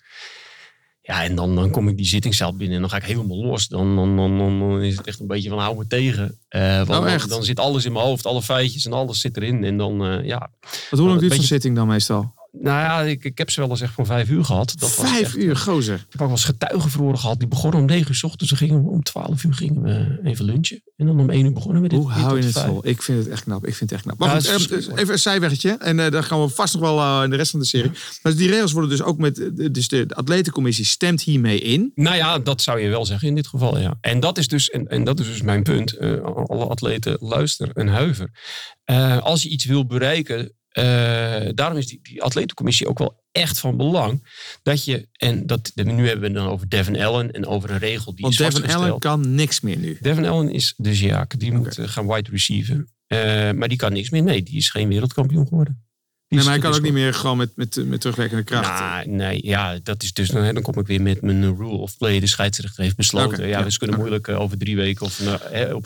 Ja, 1.02 1.24
en 1.24 1.36
dan, 1.36 1.56
dan 1.56 1.70
kom 1.70 1.88
ik 1.88 1.98
die 1.98 2.06
zittingszaal 2.06 2.56
binnen 2.56 2.76
en 2.76 2.82
dan 2.82 2.90
ga 2.90 2.98
ik 2.98 3.04
helemaal 3.04 3.38
los. 3.46 3.68
Dan, 3.68 3.96
dan, 3.96 4.16
dan, 4.16 4.38
dan, 4.38 4.82
is 4.82 4.98
het 4.98 5.08
echt 5.08 5.20
een 5.20 5.28
beetje 5.28 5.50
van 5.50 5.60
hou 5.60 5.78
me 5.78 5.88
tegen. 5.88 6.38
Eh, 6.50 6.76
want 6.78 6.90
Oh, 6.90 6.96
dan, 6.96 7.08
echt? 7.08 7.30
dan 7.30 7.44
zit 7.44 7.60
alles 7.60 7.86
in 7.86 7.92
mijn 7.92 8.06
hoofd, 8.06 8.26
alle 8.26 8.42
feitjes 8.42 8.86
en 8.86 8.94
alles 8.94 9.20
zit 9.22 9.38
erin. 9.38 9.64
En 9.64 9.78
dan, 9.78 10.06
eh, 10.06 10.26
ja. 10.26 10.50
Wat 10.90 11.00
hoe 11.00 11.08
lang 11.08 11.20
duurt 11.20 11.32
een 11.32 11.38
zo'n 11.38 11.48
zitting 11.48 11.76
dan 11.76 11.88
meestal? 11.88 12.34
Nou 12.62 12.80
ja, 12.80 13.02
ik, 13.02 13.24
ik 13.24 13.38
heb 13.38 13.50
ze 13.50 13.60
wel 13.62 13.70
eens 13.70 13.82
echt 13.82 13.94
van 13.94 14.06
vijf 14.06 14.30
uur 14.30 14.44
gehad. 14.46 14.74
Dat 14.80 14.96
was 14.96 15.10
Vijf 15.10 15.22
echt- 15.22 15.38
uur, 15.38 15.56
gozer. 15.56 15.94
Ik 15.96 16.00
heb 16.10 16.14
ook 16.14 16.28
wel 16.28 16.30
eens 16.30 16.44
getuigen 16.46 16.90
verloren 16.90 17.20
gehad. 17.20 17.40
Die 17.40 17.48
begonnen 17.48 17.80
om 17.80 17.86
negen 17.86 18.08
uur 18.08 18.16
's 18.16 18.24
ochtends. 18.24 18.50
Dan 18.50 18.58
gingen 18.58 18.84
om 18.84 19.04
twaalf 19.04 19.44
uur 19.44 19.54
gingen 19.54 19.82
we 19.82 20.20
even 20.24 20.46
lunchen. 20.46 20.82
En 20.96 21.06
dan 21.06 21.20
om 21.20 21.30
één 21.30 21.46
uur 21.46 21.54
begonnen 21.54 21.82
we 21.82 21.88
dit. 21.88 22.00
Hoe 22.00 22.10
hou 22.12 22.40
je 22.40 22.46
het 22.46 22.60
vol? 22.60 22.88
Ik 22.88 23.02
vind 23.02 23.18
het 23.20 23.28
echt 23.28 23.44
knap. 23.44 23.66
Ik 23.68 23.76
vind 23.76 23.90
het 23.90 23.92
echt 23.92 24.02
knap. 24.02 24.18
Maar 24.18 24.28
Ja, 24.30 24.34
goed, 24.54 24.70
het 24.70 24.80
is 24.80 24.88
eh, 24.88 24.98
even 24.98 25.14
een 25.14 25.20
zijweggetje. 25.20 25.70
En 25.80 26.00
eh 26.00 26.12
daar 26.12 26.24
gaan 26.24 26.42
we 26.42 26.50
vast 26.50 26.74
nog 26.74 26.82
wel 26.82 27.00
eh, 27.00 27.24
in 27.24 27.30
de 27.30 27.36
rest 27.36 27.52
van 27.52 27.60
de 27.60 27.66
serie. 27.66 27.92
Maar 28.22 28.36
die 28.36 28.50
regels 28.50 28.72
worden 28.72 28.90
dus 28.90 29.02
ook 29.02 29.18
met... 29.18 29.40
eh, 29.58 29.68
Dus 29.72 29.88
de 29.88 30.06
atletencommissie 30.14 30.86
stemt 30.86 31.22
hiermee 31.22 31.60
in. 31.60 31.92
Nou 31.96 32.16
ja, 32.16 32.40
dat 32.40 32.62
zou 32.62 32.80
je 32.80 32.90
wel 32.90 33.06
zeggen 33.06 33.28
in 33.28 33.36
dit 33.36 33.48
geval, 33.48 33.80
ja. 33.80 33.98
En 34.02 34.20
dat 34.20 34.38
is 34.38 34.48
dus, 34.48 34.70
en, 34.70 34.88
en 34.88 35.04
dat 35.04 35.20
is 35.20 35.26
dus 35.28 35.42
mijn 35.42 35.64
punt. 35.64 35.92
Eh, 35.98 36.22
alle 36.24 36.66
atleten, 36.66 37.18
luister 37.20 37.70
en 37.74 37.88
huiver. 37.88 38.30
Eh, 38.84 39.18
als 39.18 39.44
je 39.44 39.50
iets 39.50 39.66
wil 39.66 39.86
bereiken, 39.86 40.52
eh, 40.78 41.50
daarom 41.54 41.78
is 41.78 41.88
die, 41.88 42.00
die 42.02 42.24
atletencommissie 42.24 42.88
ook 42.88 42.98
wel 42.98 43.24
echt 43.32 43.60
van 43.60 43.78
belang. 43.78 44.28
Dat 44.64 44.86
je, 44.86 45.08
en 45.12 45.48
dat, 45.48 45.72
nu 45.76 46.08
hebben 46.08 46.20
we 46.20 46.26
het 46.26 46.36
dan 46.36 46.48
over 46.48 46.70
Devin 46.70 47.00
Allen 47.00 47.32
en 47.32 47.46
over 47.46 47.70
een 47.70 47.78
regel 47.78 48.16
die 48.16 48.26
Want 48.26 48.38
Devin. 48.38 48.70
Allen 48.70 49.00
kan 49.00 49.36
niks 49.36 49.62
meer 49.62 49.78
nu. 49.78 49.98
Devin 50.02 50.26
Allen 50.26 50.52
is 50.52 50.74
de 50.78 50.96
Ziak, 50.96 51.40
die 51.40 51.52
moet 51.52 51.78
eh, 51.78 51.88
gaan 51.88 52.08
wide 52.08 52.30
receiven. 52.30 52.94
Eh, 53.08 53.52
maar 53.52 53.68
die 53.68 53.78
kan 53.78 53.94
niks 53.94 54.10
meer. 54.10 54.24
Nee, 54.24 54.44
die 54.44 54.58
is 54.58 54.70
geen 54.70 54.88
wereldkampioen 54.88 55.48
geworden. 55.48 55.86
Nee, 56.30 56.44
maar 56.44 56.54
hij 56.54 56.62
kan 56.62 56.74
ook 56.74 56.82
niet 56.82 56.94
meer 56.94 57.14
gewoon 57.14 57.38
met, 57.38 57.52
met, 57.56 57.82
met 57.86 58.00
terugwerkende 58.00 58.44
kracht. 58.44 58.80
Nou, 58.80 59.08
nee, 59.10 59.40
ja, 59.44 59.80
dat 59.84 60.04
is 60.04 60.14
dus. 60.14 60.30
Dan 60.30 60.62
kom 60.62 60.80
ik 60.80 60.88
weer 60.88 61.02
met 61.02 61.22
mijn 61.22 61.56
rule 61.56 61.78
of 61.78 61.98
play. 61.98 62.20
De 62.20 62.28
scheidsrechter 62.28 62.84
heeft 62.84 62.96
besloten. 62.96 63.48
Ja, 63.48 63.60
ja, 63.60 63.66
we 63.66 63.78
kunnen 63.78 63.98
moeilijk 63.98 64.28
eh, 64.28 64.40
over 64.40 64.58
drie 64.58 64.76
weken 64.76 65.06
of 65.06 65.20
nou, 65.20 65.40
hè, 65.42 65.74
op, 65.74 65.86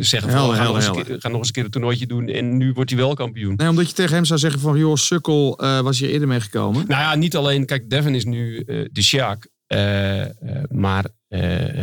zeggen 0.00 0.20
van 0.20 0.30
Helder, 0.30 0.50
we 0.50 0.56
gaan, 0.56 0.66
nog 0.66 0.74
eens 0.74 0.86
een 0.86 0.92
helder, 0.92 1.04
keer, 1.04 1.20
gaan 1.20 1.30
nog 1.30 1.40
eens 1.40 1.48
een 1.48 1.54
keer 1.54 1.64
een 1.64 1.70
toernooitje 1.70 2.06
doen 2.06 2.28
en 2.28 2.56
nu 2.56 2.72
wordt 2.72 2.90
hij 2.90 2.98
wel 2.98 3.14
kampioen. 3.14 3.54
Nee, 3.56 3.68
omdat 3.68 3.88
je 3.88 3.94
tegen 3.94 4.14
hem 4.14 4.24
zou 4.24 4.38
zeggen 4.38 4.60
van... 4.60 4.78
joh, 4.78 4.96
sukkel, 4.96 5.58
eh, 5.58 5.80
was 5.80 5.98
hier 5.98 6.10
eerder 6.10 6.28
mee 6.28 6.40
gekomen. 6.40 6.84
Nou 6.88 7.00
ja, 7.00 7.14
niet 7.14 7.36
alleen. 7.36 7.66
Kijk, 7.66 7.90
Devin 7.90 8.14
is 8.14 8.24
nu 8.24 8.58
eh, 8.58 8.88
de 8.92 9.02
Sjaak. 9.02 9.48
maar 10.68 11.04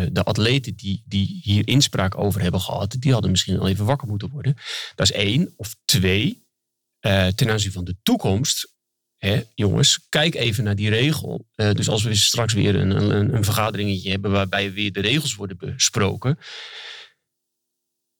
de 0.09 0.21
atleten 0.23 0.75
die, 0.75 1.03
die 1.05 1.39
hier 1.43 1.67
inspraak 1.67 2.17
over 2.17 2.41
hebben 2.41 2.61
gehad, 2.61 2.95
die 2.99 3.11
hadden 3.11 3.31
misschien 3.31 3.59
al 3.59 3.67
even 3.67 3.85
wakker 3.85 4.07
moeten 4.07 4.29
worden. 4.29 4.55
Dat 4.95 5.09
is 5.09 5.15
één. 5.15 5.53
Of 5.55 5.75
twee, 5.85 6.46
eh, 6.99 7.27
ten 7.27 7.49
aanzien 7.49 7.71
van 7.71 7.83
de 7.83 7.95
toekomst. 8.03 8.75
Hè, 9.17 9.43
jongens, 9.55 10.05
kijk 10.09 10.35
even 10.35 10.63
naar 10.63 10.75
die 10.75 10.89
regel. 10.89 11.45
Eh, 11.55 11.71
dus 11.71 11.89
als 11.89 12.03
we 12.03 12.15
straks 12.15 12.53
weer 12.53 12.75
een, 12.75 12.89
een, 12.89 13.35
een 13.35 13.43
vergaderingetje 13.43 14.09
hebben 14.09 14.31
waarbij 14.31 14.73
weer 14.73 14.91
de 14.91 14.99
regels 14.99 15.35
worden 15.35 15.57
besproken. 15.57 16.37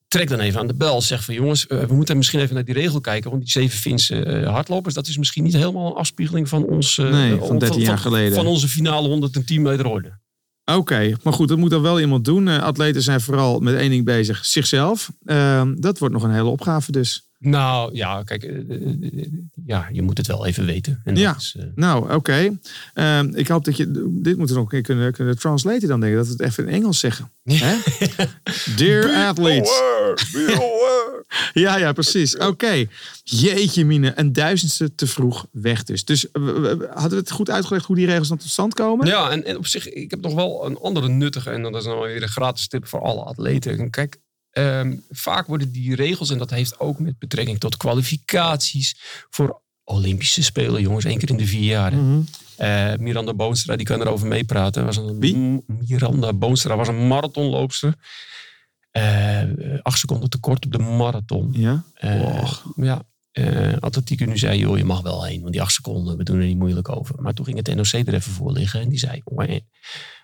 Trek 0.08 0.30
dan 0.30 0.40
even 0.40 0.60
aan 0.60 0.68
de 0.68 0.76
bel. 0.76 1.02
Zeg 1.02 1.24
van 1.24 1.34
jongens, 1.34 1.68
eh, 1.68 1.84
we 1.84 1.94
moeten 1.94 2.18
misschien 2.18 2.40
even 2.40 2.56
naar 2.56 2.66
die 2.66 2.74
regel 2.74 3.02
kijken. 3.02 3.30
Want 3.30 3.42
die 3.42 3.52
zeven 3.52 3.80
Finse 3.80 4.44
hardlopers, 4.46 4.94
dat 4.94 5.08
is 5.08 5.18
misschien 5.18 5.44
niet 5.44 5.54
helemaal 5.54 5.88
een 5.88 5.98
afspiegeling 5.98 6.50
van 6.50 6.66
ons. 6.66 6.98
Nee, 6.98 7.38
van 7.38 7.58
13 7.58 7.80
jaar 7.80 7.88
van, 7.88 8.12
geleden. 8.12 8.34
Van 8.34 8.48
onze 8.48 8.68
finale 8.68 9.08
110 9.08 9.62
meter 9.62 9.88
orde. 9.88 10.20
Oké, 10.76 11.16
maar 11.24 11.34
goed, 11.34 11.48
dat 11.48 11.58
moet 11.58 11.70
dan 11.70 11.82
wel 11.82 12.00
iemand 12.00 12.26
doen. 12.26 12.48
Atleten 12.48 13.02
zijn 13.02 13.22
vooral 13.22 13.60
met 13.60 13.76
één 13.76 13.90
ding 13.90 14.06
bezig, 14.06 14.46
zichzelf. 14.46 15.12
Ehm, 15.26 15.76
dat 15.76 16.00
wordt 16.00 16.14
nog 16.14 16.24
een 16.24 16.34
hele 16.34 16.50
opgave 16.50 16.92
dus. 16.92 17.27
Nou 17.40 17.96
ja, 17.96 18.24
kijk, 18.24 18.44
eh, 18.44 18.56
eh, 18.56 18.86
eh, 19.02 19.28
ja, 19.66 19.88
je 19.92 20.02
moet 20.02 20.18
het 20.18 20.28
wel 20.28 20.46
even 20.46 20.66
weten. 20.66 21.02
En 21.04 21.16
Ja. 21.16 21.36
is, 21.36 21.56
Nou, 21.76 22.14
oké. 22.14 22.58
Ehm, 22.94 23.30
ik 23.34 23.48
hoop 23.48 23.66
dat 23.66 23.78
je... 23.78 23.92
Dit 24.12 24.38
moeten 24.38 24.56
we 24.56 24.62
nog 24.62 24.64
een 24.64 24.68
keer 24.68 24.82
kunnen, 24.82 25.14
kunnen 25.14 25.40
translaten 25.40 25.88
dan, 25.88 26.00
denk 26.00 26.12
ik. 26.12 26.18
Dat 26.18 26.28
we 26.28 26.32
het 26.32 26.42
even 26.42 26.68
in 26.68 26.74
Engels 26.74 27.00
zeggen. 27.00 27.32
Hè? 27.44 27.78
Dear 28.78 29.16
athletes. 29.16 29.82
Ja, 31.54 31.78
ja, 31.78 31.92
precies. 31.92 32.38
Oké. 32.38 32.86
Jeetje 33.24 33.86
mine, 33.86 34.14
een 34.16 34.34
duizendste 34.34 34.96
te 34.96 35.08
vroeg 35.08 35.48
weg 35.52 35.84
dus. 35.84 36.06
Dus 36.06 36.28
hadden 36.32 37.10
we 37.10 37.16
het 37.16 37.32
goed 37.32 37.50
uitgelegd 37.50 37.86
hoe 37.86 37.96
die 37.96 38.06
regels 38.06 38.28
dan 38.28 38.38
tot 38.38 38.50
stand 38.50 38.74
komen? 38.74 39.08
Ja, 39.08 39.30
en, 39.30 39.46
en 39.46 39.58
op 39.58 39.68
zich, 39.68 39.90
ik 39.90 40.12
heb 40.12 40.22
nog 40.22 40.34
wel 40.34 40.66
een 40.66 40.78
andere 40.78 41.08
nuttige, 41.08 41.50
en 41.50 41.62
dat 41.62 41.76
is 41.76 41.86
nou 41.86 42.08
weer 42.08 42.22
een 42.22 42.30
gratis 42.30 42.68
tip 42.68 42.88
voor 42.88 43.02
alle 43.02 43.22
atleten. 43.22 43.80
En 43.80 43.90
Kijk, 43.90 44.18
ehm, 44.58 44.96
vaak 45.10 45.48
worden 45.48 45.72
die 45.72 45.96
regels, 45.96 46.30
en 46.30 46.38
dat 46.38 46.50
heeft 46.50 46.80
ook 46.80 47.00
met 47.00 47.20
betrekking 47.20 47.60
tot 47.60 47.78
kwalificaties 47.78 48.98
voor 49.30 49.62
Olympische 49.84 50.44
Spelen, 50.44 50.82
jongens, 50.82 51.06
één 51.06 51.18
keer 51.18 51.30
in 51.30 51.38
de 51.38 51.48
vier 51.48 51.64
jaar. 51.64 51.94
Mhm. 51.94 52.22
Eh, 52.58 52.94
Miranda 52.96 53.34
Boonstra, 53.34 53.76
die 53.76 53.86
kan 53.86 54.02
erover 54.02 54.28
meepraten. 54.28 54.86
Was 54.86 54.98
een, 54.98 55.20
Wie? 55.20 55.64
Miranda 55.68 56.34
Boonstra 56.34 56.76
was 56.76 56.88
een 56.88 57.08
marathonloopster. 57.08 57.94
Eh, 58.92 59.44
acht 59.82 60.00
seconden 60.00 60.30
tekort 60.30 60.66
op 60.66 60.72
de 60.72 60.78
marathon. 60.78 61.50
Ja? 61.52 61.84
Och. 62.02 62.74
ja, 62.76 63.04
Atletiek 63.80 64.26
nu 64.26 64.38
zei, 64.38 64.60
joh, 64.60 64.78
je 64.78 64.84
mag 64.84 65.02
wel 65.02 65.24
heen. 65.26 65.42
Want 65.42 65.52
die 65.52 65.62
acht 65.62 65.74
seconden, 65.74 66.18
we 66.18 66.24
doen 66.24 66.40
er 66.40 66.46
niet 66.46 66.58
moeilijk 66.58 66.90
over. 66.90 67.22
Maar 67.22 67.34
toen 67.34 67.46
ging 67.46 67.58
het 67.58 67.76
NOC 67.76 68.08
er 68.08 68.14
even 68.14 68.32
voor 68.32 68.52
liggen. 68.52 68.82
En 68.82 68.90
die 68.90 69.00
zei, 69.00 69.22
"Wee, 69.24 69.68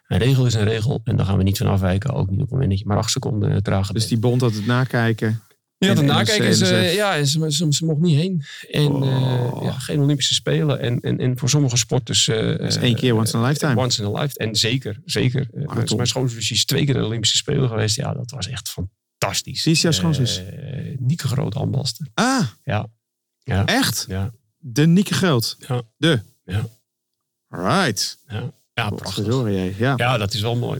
een 0.08 0.18
regel 0.18 0.46
is 0.46 0.54
een 0.54 0.64
regel. 0.64 1.02
En 1.04 1.16
daar 1.16 1.26
gaan 1.26 1.38
we 1.38 1.44
niet 1.44 1.58
van 1.58 1.68
afwijken. 1.68 2.14
Ook 2.14 2.30
niet 2.30 2.36
op 2.36 2.42
het 2.44 2.52
moment 2.52 2.70
dat 2.70 2.80
je 2.80 2.86
maar 2.86 2.98
acht 2.98 3.12
seconden 3.12 3.52
eh, 3.52 3.58
trager 3.58 3.94
Dus 3.94 4.08
die 4.08 4.18
bond 4.20 4.42
had 4.42 4.54
het 4.54 4.66
nakijken. 4.66 5.42
Ja, 5.78 5.96
en 5.96 6.06
nakijken 6.06 6.48
is, 6.48 6.62
eh, 6.62 6.96
ja, 6.96 7.24
ze, 7.24 7.52
ze, 7.52 7.68
ze 7.70 7.86
mocht 7.86 8.00
niet 8.00 8.16
heen. 8.16 8.44
En 8.72 8.88
Oh. 8.92 9.08
eh, 9.08 9.64
ja, 9.64 9.72
geen 9.72 10.00
Olympische 10.00 10.34
Spelen. 10.34 10.80
En, 10.80 11.00
en, 11.00 11.20
en 11.20 11.38
voor 11.38 11.50
sommige 11.50 11.78
sporters... 11.78 12.28
eh 12.28 12.60
is 12.60 12.76
één 12.76 12.96
keer 12.96 13.16
once 13.16 13.38
in 13.38 13.44
a 13.44 13.48
lifetime. 13.48 13.76
Once 13.82 14.02
in 14.04 14.08
a 14.16 14.22
lifetime. 14.22 14.50
En 14.50 14.56
zeker, 14.56 15.00
zeker. 15.06 15.48
Mijn, 15.96 16.08
schoonzus 16.08 16.52
is 16.52 16.66
twee 16.66 16.86
keer 16.86 16.94
de 16.94 17.06
Olympische 17.06 17.38
Spelen 17.38 17.70
geweest. 17.70 17.96
Ja, 17.96 18.14
dat 18.14 18.32
was 18.32 18.48
echt 18.48 18.70
fantastisch. 18.70 19.64
Wie 19.64 19.74
is 19.74 19.82
jouw 19.82 19.92
schoonzus? 19.92 20.42
Nieke 21.00 21.28
Groot 21.28 21.54
handbalster. 21.54 22.08
Ah, 22.14 22.48
Ja. 22.64 22.88
Ja. 23.44 23.66
echt? 23.66 24.06
Ja. 24.08 24.32
De 24.58 24.86
Nieke 24.88 25.14
Groot. 25.14 25.58
Ja. 25.68 25.82
De. 25.98 26.22
Ja. 26.44 26.66
Right. 27.48 28.18
Ja, 28.28 28.54
ja 28.74 28.90
prachtig. 28.90 29.78
Ja. 29.78 29.94
Ja, 29.98 30.18
dat 30.18 30.34
is 30.34 30.42
wel 30.42 30.56
mooi. 30.56 30.80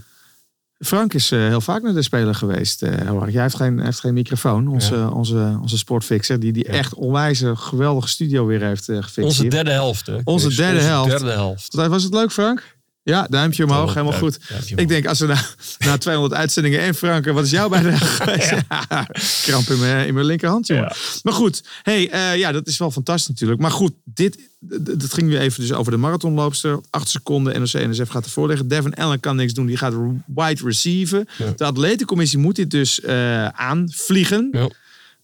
Frank 0.78 1.14
is 1.14 1.30
eh, 1.30 1.38
heel 1.38 1.60
vaak 1.60 1.82
naar 1.82 1.94
de 1.94 2.02
Speler 2.02 2.34
geweest. 2.34 2.82
erg. 2.82 3.30
Jij 3.32 3.42
heeft 3.42 3.54
geen, 3.56 3.80
heeft 3.80 4.00
geen 4.00 4.14
microfoon. 4.14 4.68
Onze, 4.68 5.10
onze, 5.12 5.58
onze 5.62 5.78
sportfixer, 5.78 6.40
die, 6.40 6.52
die 6.52 6.66
Ja. 6.66 6.72
echt 6.72 6.94
onwijze 6.94 7.56
geweldige 7.56 8.08
studio 8.08 8.46
weer 8.46 8.62
heeft 8.62 8.88
eh, 8.88 8.96
gefixt. 8.96 9.18
Onze 9.28 9.48
derde 9.48 9.70
helft. 9.70 10.06
Hè, 10.06 10.18
Onze 10.24 10.62
helft. 10.62 11.10
derde 11.10 11.30
helft. 11.30 11.74
Was 11.74 12.02
het 12.02 12.14
leuk, 12.14 12.32
Frank? 12.32 12.76
Ja, 13.04 13.26
duimpje 13.30 13.64
omhoog, 13.64 13.94
helemaal 13.94 14.18
goed. 14.18 14.38
Ik 14.74 14.88
denk, 14.88 15.06
als 15.06 15.18
we 15.18 15.26
na, 15.26 15.40
na 15.78 15.98
200 15.98 16.40
uitzendingen 16.40 16.80
en 16.80 16.94
Frank, 16.94 17.26
wat 17.26 17.44
is 17.44 17.50
jouw 17.50 17.68
bijdrage 17.68 18.04
geweest? 18.22 18.50
Ja. 18.68 19.06
Kramp 19.42 19.68
in 19.68 19.78
mijn, 19.78 20.06
in 20.06 20.14
mijn 20.14 20.26
linkerhand, 20.26 20.66
jongen. 20.66 20.82
Ja. 20.84 20.96
Maar 21.22 21.32
goed, 21.32 21.62
hey, 21.82 22.10
eh, 22.10 22.38
ja, 22.38 22.52
dat 22.52 22.66
is 22.66 22.78
wel 22.78 22.90
fantastisch 22.90 23.28
natuurlijk. 23.28 23.60
Maar 23.60 23.70
goed, 23.70 23.92
dit, 24.04 24.38
dat 24.80 25.14
ging 25.14 25.28
nu 25.28 25.38
even 25.38 25.60
dus 25.60 25.72
over 25.72 25.92
de 25.92 25.98
marathonloopster. 25.98 26.80
8 26.90 27.08
seconden, 27.08 27.60
NOC-NSF 27.60 28.08
gaat 28.08 28.24
ervoor 28.24 28.48
liggen. 28.48 28.68
Devin 28.68 28.94
Allen 28.94 29.20
kan 29.20 29.36
niks 29.36 29.52
doen, 29.52 29.66
die 29.66 29.76
gaat 29.76 29.94
wide 30.26 30.64
receiven. 30.64 31.28
Ja. 31.38 31.52
De 31.56 31.64
atletencommissie 31.64 32.38
moet 32.38 32.56
dit 32.56 32.70
dus 32.70 33.00
eh, 33.00 33.46
aanvliegen. 33.46 34.70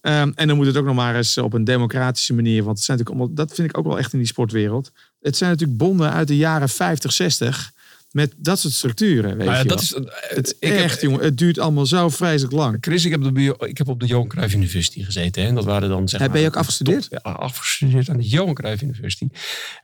Ehm, 0.01 0.31
en 0.35 0.47
dan 0.47 0.55
moet 0.55 0.65
het 0.65 0.77
ook 0.77 0.85
nog 0.85 0.95
maar 0.95 1.15
eens 1.15 1.37
op 1.37 1.53
een 1.53 1.63
democratische 1.63 2.33
manier. 2.33 2.63
Want 2.63 2.77
het 2.77 2.85
zijn 2.85 2.97
natuurlijk 2.97 3.25
allemaal, 3.25 3.45
dat 3.45 3.55
vind 3.55 3.69
ik 3.69 3.77
ook 3.77 3.85
wel 3.85 3.97
echt 3.97 4.13
in 4.13 4.19
die 4.19 4.27
sportwereld. 4.27 4.91
Het 5.21 5.37
zijn 5.37 5.49
natuurlijk 5.51 5.77
bonden 5.79 6.11
uit 6.11 6.27
de 6.27 6.37
jaren 6.37 6.69
50, 6.69 7.11
60. 7.11 7.71
Met 8.11 8.33
dat 8.37 8.59
soort 8.59 8.73
structuren. 8.73 9.37
Weet 9.37 9.45
Nou 9.47 9.51
ja, 9.51 9.57
je 9.61 9.67
dat 9.67 9.89
wel. 9.89 10.01
is, 10.01 10.09
eh, 10.09 10.35
het 10.35 10.55
ik 10.59 10.69
heb- 10.69 10.79
echt, 10.79 11.01
jongen. 11.01 11.23
Het 11.23 11.37
duurt 11.37 11.59
allemaal 11.59 11.85
zo 11.85 12.09
vreselijk 12.09 12.53
lang. 12.53 12.77
Chris, 12.81 13.05
ik 13.05 13.11
heb, 13.11 13.25
op 13.25 13.35
de, 13.35 13.55
ik 13.67 13.77
heb 13.77 13.87
op 13.87 13.99
de 13.99 14.05
Johan 14.05 14.27
Cruijff 14.27 14.53
University 14.53 15.03
gezeten. 15.03 15.41
Hè? 15.41 15.47
En 15.47 15.55
dat 15.55 15.65
waren 15.65 15.89
dan 15.89 16.09
zeg 16.09 16.19
maar, 16.19 16.29
ben 16.31 16.41
je 16.41 16.47
ook 16.47 16.53
de 16.53 16.59
afgestudeerd? 16.59 17.09
top- 17.09 17.19
ja, 17.23 17.31
afgestudeerd 17.31 18.09
aan 18.09 18.17
de 18.17 18.27
Johan 18.27 18.53
Cruijff 18.53 18.81
University. 18.81 19.27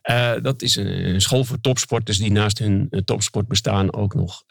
Eh, 0.01 0.31
dat 0.41 0.61
is 0.61 0.75
een, 0.75 1.05
een 1.13 1.21
school 1.21 1.43
voor 1.43 1.61
topsporters 1.61 2.17
die 2.17 2.31
naast 2.31 2.59
hun 2.59 2.87
eh, 2.89 2.99
topsportbestaan 3.01 3.93
ook 3.93 4.13
nog 4.15 4.43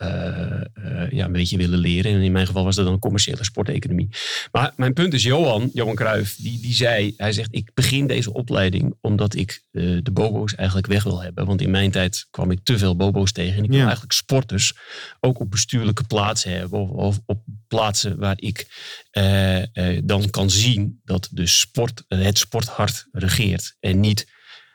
ja, 1.10 1.24
een 1.24 1.32
beetje 1.32 1.56
willen 1.56 1.78
leren. 1.78 2.12
En 2.12 2.20
in 2.20 2.32
mijn 2.32 2.46
geval 2.46 2.64
was 2.64 2.76
dat 2.76 2.84
dan 2.86 2.98
commerciële 2.98 3.44
sporteconomie. 3.44 4.08
Maar 4.52 4.72
mijn 4.76 4.92
punt 4.92 5.14
is, 5.14 5.22
Johan, 5.22 5.70
Johan 5.72 5.94
Cruijff, 5.94 6.36
die, 6.36 6.60
die 6.60 6.74
zei, 6.74 7.14
hij 7.16 7.32
zegt, 7.32 7.48
ik 7.50 7.70
begin 7.74 8.06
deze 8.06 8.32
opleiding 8.32 8.94
omdat 9.00 9.34
ik 9.34 9.64
de 9.70 10.10
bobo's 10.12 10.54
eigenlijk 10.54 10.86
weg 10.86 11.02
wil 11.02 11.22
hebben. 11.22 11.46
Want 11.46 11.60
in 11.60 11.70
mijn 11.70 11.90
tijd 11.90 12.26
kwam 12.30 12.50
ik 12.50 12.58
te 12.62 12.78
veel 12.78 12.96
bobo's 12.96 13.32
tegen. 13.32 13.64
Ik 13.66 13.72
wil 13.72 13.80
Ja. 13.80 13.84
eigenlijk 13.84 14.14
sporters 14.14 14.74
ook 15.20 15.40
op 15.40 15.50
bestuurlijke 15.50 16.04
plaatsen 16.04 16.50
hebben. 16.50 16.80
Of, 16.80 16.94
of 16.96 17.20
op 17.26 17.42
plaatsen 17.68 18.18
waar 18.18 18.36
ik 18.40 18.66
eh, 19.10 19.76
eh, 19.76 20.02
dan 20.04 20.30
kan 20.30 20.50
zien 20.50 21.00
dat 21.04 21.28
de 21.32 21.46
sport, 21.46 22.04
het 22.08 22.38
sporthart 22.38 23.06
regeert. 23.12 23.76
En 23.80 24.00
niet 24.00 24.26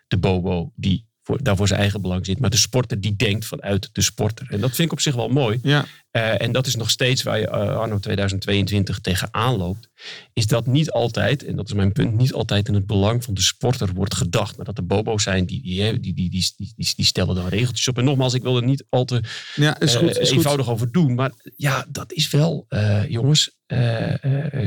de 0.07 0.17
bobo 0.17 0.71
die 0.75 1.09
voor, 1.31 1.43
daar 1.43 1.55
voor 1.55 1.67
zijn 1.67 1.79
eigen 1.79 2.01
belang 2.01 2.25
zit. 2.25 2.39
Maar 2.39 2.49
de 2.49 2.57
sporter 2.57 3.01
die 3.01 3.15
denkt 3.15 3.45
vanuit 3.45 3.89
de 3.91 4.01
sporter. 4.01 4.47
En 4.49 4.59
dat 4.59 4.69
vind 4.69 4.87
ik 4.87 4.91
op 4.91 4.99
zich 4.99 5.15
wel 5.15 5.29
mooi. 5.29 5.59
Ja, 5.63 5.85
Eh, 6.11 6.41
en 6.41 6.51
dat 6.51 6.67
is 6.67 6.75
nog 6.75 6.89
steeds 6.89 7.23
waar 7.23 7.39
je 7.39 7.47
eh, 7.47 7.77
anno 7.77 7.99
2022 7.99 8.99
tegenaan 8.99 9.55
loopt. 9.57 9.89
Is 10.33 10.47
dat 10.47 10.65
niet 10.67 10.91
altijd, 10.91 11.45
en 11.45 11.55
dat 11.55 11.67
is 11.67 11.73
mijn 11.73 11.91
punt, 11.91 12.17
niet 12.17 12.33
altijd 12.33 12.67
in 12.67 12.73
het 12.73 12.85
belang 12.87 13.23
van 13.23 13.33
de 13.33 13.41
sporter 13.41 13.93
wordt 13.93 14.15
gedacht. 14.15 14.55
Maar 14.57 14.65
dat 14.65 14.77
er 14.77 14.85
bobo's 14.85 15.23
zijn 15.23 15.45
die, 15.45 15.61
die, 15.61 15.99
die, 15.99 16.13
die, 16.13 16.29
die, 16.29 16.53
die, 16.75 16.93
die 16.95 17.05
stellen 17.05 17.35
dan 17.35 17.47
regeltjes 17.47 17.87
op. 17.87 17.97
En 17.97 18.03
nogmaals, 18.03 18.33
ik 18.33 18.41
wil 18.41 18.57
er 18.57 18.63
niet 18.63 18.85
al 18.89 19.05
te 19.05 19.21
ja 19.55 19.79
is 19.79 19.95
goed. 19.95 20.09
eh, 20.15 20.21
Is 20.21 20.27
goed. 20.27 20.37
eenvoudig 20.37 20.69
over 20.69 20.91
doen. 20.91 21.15
Maar 21.15 21.31
ja, 21.55 21.85
dat 21.89 22.13
is 22.13 22.29
wel, 22.29 22.65
eh, 22.69 23.09
jongens, 23.09 23.51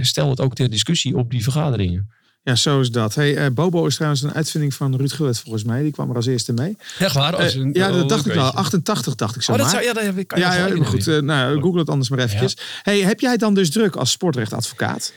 stel 0.01 0.31
het 0.31 0.41
ook 0.41 0.55
ter 0.55 0.71
discussie 0.71 1.17
op 1.17 1.31
die 1.31 1.43
vergaderingen. 1.43 2.11
Ja, 2.45 2.55
zo 2.55 2.81
is 2.81 2.91
dat. 2.91 3.15
Hey, 3.15 3.37
eh, 3.37 3.47
Bobo 3.53 3.87
is 3.87 3.95
trouwens 3.95 4.23
een 4.23 4.33
uitvinding 4.35 4.75
van 4.75 4.97
Ruud 4.97 5.13
Gullit 5.13 5.39
volgens 5.39 5.65
mij. 5.65 5.83
Die 5.83 5.93
kwam 5.93 6.11
er 6.11 6.17
als 6.17 6.27
eerste 6.27 6.53
mee. 6.53 6.77
Echt 6.99 7.15
waar? 7.15 7.35
Eh, 7.35 7.73
ja, 7.73 7.91
dat 7.91 8.09
dacht 8.09 8.27
ik 8.27 8.33
wel. 8.33 8.53
88 8.53 9.15
dacht 9.15 9.37
ik 9.37 9.43
zo 9.43 9.53
Oh, 9.53 9.59
dat 9.59 9.67
maar. 9.67 9.75
zou, 9.77 9.87
ja, 9.89 9.93
dat 9.95 10.03
heb 10.05 10.19
ik. 10.19 10.29
kan 10.29 10.39
ja, 10.41 10.55
ja, 10.55 10.77
maar 10.77 10.87
goed. 10.87 11.07
eh, 11.09 11.19
nou, 11.21 11.61
google 11.61 11.79
het 11.81 11.89
anders 11.89 12.09
maar 12.09 12.19
eventjes. 12.19 12.57
Hey, 12.83 12.99
heb 13.01 13.21
jij 13.21 13.31
het 13.31 13.41
dan 13.41 13.55
dus 13.55 13.71
druk 13.71 13.97
als 13.97 14.11
sportrechtadvocaat? 14.11 15.13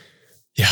Ja, 0.52 0.68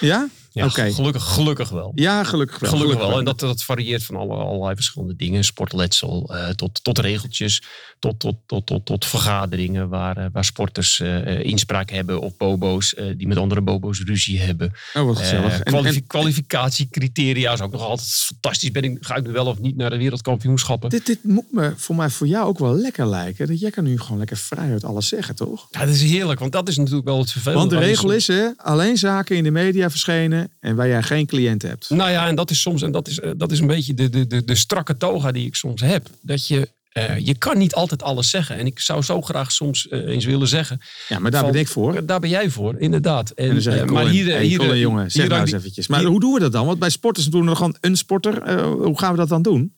Ja? 0.00 0.28
Ja 0.56 0.68
gelukkig, 0.68 1.24
gelukkig 1.24 1.68
wel. 1.68 1.92
Ja, 1.94 2.24
gelukkig 2.24 2.58
wel. 2.58 2.70
Gelukkig 2.70 2.98
wel. 2.98 3.18
En 3.18 3.24
dat, 3.24 3.40
dat 3.40 3.62
varieert 3.62 4.04
van 4.04 4.16
alle, 4.16 4.34
allerlei 4.34 4.74
verschillende 4.74 5.16
dingen. 5.16 5.44
Sportletsel, 5.44 6.34
eh, 6.34 6.48
tot, 6.48 6.84
tot 6.84 6.98
regeltjes, 6.98 7.62
tot, 7.98 8.18
tot, 8.20 8.36
tot, 8.46 8.66
tot, 8.66 8.86
tot 8.86 9.04
vergaderingen 9.06 9.88
waar, 9.88 10.16
eh, 10.16 10.26
waar 10.32 10.44
sporters 10.44 11.00
eh, 11.00 11.44
inspraak 11.44 11.90
hebben. 11.90 12.20
Of 12.20 12.36
bobo's 12.36 12.94
die 13.16 13.26
met 13.26 13.36
andere 13.36 13.60
bobo's 13.60 14.00
ruzie 14.00 14.40
hebben. 14.40 14.72
Oh, 14.94 15.04
wat 15.04 15.16
gezellig. 15.16 15.58
En- 15.60 15.72
kwalifi- 15.72 15.96
en- 15.96 16.06
kwalificatiecriteria 16.06 17.52
is 17.52 17.60
ook 17.60 17.72
nog 17.72 17.82
altijd 17.82 18.08
fantastisch. 18.08 18.70
Ben 18.70 18.84
ik, 18.84 18.98
ga 19.00 19.16
ik 19.16 19.26
nu 19.26 19.32
wel 19.32 19.46
of 19.46 19.58
niet 19.58 19.76
naar 19.76 19.90
de 19.90 19.96
wereldkampioenschappen? 19.96 20.90
dit, 20.90 21.06
dit 21.06 21.24
moet 21.24 21.52
me 21.52 21.72
voor 21.76 21.96
mij 21.96 22.10
voor 22.10 22.26
jou 22.26 22.46
ook 22.46 22.58
wel 22.58 22.74
lekker 22.74 23.06
lijken. 23.06 23.46
Dat 23.46 23.60
jij 23.60 23.70
kan 23.70 23.84
nu 23.84 23.98
gewoon 23.98 24.18
lekker 24.18 24.36
vrij 24.36 24.70
uit 24.70 24.84
alles 24.84 25.08
zeggen, 25.08 25.34
toch? 25.36 25.68
Ja, 25.70 25.80
dat 25.80 25.94
is 25.94 26.02
heerlijk, 26.02 26.40
want 26.40 26.52
dat 26.52 26.68
is 26.68 26.76
natuurlijk 26.76 27.06
wel 27.06 27.18
het 27.18 27.30
vervelende. 27.30 27.68
Want 27.68 27.82
de 27.82 27.86
regel 27.86 28.10
is, 28.10 28.26
hè, 28.26 28.48
alleen 28.56 28.96
zaken 28.96 29.36
in 29.36 29.44
de 29.44 29.50
media 29.50 29.90
verschenen 29.90 30.45
en 30.60 30.76
waar 30.76 30.88
jij 30.88 31.02
geen 31.02 31.26
cliënt 31.26 31.62
hebt. 31.62 31.90
Nou 31.90 32.10
ja, 32.10 32.26
en 32.28 32.34
dat 32.34 32.50
is 32.50 32.60
soms, 32.60 32.82
en 32.82 32.92
dat 32.92 33.08
is, 33.08 33.20
eh, 33.20 33.30
dat 33.36 33.52
is 33.52 33.60
een 33.60 33.66
beetje 33.66 33.94
de, 33.94 34.08
de, 34.08 34.26
de, 34.26 34.44
de 34.44 34.54
strakke 34.54 34.96
toga 34.96 35.32
die 35.32 35.46
ik 35.46 35.54
soms 35.54 35.80
heb. 35.80 36.08
Dat 36.20 36.46
je, 36.46 36.68
eh, 36.92 37.18
je 37.18 37.34
kan 37.38 37.58
niet 37.58 37.74
altijd 37.74 38.02
alles 38.02 38.30
zeggen. 38.30 38.56
En 38.56 38.66
ik 38.66 38.80
zou 38.80 39.02
zo 39.02 39.22
graag 39.22 39.52
soms 39.52 39.88
eh, 39.88 39.98
eens 40.06 40.24
willen 40.24 40.48
zeggen. 40.48 40.80
Ja, 41.08 41.18
maar 41.18 41.30
daar 41.30 41.42
van- 41.42 41.52
ben 41.52 41.60
ik 41.60 41.68
voor. 41.68 42.06
Daar 42.06 42.20
ben 42.20 42.30
jij 42.30 42.50
voor, 42.50 42.74
inderdaad. 42.78 43.30
En, 43.30 43.44
En 43.46 43.52
dan 43.52 43.62
zeg 43.62 43.82
ik, 43.82 43.90
maar 43.90 44.06
hier, 44.08 44.26
hey, 44.26 44.44
hier, 44.44 44.58
Colin, 44.58 44.78
jongen, 44.78 45.10
zeg 45.10 45.22
hier 45.22 45.30
nou 45.30 45.40
eens 45.42 45.52
eventjes. 45.52 45.86
Maar 45.86 46.00
hier- 46.00 46.08
hoe 46.08 46.20
doen 46.20 46.32
we 46.32 46.40
dat 46.40 46.52
dan? 46.52 46.66
Want 46.66 46.78
bij 46.78 46.90
sporters 46.90 47.26
doen 47.26 47.40
we 47.40 47.46
nog 47.46 47.56
gewoon 47.56 47.76
een 47.80 47.96
sporter. 47.96 48.60
Hoe 48.64 48.98
gaan 48.98 49.10
we 49.12 49.18
dat 49.18 49.28
dan 49.28 49.42
doen? 49.42 49.74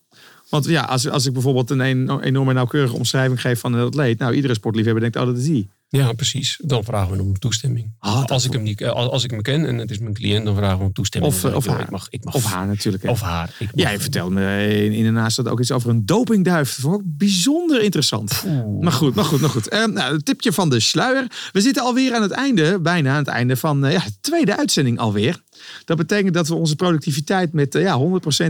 Want 0.49 0.67
ja, 0.67 0.83
als, 0.83 1.09
als 1.09 1.27
ik 1.27 1.33
bijvoorbeeld 1.33 1.71
een, 1.71 1.81
een 1.81 2.21
enorme 2.21 2.53
nauwkeurige 2.53 2.95
omschrijving 2.97 3.41
geef 3.41 3.61
van 3.61 3.73
een 3.73 3.87
atleet. 3.87 4.19
Nou, 4.19 4.35
iedere 4.35 4.55
sportliefhebber 4.55 5.03
denkt, 5.03 5.17
oh, 5.17 5.27
dat 5.27 5.37
is 5.39 5.45
die. 5.45 5.69
Ja, 5.91 6.13
precies. 6.13 6.59
Dan 6.65 6.85
vragen 6.85 7.17
we 7.17 7.23
om 7.23 7.39
toestemming. 7.39 7.93
Ah, 7.99 8.25
als, 8.25 8.45
ik 8.45 8.53
hem 8.53 8.63
niet, 8.63 8.81
eh, 8.81 8.91
als, 8.91 9.11
als 9.11 9.25
ik 9.25 9.31
hem 9.31 9.43
ken 9.43 9.67
en 9.67 9.79
het 9.79 9.91
is 9.91 9.99
mijn 9.99 10.15
cliënt, 10.15 10.45
dan 10.45 10.57
vragen 10.57 10.79
we 10.79 10.85
om 10.85 10.93
toestemming. 10.93 11.35
Of, 11.35 11.45
eh, 11.45 11.55
of 11.55 11.65
ik, 11.65 11.71
haar. 11.71 11.81
Ik 11.81 11.91
mag, 11.91 12.07
ik 12.11 12.25
mag, 12.25 12.35
Of 12.35 12.45
haar 12.45 12.67
natuurlijk. 12.67 13.03
hè. 13.03 13.11
Of 13.11 13.21
haar. 13.21 13.55
Ik 13.59 13.71
Jij 13.75 14.01
vertelde 14.01 14.35
me 14.35 14.67
in, 14.85 14.93
in 14.93 15.05
de 15.05 15.11
naast 15.11 15.49
ook 15.49 15.61
iets 15.61 15.73
over 15.73 15.91
een 15.91 16.07
dopingduif. 16.07 16.75
Dat 16.75 16.81
vond 16.81 17.01
ik 17.01 17.07
bijzonder 17.07 17.83
interessant. 17.83 18.43
Oeh. 18.47 18.83
Maar 18.83 18.93
goed, 18.93 19.15
maar 19.15 19.25
goed, 19.25 19.41
maar 19.41 19.51
goed. 19.51 19.69
Eh, 19.69 19.85
nou, 19.85 20.15
het 20.15 20.25
tipje 20.25 20.53
van 20.53 20.71
de 20.71 20.81
sluier. 20.81 21.27
We 21.53 21.61
zitten 21.61 21.83
alweer 21.83 22.15
aan 22.15 22.23
het 22.23 22.31
einde, 22.31 22.81
bijna 22.81 23.11
aan 23.11 23.19
het 23.19 23.29
einde 23.29 23.57
van 23.57 23.79
ja, 23.91 24.05
de 24.05 24.21
tweede 24.21 24.57
uitzending 24.57 24.99
alweer. 24.99 25.43
Dat 25.85 25.97
betekent 25.97 26.35
dat 26.35 26.49
we 26.49 26.55
onze 26.55 26.77
productiviteit 26.77 27.53
met 27.53 27.75
eh, 27.75 27.83
ja, 27.83 27.99
100% 27.99 28.01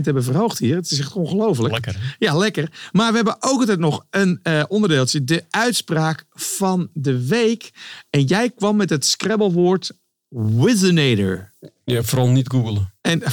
hebben 0.01 0.23
verhoogd 0.23 0.59
hier. 0.59 0.75
Het 0.75 0.91
is 0.91 0.99
echt 0.99 1.13
ongelooflijk. 1.13 1.73
Lekker. 1.73 2.15
Ja, 2.19 2.37
lekker. 2.37 2.71
Maar 2.91 3.09
we 3.09 3.15
hebben 3.15 3.35
ook 3.39 3.59
altijd 3.59 3.79
nog 3.79 4.05
een 4.09 4.39
eh, 4.43 4.63
onderdeeltje. 4.67 5.23
De 5.23 5.43
uitspraak 5.49 6.25
van 6.29 6.89
de 6.93 7.27
week. 7.27 7.69
En 8.09 8.23
jij 8.23 8.49
kwam 8.49 8.75
met 8.75 8.89
het 8.89 9.05
Scrabble-woord 9.05 9.91
Wizinator. 10.29 11.53
Ja, 11.85 12.03
vooral 12.03 12.27
niet 12.27 12.49
googelen. 12.49 12.93
En, 13.01 13.23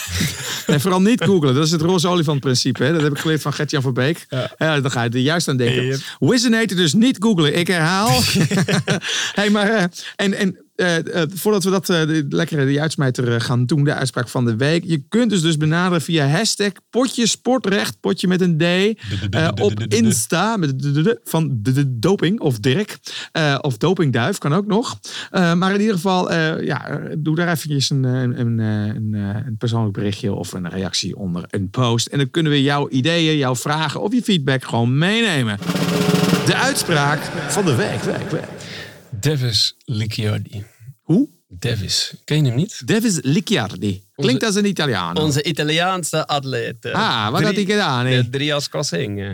en 0.66 0.80
vooral 0.80 1.00
niet 1.00 1.24
googlen. 1.24 1.54
Dat 1.54 1.64
is 1.64 1.70
het 1.70 1.80
roze 1.80 2.08
olifant 2.08 2.40
principe. 2.40 2.84
Hè? 2.84 2.92
Dat 2.92 3.02
heb 3.02 3.12
ik 3.12 3.18
geleerd 3.18 3.42
van 3.42 3.52
Gert-Jan 3.52 3.82
Verbeek. 3.82 4.26
Ja. 4.28 4.54
Ja. 4.58 4.80
dan 4.80 4.90
ga 4.90 5.02
je 5.02 5.10
er 5.10 5.18
juist 5.18 5.48
aan 5.48 5.56
denken. 5.56 5.84
Yep. 5.84 6.00
Wizinator 6.18 6.76
dus 6.76 6.92
niet 6.92 7.16
googlen. 7.20 7.54
Ik 7.54 7.66
herhaal. 7.66 8.20
hey, 9.38 9.50
maar, 9.50 9.68
eh, 9.68 9.84
en, 10.16 10.34
en 10.34 10.67
eh, 10.78 11.22
eh, 11.22 11.28
voordat 11.34 11.64
we 11.64 11.70
dat 11.70 11.88
eh, 11.88 12.06
de, 12.06 12.26
lekkere 12.28 12.66
die 12.66 12.80
uitsmijter 12.80 13.40
gaan 13.40 13.66
doen, 13.66 13.84
de 13.84 13.94
uitspraak 13.94 14.28
van 14.28 14.44
de 14.44 14.56
week. 14.56 14.84
Je 14.84 15.02
kunt 15.08 15.30
dus 15.30 15.42
dus 15.42 15.56
benaderen 15.56 16.02
via 16.02 16.26
hashtag 16.26 16.72
potje 16.90 17.26
sportrecht, 17.26 18.00
potje 18.00 18.28
met 18.28 18.40
een 18.40 18.58
D. 18.58 18.64
op 19.60 19.80
Insta 19.88 20.56
de, 20.56 20.76
de, 20.76 21.02
de, 21.02 21.20
van 21.24 21.58
de, 21.62 21.72
de 21.72 21.98
doping 21.98 22.40
of 22.40 22.58
Dirk. 22.58 22.98
of 23.60 23.76
dopingduif 23.76 24.38
kan 24.38 24.54
ook 24.54 24.66
nog. 24.66 24.98
Maar 25.30 25.74
in 25.74 25.80
ieder 25.80 25.94
geval, 25.94 26.32
ja, 26.62 27.00
doe 27.18 27.36
daar 27.36 27.48
eventjes 27.48 27.90
een, 27.90 28.04
een, 28.04 28.40
een, 28.40 28.58
een, 29.14 29.56
persoonlijk 29.58 29.94
berichtje 29.94 30.32
of 30.32 30.52
een 30.52 30.68
reactie 30.68 31.16
onder 31.16 31.44
een 31.48 31.70
post. 31.70 32.06
En 32.06 32.18
dan 32.18 32.30
kunnen 32.30 32.52
we 32.52 32.62
jouw 32.62 32.88
ideeën, 32.88 33.36
jouw 33.36 33.56
vragen 33.56 34.02
of 34.02 34.12
je 34.12 34.22
feedback 34.22 34.64
gewoon 34.64 34.98
meenemen. 34.98 35.58
De 36.46 36.54
uitspraak 36.54 37.20
van 37.48 37.64
de 37.64 37.74
week, 37.74 38.02
week. 38.02 38.46
Davis 39.10 39.74
Licciardi. 39.84 40.64
Hoe? 41.02 41.28
Davis. 41.48 42.12
Ken 42.24 42.36
je 42.36 42.48
hem 42.48 42.56
niet? 42.56 42.86
Davis 42.86 43.18
Licciardi. 43.22 44.06
Klinkt 44.14 44.42
als 44.42 44.54
een 44.54 44.64
Italiaan. 44.66 45.16
Onze 45.18 45.42
Italiaanse 45.42 46.26
atleet. 46.26 46.84
eh, 46.84 46.92
Ah, 46.94 47.30
wat 47.32 47.42
had 47.42 47.54
hij 47.54 47.64
gedaan? 47.64 48.06
hè? 48.06 48.22
De 48.22 48.30
Drias 48.30 48.68
Kassing. 48.68 49.20
eh. 49.20 49.30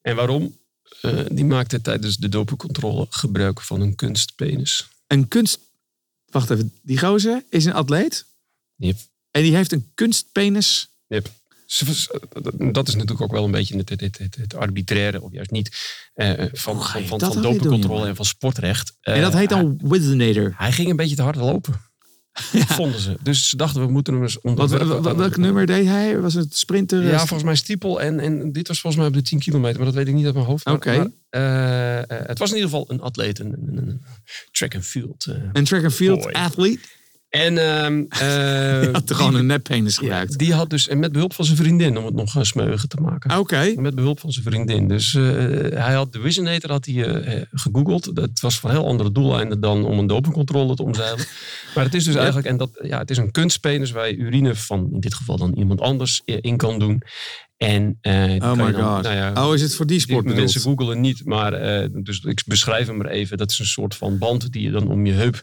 En 0.00 0.16
waarom? 0.16 0.58
Eh, 1.00 1.18
die 1.32 1.44
maakte 1.44 1.80
tijdens 1.80 2.16
de 2.16 2.28
dopingcontrole 2.28 3.06
gebruik 3.10 3.60
van 3.60 3.80
een 3.80 3.94
kunstpenis. 3.94 4.88
Een 5.06 5.28
kunst... 5.28 5.58
Wacht 6.30 6.50
even, 6.50 6.72
die 6.82 6.98
gozer 6.98 7.44
is 7.48 7.64
een 7.64 7.72
atleet 7.72 8.24
Yep. 8.76 8.96
en 9.30 9.42
die 9.42 9.56
heeft 9.56 9.72
een 9.72 9.90
kunstpenis. 9.94 10.88
Yep. 11.06 11.30
Dat 12.72 12.88
is 12.88 12.94
natuurlijk 12.94 13.20
ook 13.20 13.30
wel 13.32 13.44
een 13.44 13.50
beetje 13.50 13.76
het, 13.76 13.88
het, 13.88 14.18
het, 14.36 14.54
arbitraire, 14.54 15.20
of 15.22 15.32
juist 15.32 15.50
niet, 15.50 15.76
eh, 16.14 16.28
van, 16.52 16.76
je 16.76 17.06
van, 17.06 17.20
van, 17.20 17.42
dopingcontrole 17.42 18.06
en 18.06 18.16
van 18.16 18.24
sportrecht. 18.24 18.96
en 19.00 19.20
dat 19.20 19.32
Eh, 19.32 19.38
heet 19.38 19.48
dan 19.48 19.80
Wizinator. 19.82 20.54
Hij 20.56 20.72
ging 20.72 20.90
een 20.90 20.96
beetje 20.96 21.16
te 21.16 21.22
hard 21.22 21.36
lopen. 21.36 21.90
Vonden 22.52 23.00
ze. 23.00 23.16
Dus 23.22 23.48
ze 23.48 23.56
dachten, 23.56 23.80
we 23.86 23.90
moeten 23.92 24.12
hem 24.14 24.22
eens 24.22 24.40
onder. 24.40 24.68
Wat, 24.86 25.16
welk 25.16 25.36
nummer 25.36 25.66
deed 25.66 25.86
hij? 25.86 26.20
Was 26.20 26.34
het 26.34 26.56
sprinter? 26.56 27.02
Ja, 27.04 27.16
volgens 27.18 27.42
mij 27.42 27.54
stiepel. 27.54 28.00
En, 28.02 28.20
en 28.20 28.52
dit 28.52 28.68
was 28.68 28.80
volgens 28.80 29.02
mij 29.02 29.10
op 29.10 29.16
de 29.18 29.28
10 29.28 29.38
kilometer. 29.38 29.76
Maar 29.76 29.86
dat 29.86 29.94
weet 29.94 30.08
ik 30.08 30.14
niet 30.14 30.24
uit 30.24 30.34
mijn 30.34 30.46
hoofd. 30.46 30.66
Oké. 30.66 31.10
eh, 31.30 31.98
eh, 31.98 32.04
het 32.08 32.38
was 32.38 32.48
in 32.50 32.54
ieder 32.56 32.70
geval 32.70 32.84
een 32.88 33.00
atleet. 33.00 33.38
Een, 33.38 33.52
een, 33.52 33.76
een- 33.76 33.88
een 33.88 34.02
track 34.50 34.74
and 34.74 34.84
field. 34.84 35.26
eh. 35.26 35.34
Een 35.52 35.64
track 35.64 35.82
and 35.84 35.92
field 35.92 36.20
Boy. 36.22 36.32
athlete. 36.32 36.80
En 37.32 37.58
eh, 37.58 38.92
Had 38.92 39.10
er 39.10 39.16
gewoon 39.16 39.34
een 39.34 39.46
neppenis 39.46 39.98
gebruikt. 39.98 40.38
die 40.38 40.54
had 40.54 40.70
dus, 40.70 40.88
en 40.88 40.98
met 40.98 41.12
behulp 41.12 41.34
van 41.34 41.44
zijn 41.44 41.56
vriendin, 41.56 41.98
om 41.98 42.04
het 42.04 42.14
nog 42.14 42.36
uh, 42.36 42.42
smeugen 42.42 42.88
te 42.88 42.96
maken. 43.00 43.38
Oké. 43.38 43.72
Met 43.76 43.94
behulp 43.94 44.20
van 44.20 44.32
zijn 44.32 44.44
vriendin. 44.44 44.88
Dus 44.88 45.14
eh, 45.14 45.22
hij 45.84 45.94
had 45.94 46.12
de 46.12 46.20
Visionator 46.20 46.70
had 46.70 46.86
hij, 46.86 47.04
eh, 47.04 47.42
gegoogeld. 47.52 48.16
Dat 48.16 48.30
was 48.40 48.58
voor 48.58 48.70
heel 48.70 48.86
andere 48.86 49.12
doeleinden 49.12 49.60
dan 49.60 49.84
om 49.84 49.98
een 49.98 50.06
dopingcontrole 50.06 50.74
te 50.74 50.82
omzeilen. 50.82 51.24
maar 51.74 51.84
het 51.84 51.94
is 51.94 52.04
dus 52.04 52.14
eigenlijk, 52.14 52.46
en 52.46 52.56
dat, 52.56 52.70
ja, 52.82 52.98
het 52.98 53.10
is 53.10 53.16
een 53.16 53.30
kunstpenis 53.30 53.90
waar 53.90 54.08
je 54.08 54.16
urine 54.16 54.54
van, 54.54 54.88
in 54.92 55.00
dit 55.00 55.14
geval 55.14 55.36
dan 55.36 55.52
iemand 55.52 55.80
anders, 55.80 56.22
in 56.24 56.56
kan 56.56 56.78
doen. 56.78 57.02
En, 57.56 57.98
die 58.00 58.12
Oh 58.42 58.52
my 58.52 58.72
dan- 58.72 58.94
god. 58.94 59.02
nou 59.02 59.14
ja, 59.14 59.46
Oh, 59.48 59.54
is 59.54 59.62
het 59.62 59.74
voor 59.74 59.86
die 59.86 59.96
die 59.96 60.06
sport 60.06 60.22
bedoeld? 60.22 60.40
mensen 60.40 60.60
googelen 60.60 61.00
niet, 61.00 61.24
maar 61.24 61.50
dus 62.02 62.20
ik 62.20 62.42
beschrijf 62.46 62.86
hem 62.86 62.96
maar 62.96 63.06
even. 63.06 63.36
Dat 63.38 63.50
is 63.50 63.58
een 63.58 63.66
soort 63.66 63.94
van 63.94 64.18
band 64.18 64.52
die 64.52 64.62
je 64.62 64.70
dan 64.70 64.88
om 64.88 65.06
je 65.06 65.12
heup. 65.12 65.42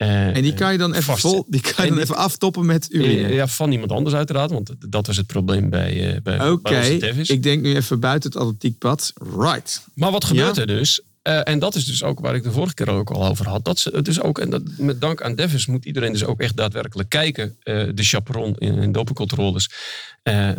Eh, 0.00 0.36
En 0.36 0.42
die 0.42 0.54
kan 0.54 0.72
je 0.72 0.78
dan 0.78 0.90
even, 0.90 1.02
vast- 1.04 1.20
vol, 1.20 1.44
die 1.48 1.60
kan 1.60 1.72
je 1.76 1.82
dan 1.82 1.92
die- 1.92 2.00
even 2.00 2.16
aftoppen 2.16 2.66
met 2.66 2.86
urine. 2.90 3.26
eh, 3.28 3.34
ja, 3.34 3.46
van 3.46 3.72
iemand 3.72 3.92
anders 3.92 4.14
uiteraard, 4.16 4.50
want 4.50 4.70
dat 4.88 5.06
was 5.06 5.16
het 5.16 5.26
probleem 5.26 5.70
bij, 5.70 6.14
eh 6.14 6.20
bij, 6.22 6.98
Davis. 6.98 7.28
ik 7.30 7.42
denk 7.42 7.62
nu 7.62 7.74
even 7.76 8.00
buiten 8.00 8.30
het 8.30 8.40
atletiekpad. 8.40 9.12
Right. 9.38 9.84
Maar 9.94 10.10
wat 10.10 10.24
gebeurt 10.24 10.54
Ja. 10.56 10.60
er 10.60 10.66
dus? 10.66 11.00
En 11.22 11.58
dat 11.58 11.74
is 11.74 11.84
dus 11.84 12.02
ook 12.02 12.20
waar 12.20 12.34
ik 12.34 12.42
de 12.42 12.52
vorige 12.52 12.74
keer 12.74 12.88
ook 12.90 13.10
al 13.10 13.26
over 13.26 13.48
had. 13.48 13.64
Dat 13.64 13.78
ze 13.78 13.90
het 13.94 14.04
dus 14.04 14.20
ook, 14.20 14.38
en 14.38 14.50
dat, 14.50 14.62
met 14.78 15.00
dank 15.00 15.22
aan 15.22 15.34
Davis 15.34 15.66
moet 15.66 15.84
iedereen 15.84 16.12
dus 16.12 16.24
ook 16.24 16.40
echt 16.40 16.56
daadwerkelijk 16.56 17.08
kijken. 17.08 17.56
de 17.64 17.92
chaperon 17.94 18.54
in, 18.58 18.74
in 18.78 18.92
dopingcontroles. 18.92 19.70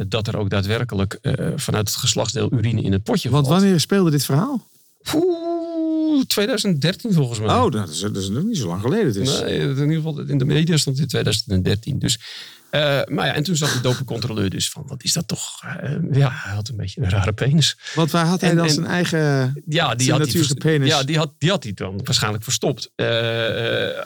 dat 0.07 0.27
er 0.27 0.37
ook 0.37 0.49
daadwerkelijk 0.49 1.19
vanuit 1.55 1.87
het 1.87 1.97
geslachtsdeel 1.97 2.51
urine 2.53 2.81
in 2.81 2.91
het 2.91 3.03
potje 3.03 3.29
Want 3.29 3.47
valt. 3.47 3.59
wanneer 3.61 3.79
speelde 3.79 4.11
dit 4.11 4.25
verhaal? 4.25 4.67
Oeh, 5.15 5.50
2013 6.27 7.13
volgens 7.13 7.39
mij. 7.39 7.55
Oh, 7.55 7.71
dat 7.71 7.89
is, 7.89 7.99
dat 7.99 8.15
is 8.17 8.29
nog 8.29 8.43
niet 8.43 8.57
zo 8.57 8.67
lang 8.67 8.81
geleden 8.81 9.13
dus. 9.13 9.41
Nee, 9.41 9.59
in 9.59 9.69
ieder 9.69 9.93
geval 9.95 10.19
in 10.19 10.37
de 10.37 10.45
media 10.45 10.77
stond 10.77 10.95
het 10.95 11.05
in 11.05 11.09
2013. 11.11 11.99
Dus, 11.99 12.19
eh, 12.69 12.99
maar 13.07 13.25
ja, 13.25 13.33
en 13.33 13.43
toen 13.43 13.55
zag 13.55 13.73
de 13.73 13.81
dopingcontroleur 13.81 14.49
dus 14.49 14.69
van, 14.69 14.83
wat 14.87 15.03
is 15.03 15.13
dat 15.13 15.27
toch? 15.27 15.61
Eh, 15.63 15.91
ja, 16.11 16.29
hij 16.33 16.53
had 16.53 16.69
een 16.69 16.75
beetje 16.75 17.01
een 17.01 17.09
rare 17.09 17.33
penis. 17.33 17.77
Want 17.95 18.11
waar 18.11 18.25
had 18.25 18.41
hij 18.41 18.49
En- 18.49 18.55
dan 18.55 18.65
en- 18.65 18.71
zijn 18.73 18.85
eigen... 18.85 19.19
Ja, 19.67 19.95
die 19.95 20.11
had, 20.11 20.31
hij 20.31 20.45
penis. 20.57 20.87
ja 20.89 21.03
die, 21.03 21.17
had, 21.17 21.33
die 21.37 21.49
had 21.49 21.63
hij 21.63 21.73
dan 21.73 22.01
waarschijnlijk 22.03 22.43
verstopt. 22.43 22.91
Eh, 22.95 23.07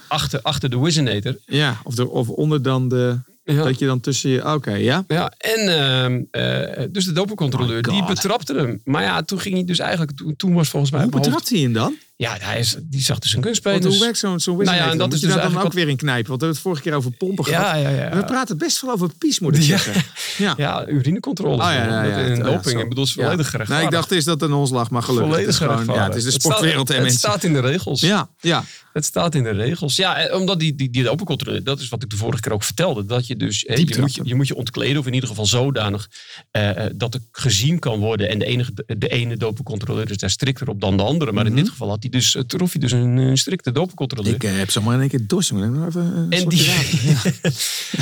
achter, 0.08 0.42
achter 0.42 0.70
de 0.70 0.80
Wizinator. 0.80 1.38
Ja, 1.46 1.80
of, 1.84 1.98
er, 1.98 2.10
of 2.10 2.30
onder 2.30 2.62
dan 2.62 2.90
de... 2.90 3.20
Ja. 3.46 3.64
Dat 3.64 3.80
je 3.80 3.86
dan 3.86 4.00
tussen 4.00 4.30
je... 4.30 4.54
Oké, 4.54 4.74
ja. 4.74 5.04
Ja, 5.08 5.34
en 5.38 5.60
ehm, 5.60 6.22
eh, 6.32 6.86
dus 6.92 7.06
de 7.06 7.12
dopingcontroleur, 7.12 7.88
Oh 7.88 7.94
die 7.94 8.06
betrapte 8.06 8.54
hem. 8.54 8.82
Maar 8.84 9.02
ja, 9.02 9.22
toen 9.22 9.40
ging 9.40 9.56
hij 9.56 9.64
dus 9.64 9.80
eigenlijk, 9.80 10.18
toen, 10.18 10.36
toen 10.36 10.54
was 10.54 10.70
volgens 10.70 10.92
mij... 10.92 11.04
Hoe 11.04 11.14
uit 11.14 11.22
mijn 11.22 11.34
betrapt 11.34 11.50
hij 11.54 11.60
hem 11.60 11.74
dan? 11.74 11.96
Ja, 12.18 12.38
hij 12.40 12.60
is, 12.60 12.76
die 12.84 13.02
zag 13.02 13.20
dus 13.20 13.34
een 13.34 13.42
Want 13.42 13.46
kunstpenis. 13.46 13.86
hoe 13.96 14.00
werkt 14.04 14.18
zo'n 14.18 14.40
zo'n 14.40 14.58
Nou 14.58 14.78
ja, 14.78 14.92
en 14.92 14.98
dat 14.98 15.14
is 15.14 15.20
dus 15.20 15.34
daar 15.34 15.52
dan 15.52 15.62
ook 15.62 15.74
weer 15.74 15.88
in 15.90 15.96
knijpen? 15.98 16.28
Want 16.30 16.42
we 16.42 16.46
hebben 16.48 16.50
het 16.50 16.60
vorige 16.60 16.82
keer 16.82 16.94
over 16.94 17.12
pompen 17.12 17.46
gehad. 17.46 17.66
Ja, 17.66 17.76
ja, 17.76 17.90
ja. 17.90 18.16
We 18.16 18.24
praten 18.26 18.58
best 18.58 18.82
wel 18.82 18.92
over 18.92 19.10
pies, 19.18 19.40
moet 19.40 19.56
ik 19.56 19.62
Ja. 19.62 19.68
zeggen. 19.78 20.04
Ja. 20.38 20.54
Ja, 20.58 20.88
urinecontrole. 20.88 21.54
Oh 21.56 21.60
ja, 21.60 21.74
ja, 21.74 22.04
ja. 22.04 22.18
In 22.18 22.36
ja, 22.36 22.44
doping. 22.44 22.64
zo. 22.66 22.80
ik 22.80 22.90
bedoel, 22.90 23.04
is 23.04 23.14
volledig 23.14 23.38
Nee, 23.38 23.46
gerechtvaardigd. 23.46 23.92
ik 23.92 23.98
dacht 23.98 24.12
eerst 24.12 24.26
dat 24.26 24.42
het 24.42 24.50
aan 24.50 24.56
ons 24.58 24.70
lag, 24.70 24.90
maar 24.90 25.02
gelukkig. 25.04 25.28
Volledig 25.30 25.50
is 25.52 25.58
gewoon, 25.58 25.72
ja, 25.72 25.80
gerechtvaardigd. 25.82 26.18
het 26.24 26.34
is 26.34 26.34
de 26.34 26.40
sportwereld 26.42 26.88
en 26.90 26.94
Het 26.96 27.04
mensen. 27.04 27.20
staat 27.20 27.44
in 27.44 27.54
de 27.54 27.60
regels. 27.60 28.02
Ja, 28.02 28.30
ja. 28.40 28.64
Het 28.94 29.06
staat 29.06 29.36
in 29.36 29.44
de 29.44 29.50
regels. 29.50 29.96
Ja, 29.96 30.30
omdat 30.34 30.60
die, 30.60 30.76
die, 30.76 30.90
die 30.90 31.04
dopingcontrole, 31.04 31.62
dat 31.64 31.80
is 31.80 31.90
wat 31.90 32.04
ik 32.04 32.10
de 32.10 32.16
vorige 32.16 32.42
keer 32.42 32.52
ook 32.54 32.64
vertelde. 32.64 33.06
Dat 33.06 33.28
je 33.28 33.36
dus, 33.36 33.62
je 33.62 33.96
moet 34.00 34.16
je, 34.16 34.22
je 34.24 34.36
moet 34.36 34.48
je 34.48 34.56
ontkleden. 34.56 34.98
Of 34.98 35.06
in 35.08 35.14
ieder 35.14 35.30
geval 35.30 35.46
zodanig 35.46 36.10
eh, 36.52 36.86
eh, 36.86 36.92
dat 36.96 37.14
er 37.14 37.20
gezien 37.32 37.80
kan 37.80 38.00
worden. 38.00 38.30
En 38.30 38.40
de, 38.40 38.46
enige, 38.46 38.72
de 38.98 39.08
ene 39.08 39.38
dopingcontroleur 39.38 40.12
is 40.12 40.18
daar 40.18 40.30
strikter 40.30 40.68
op 40.70 40.82
dan 40.82 40.98
de 40.98 41.04
andere. 41.04 41.32
Maar 41.32 41.46
in 41.46 41.56
dit 41.56 41.70
geval 41.70 41.90
had 41.90 42.02
hij 42.10 42.20
dus, 42.20 42.36
eh, 42.36 42.42
trof 42.42 42.72
hij 42.72 42.82
dus 42.82 42.92
een, 42.92 43.20
eh, 43.20 43.34
strikte 43.34 43.72
dopingcontroleur. 43.72 44.34
Ik 44.34 44.44
eh, 44.44 44.58
heb 44.58 44.72
zomaar 44.72 44.94
in 44.94 45.00
één 45.00 45.10
keer 45.10 45.28
dorst, 45.28 45.50
jongen. 45.50 45.80
Maar 45.80 45.88
Even 45.88 46.28
en 46.30 46.50
die... 46.50 46.64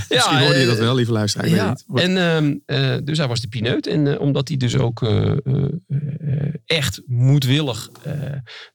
Ja. 0.10 0.16
Misschien 0.16 0.38
hoorde 0.38 0.60
je 0.60 0.66
dat 0.66 0.78
wel, 0.78 0.95
lieve 0.95 1.12
luisteraar. 1.12 1.47
Ik 1.47 1.54
weet 1.54 1.62
Ja, 1.62 1.70
niet. 1.70 2.01
En 2.01 2.18
ehm, 2.18 2.56
eh, 2.66 2.97
dus 3.04 3.18
hij 3.18 3.28
was 3.28 3.41
de 3.41 3.47
pineut. 3.47 3.88
En 3.88 4.20
omdat 4.20 4.47
hij 4.47 4.58
dus 4.58 4.78
ook 4.78 5.08
echt 6.66 7.01
moedwillig 7.06 7.89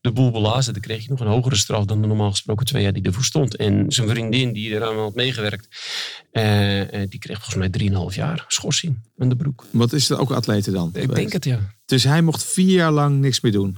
de 0.00 0.12
boel 0.12 0.30
belazen, 0.30 0.72
dan 0.72 0.82
kreeg 0.82 1.02
je 1.02 1.10
nog 1.10 1.20
een 1.20 1.26
hogere 1.26 1.56
straf 1.56 1.84
dan 1.84 2.00
de 2.00 2.06
normaal 2.06 2.30
gesproken 2.30 2.66
twee 2.66 2.82
jaar 2.82 2.92
die 2.92 3.02
ervoor 3.02 3.24
stond. 3.24 3.56
En 3.56 3.84
zijn 3.88 4.08
vriendin, 4.08 4.52
die 4.52 4.70
eraan 4.70 4.96
had 4.96 5.14
meegewerkt, 5.14 5.68
die 7.08 7.18
kreeg 7.18 7.42
volgens 7.42 7.54
mij 7.54 7.70
3,5 8.10 8.14
jaar 8.14 8.44
schorsing 8.48 8.98
aan 9.18 9.28
de 9.28 9.36
broek. 9.36 9.64
Wat 9.70 9.92
is 9.92 10.08
het 10.08 10.18
ook 10.18 10.30
atleten 10.30 10.72
dan? 10.72 10.90
Ik 10.94 11.14
denk 11.14 11.32
het 11.32 11.44
ja. 11.44 11.58
Dus 11.84 12.04
hij 12.04 12.22
mocht 12.22 12.44
vier 12.44 12.74
jaar 12.74 12.92
lang 12.92 13.20
niks 13.20 13.40
meer 13.40 13.52
doen. 13.52 13.76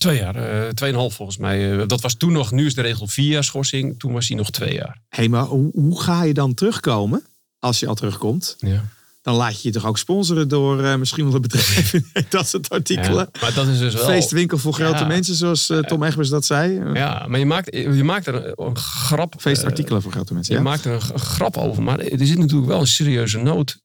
Twee 0.00 0.18
jaar, 0.18 0.36
eh, 0.36 0.68
tweeënhalf 0.68 1.14
volgens 1.14 1.38
mij. 1.38 1.72
Eh, 1.80 1.86
dat 1.86 2.00
was 2.00 2.14
toen 2.14 2.32
nog, 2.32 2.50
nu 2.52 2.66
is 2.66 2.74
de 2.74 2.80
regel 2.82 3.06
vier 3.06 3.30
jaar 3.30 3.44
schorsing. 3.44 3.98
Toen 3.98 4.12
was 4.12 4.28
hij 4.28 4.36
nog 4.36 4.50
twee 4.50 4.72
jaar. 4.74 5.00
Hé, 5.08 5.28
maar 5.28 5.44
hoe, 5.44 5.70
hoe 5.74 6.00
ga 6.02 6.22
je 6.22 6.34
dan 6.34 6.54
terugkomen? 6.54 7.22
Als 7.58 7.80
je 7.80 7.86
al 7.86 7.94
terugkomt. 7.94 8.56
Ja. 8.58 8.84
Dan 9.22 9.34
laat 9.34 9.62
je 9.62 9.68
je 9.68 9.74
toch 9.74 9.86
ook 9.86 9.98
sponsoren 9.98 10.48
door 10.48 10.84
eh, 10.84 10.94
misschien 10.96 11.24
wel 11.24 11.34
een 11.34 11.40
bedrijf. 11.40 11.94
dat 12.28 12.48
soort 12.48 12.68
artikelen. 12.70 13.28
maar 13.40 13.54
dat 13.54 13.66
is 13.66 13.78
dus 13.78 13.94
wel... 13.94 14.04
Feestwinkel 14.04 14.58
voor 14.58 14.72
grote 14.72 14.98
Ja. 14.98 15.06
mensen, 15.06 15.34
zoals 15.34 15.72
Tom 15.86 16.02
Egbers 16.02 16.28
dat 16.28 16.44
zei. 16.46 16.80
Ja, 16.94 17.26
maar 17.28 17.38
je 17.38 17.46
maakt, 17.46 17.74
je 17.74 18.04
maakt 18.04 18.26
er 18.26 18.34
een, 18.34 18.52
een 18.66 18.76
grap... 18.76 19.34
Feestartikelen 19.38 20.02
voor 20.02 20.12
grote 20.12 20.34
mensen. 20.34 20.54
Je 20.54 20.60
maakt 20.60 20.84
er 20.84 20.92
een 20.92 21.00
g- 21.00 21.12
grap 21.14 21.56
over, 21.56 21.82
maar 21.82 21.98
er 21.98 22.26
zit 22.26 22.38
natuurlijk 22.38 22.68
wel 22.68 22.80
een 22.80 22.86
serieuze 22.86 23.38
nood 23.38 23.80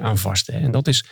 aan 0.00 0.18
vast. 0.18 0.46
Hè. 0.46 0.58
En 0.58 0.70
dat 0.70 0.88
is, 0.88 1.04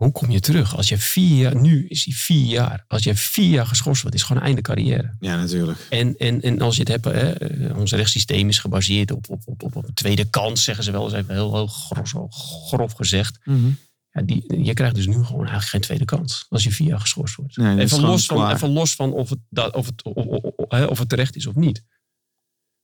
hoe 0.00 0.12
kom 0.12 0.30
je 0.30 0.40
terug? 0.40 0.76
Als 0.76 0.88
je 0.88 0.98
vier 0.98 1.36
jaar, 1.36 1.56
nu 1.60 1.86
is 1.88 2.04
hij 2.04 2.14
vier 2.14 2.46
jaar. 2.46 2.84
Als 2.88 3.02
je 3.02 3.14
vier 3.14 3.48
jaar 3.50 3.66
geschorst 3.66 4.02
wordt, 4.02 4.16
is 4.16 4.22
gewoon 4.22 4.42
een 4.42 4.48
einde 4.48 4.62
carrière. 4.62 5.14
ja, 5.20 5.36
natuurlijk. 5.36 5.78
En, 5.90 6.16
en, 6.16 6.40
en 6.42 6.60
als 6.60 6.74
je 6.76 6.80
het 6.80 6.88
hebt, 6.88 7.04
hè, 7.04 7.30
eh, 7.32 7.78
ons 7.78 7.92
rechtssysteem 7.92 8.48
is 8.48 8.58
gebaseerd 8.58 9.10
op, 9.10 9.30
op, 9.30 9.42
op, 9.44 9.62
op, 9.62 9.76
op 9.76 9.86
een 9.88 9.94
tweede 9.94 10.24
kans, 10.30 10.64
zeggen 10.64 10.84
ze 10.84 10.90
wel 10.90 11.04
eens 11.04 11.12
even 11.12 11.34
heel, 11.34 11.54
heel 11.54 11.66
grof, 11.66 12.12
grof 12.68 12.92
gezegd. 12.92 13.38
Mhm. 13.44 13.68
Ja, 14.12 14.22
die, 14.22 14.64
je 14.64 14.74
krijgt 14.74 14.94
dus 14.94 15.06
nu 15.06 15.12
gewoon 15.24 15.40
eigenlijk 15.40 15.68
geen 15.68 15.80
tweede 15.80 16.04
kans 16.04 16.46
als 16.48 16.62
je 16.64 16.70
vier 16.70 16.86
jaar 16.88 17.00
geschorst 17.00 17.34
wordt. 17.34 17.56
Nee, 17.56 17.76
is 17.76 17.92
even, 17.92 18.00
los 18.04 18.26
van, 18.26 18.50
even 18.50 18.68
los 18.70 18.94
van 18.94 19.12
of 19.12 19.30
het, 19.30 19.72
of, 19.74 19.86
het, 19.86 20.02
of, 20.04 20.14
of, 20.14 20.42
of- 20.56 20.70
hè, 20.70 20.84
of 20.84 20.98
het 20.98 21.08
terecht 21.08 21.36
is 21.36 21.46
of 21.46 21.54
niet. 21.54 21.84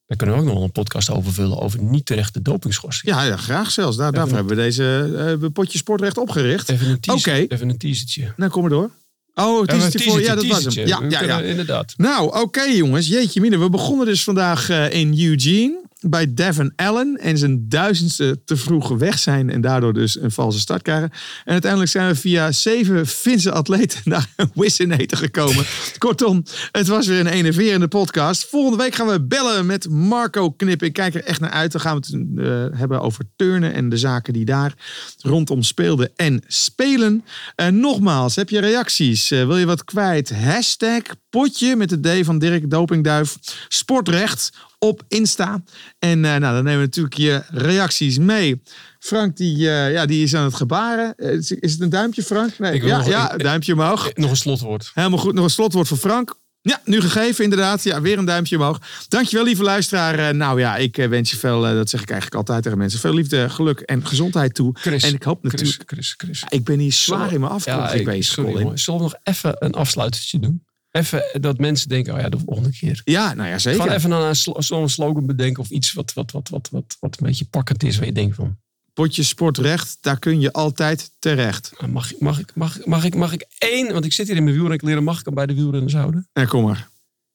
Daar 0.07 0.17
kunnen 0.17 0.37
we 0.37 0.43
ook 0.43 0.49
nog 0.55 0.63
een 0.63 0.73
podcast 0.73 1.11
over 1.11 1.33
vullen 1.33 1.61
over 1.61 1.83
niet 1.83 2.07
terechte 2.07 2.43
dopingschorsing. 2.43 3.13
Ja, 3.15 3.23
ja, 3.23 3.37
graag 3.37 3.71
zelfs. 3.71 3.97
Daar, 3.97 4.13
daarvoor 4.13 4.37
hebben 4.37 4.57
we 4.57 4.63
deze 4.63 5.13
eh, 5.43 5.51
potje 5.53 5.79
sportrecht 5.79 6.19
opgericht. 6.19 6.69
Even 6.69 6.89
een 6.89 7.01
teaser, 7.01 7.33
Oké. 7.33 7.55
even 7.55 7.69
een 7.69 7.79
teasertje. 7.79 8.33
Nou, 8.37 8.51
kom 8.51 8.61
maar 8.61 8.71
door. 8.71 8.91
Oh, 9.35 9.61
het 9.67 9.95
is 9.95 10.05
voor. 10.05 10.21
Ja, 10.21 10.35
dat 10.35 10.47
was 10.47 10.65
hem. 10.65 10.87
Ja, 10.87 11.01
ja, 11.09 11.23
ja. 11.23 11.41
Inderdaad. 11.41 11.95
Nou, 11.97 12.41
oké 12.41 12.63
jongens. 12.63 13.07
Jeetje 13.07 13.41
mine. 13.41 13.59
We 13.59 13.71
begonnen 13.71 14.07
dus 14.07 14.25
vandaag 14.25 14.69
eh, 14.69 14.93
in 14.93 15.21
Eugene. 15.21 15.85
Bij 16.09 16.35
Devon 16.35 16.73
Allen. 16.77 17.17
En 17.21 17.39
zijn 17.39 17.69
duizendste 17.69 18.41
te 18.45 18.57
vroeg 18.57 18.89
weg 18.89 19.19
zijn. 19.19 19.51
En 19.51 19.61
daardoor 19.61 19.93
dus 19.93 20.21
een 20.21 20.31
valse 20.31 20.59
start 20.59 20.83
krijgen. 20.83 21.11
En 21.45 21.53
uiteindelijk 21.53 21.91
zijn 21.91 22.09
we 22.09 22.15
via 22.15 22.53
zeven 22.53 23.07
Finse 23.07 23.53
atleten 23.53 24.01
naar 24.13 24.29
Wissenator 24.55 25.19
gekomen. 25.19 25.65
Kortom, 25.99 26.43
het 26.73 26.87
was 26.87 27.07
weer 27.07 27.21
een 27.21 27.27
enerverende 27.27 27.89
podcast. 27.89 28.49
Volgende 28.49 28.83
week 28.83 28.95
gaan 28.95 29.07
we 29.07 29.23
bellen 29.23 29.67
met 29.67 29.89
Marco 29.89 30.51
Knip. 30.51 30.83
Ik 30.83 30.93
kijk 30.93 31.15
er 31.15 31.25
echt 31.25 31.41
naar 31.41 31.51
uit. 31.51 31.73
Dan 31.73 31.81
gaan 31.81 32.01
we 32.01 32.07
het 32.07 32.47
eh, 32.73 32.79
hebben 32.79 33.01
over 33.01 33.25
turnen 33.37 33.73
en 33.73 33.89
de 33.89 33.97
zaken 33.97 34.33
die 34.33 34.45
daar 34.45 34.75
rondom 35.21 35.63
speelden 35.63 36.11
en 36.17 36.43
spelen. 36.47 37.25
En 37.55 37.81
nogmaals, 37.81 38.37
heb 38.37 38.49
je 38.49 38.59
reacties? 38.59 39.31
Eh, 39.31 39.47
wil 39.47 39.57
je 39.57 39.67
wat 39.67 39.85
kwijt? 39.85 40.31
Hashtag 40.31 41.03
potje 41.31 41.77
met 41.77 41.89
de 41.89 42.21
D 42.21 42.25
van 42.25 42.39
Dirk 42.39 42.71
Dopingduif. 42.71 43.37
Sportrecht 43.69 44.53
op 44.79 45.03
Insta. 45.09 45.63
En 45.99 46.25
eh, 46.25 46.31
nou, 46.31 46.41
dan 46.41 46.65
nemen 46.65 46.79
we 46.79 46.85
natuurlijk 46.85 47.15
je 47.17 47.43
reacties 47.51 48.19
mee. 48.19 48.63
Frank, 48.99 49.37
die, 49.37 49.71
eh, 49.71 49.93
ja, 49.93 50.07
die 50.07 50.23
is 50.23 50.35
aan 50.35 50.45
het 50.45 50.55
gebaren. 50.55 51.15
Eh, 51.17 51.31
is, 51.33 51.51
is 51.51 51.73
het 51.73 51.81
een 51.81 51.91
duimpje, 51.91 52.23
Frank? 52.23 52.59
Nee, 52.59 52.73
Ik 52.75 52.85
ja, 52.85 52.97
nog- 52.99 53.09
ja, 53.09 53.33
ik- 53.33 53.43
duimpje 53.43 53.73
omhoog. 53.73 54.11
Nog 54.15 54.31
een 54.31 54.37
slotwoord. 54.37 54.91
Helemaal 54.95 55.19
goed. 55.19 55.35
Nog 55.35 55.45
een 55.45 55.51
slotwoord 55.51 55.89
voor 55.89 55.97
Frank. 55.97 56.35
Ja, 56.61 56.81
nu 56.85 57.01
gegeven 57.01 57.45
inderdaad. 57.45 57.83
Ja, 57.83 58.01
weer 58.01 58.19
een 58.19 58.25
duimpje 58.25 58.57
omhoog. 58.57 58.81
Dankjewel 59.09 59.45
lieve 59.45 59.63
luisteraar. 59.63 60.35
Nou 60.35 60.61
ja, 60.61 60.77
ik 60.77 60.97
wens 60.97 61.31
je 61.31 61.37
veel, 61.37 61.61
dat 61.61 61.91
zeg 61.91 62.01
ik 62.03 62.11
eigenlijk 62.11 62.39
altijd 62.41 62.63
tegen 62.63 62.79
mensen, 62.79 63.01
veel 63.01 63.15
liefde, 63.15 63.49
geluk 63.51 63.81
en 63.81 64.07
gezondheid 64.07 64.55
toe. 64.55 64.71
Chris, 64.79 65.03
en 65.03 65.15
ik 65.15 65.23
hoop 65.23 65.43
natuurlijk, 65.43 65.83
Chris, 65.87 66.15
Chris, 66.17 66.39
Chris. 66.39 66.45
ik 66.59 66.65
ben 66.65 66.79
hier 66.79 66.93
zwaar 66.93 67.33
in 67.33 67.41
mijn 67.41 67.53
afkomst 67.53 67.93
ik- 67.95 68.05
bezig. 68.05 68.33
sorry, 68.35 68.53
Colin. 68.53 68.79
Zullen 68.79 69.01
we 69.01 69.07
nog 69.07 69.15
even 69.23 69.57
een 69.59 69.73
afsluitertje 69.75 70.39
doen? 70.39 70.65
Even 70.97 71.23
dat 71.41 71.59
mensen 71.59 71.89
denken, 71.89 72.15
oh 72.15 72.21
ja, 72.21 72.29
de 72.29 72.39
volgende 72.45 72.71
keer. 72.71 73.01
Ja, 73.05 73.35
nou 73.35 73.49
ja, 73.49 73.59
zeker. 73.59 73.81
Gewoon 73.81 73.95
even 73.97 74.11
een, 74.11 74.37
zo'n 74.65 74.89
slogan 74.89 75.27
bedenken 75.27 75.63
of 75.63 75.71
iets 75.71 75.93
wat, 75.93 76.13
wat, 76.13 76.31
wat, 76.33 76.49
wat, 76.49 76.69
wat, 76.71 76.97
wat 77.01 77.17
een 77.21 77.27
beetje 77.27 77.45
pakkend 77.45 77.83
is. 77.83 77.97
Waar 77.97 78.07
je 78.07 78.13
denkt 78.13 78.37
van, 78.37 78.57
Potje 78.93 79.23
sportrecht, 79.23 79.99
daar 80.01 80.19
kun 80.19 80.41
je 80.41 80.53
altijd 80.53 81.11
terecht. 81.19 81.73
mag, 81.89 82.13
ik- 82.13 82.21
mag, 82.21 82.39
ik, 82.39 82.55
mag, 82.55 82.77
ik- 82.79 82.87
mag, 82.87 83.05
ik, 83.05 83.15
mag 83.15 83.33
ik 83.33 83.47
één, 83.59 83.93
want 83.93 84.05
ik 84.05 84.13
zit 84.13 84.27
hier 84.27 84.37
in 84.37 84.45
mijn 84.45 84.57
wielrenkleren, 84.57 85.05
mag 85.05 85.19
ik 85.19 85.25
hem 85.25 85.35
bij 85.35 85.47
de 85.47 85.55
wielrenners 85.55 85.95
houden? 85.95 86.29
En 86.33 86.47
kom 86.49 86.63
maar. 86.65 86.89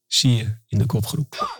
Zie 0.07 0.35
je 0.35 0.55
in 0.67 0.77
de 0.77 0.85
kopgroep. 0.85 1.59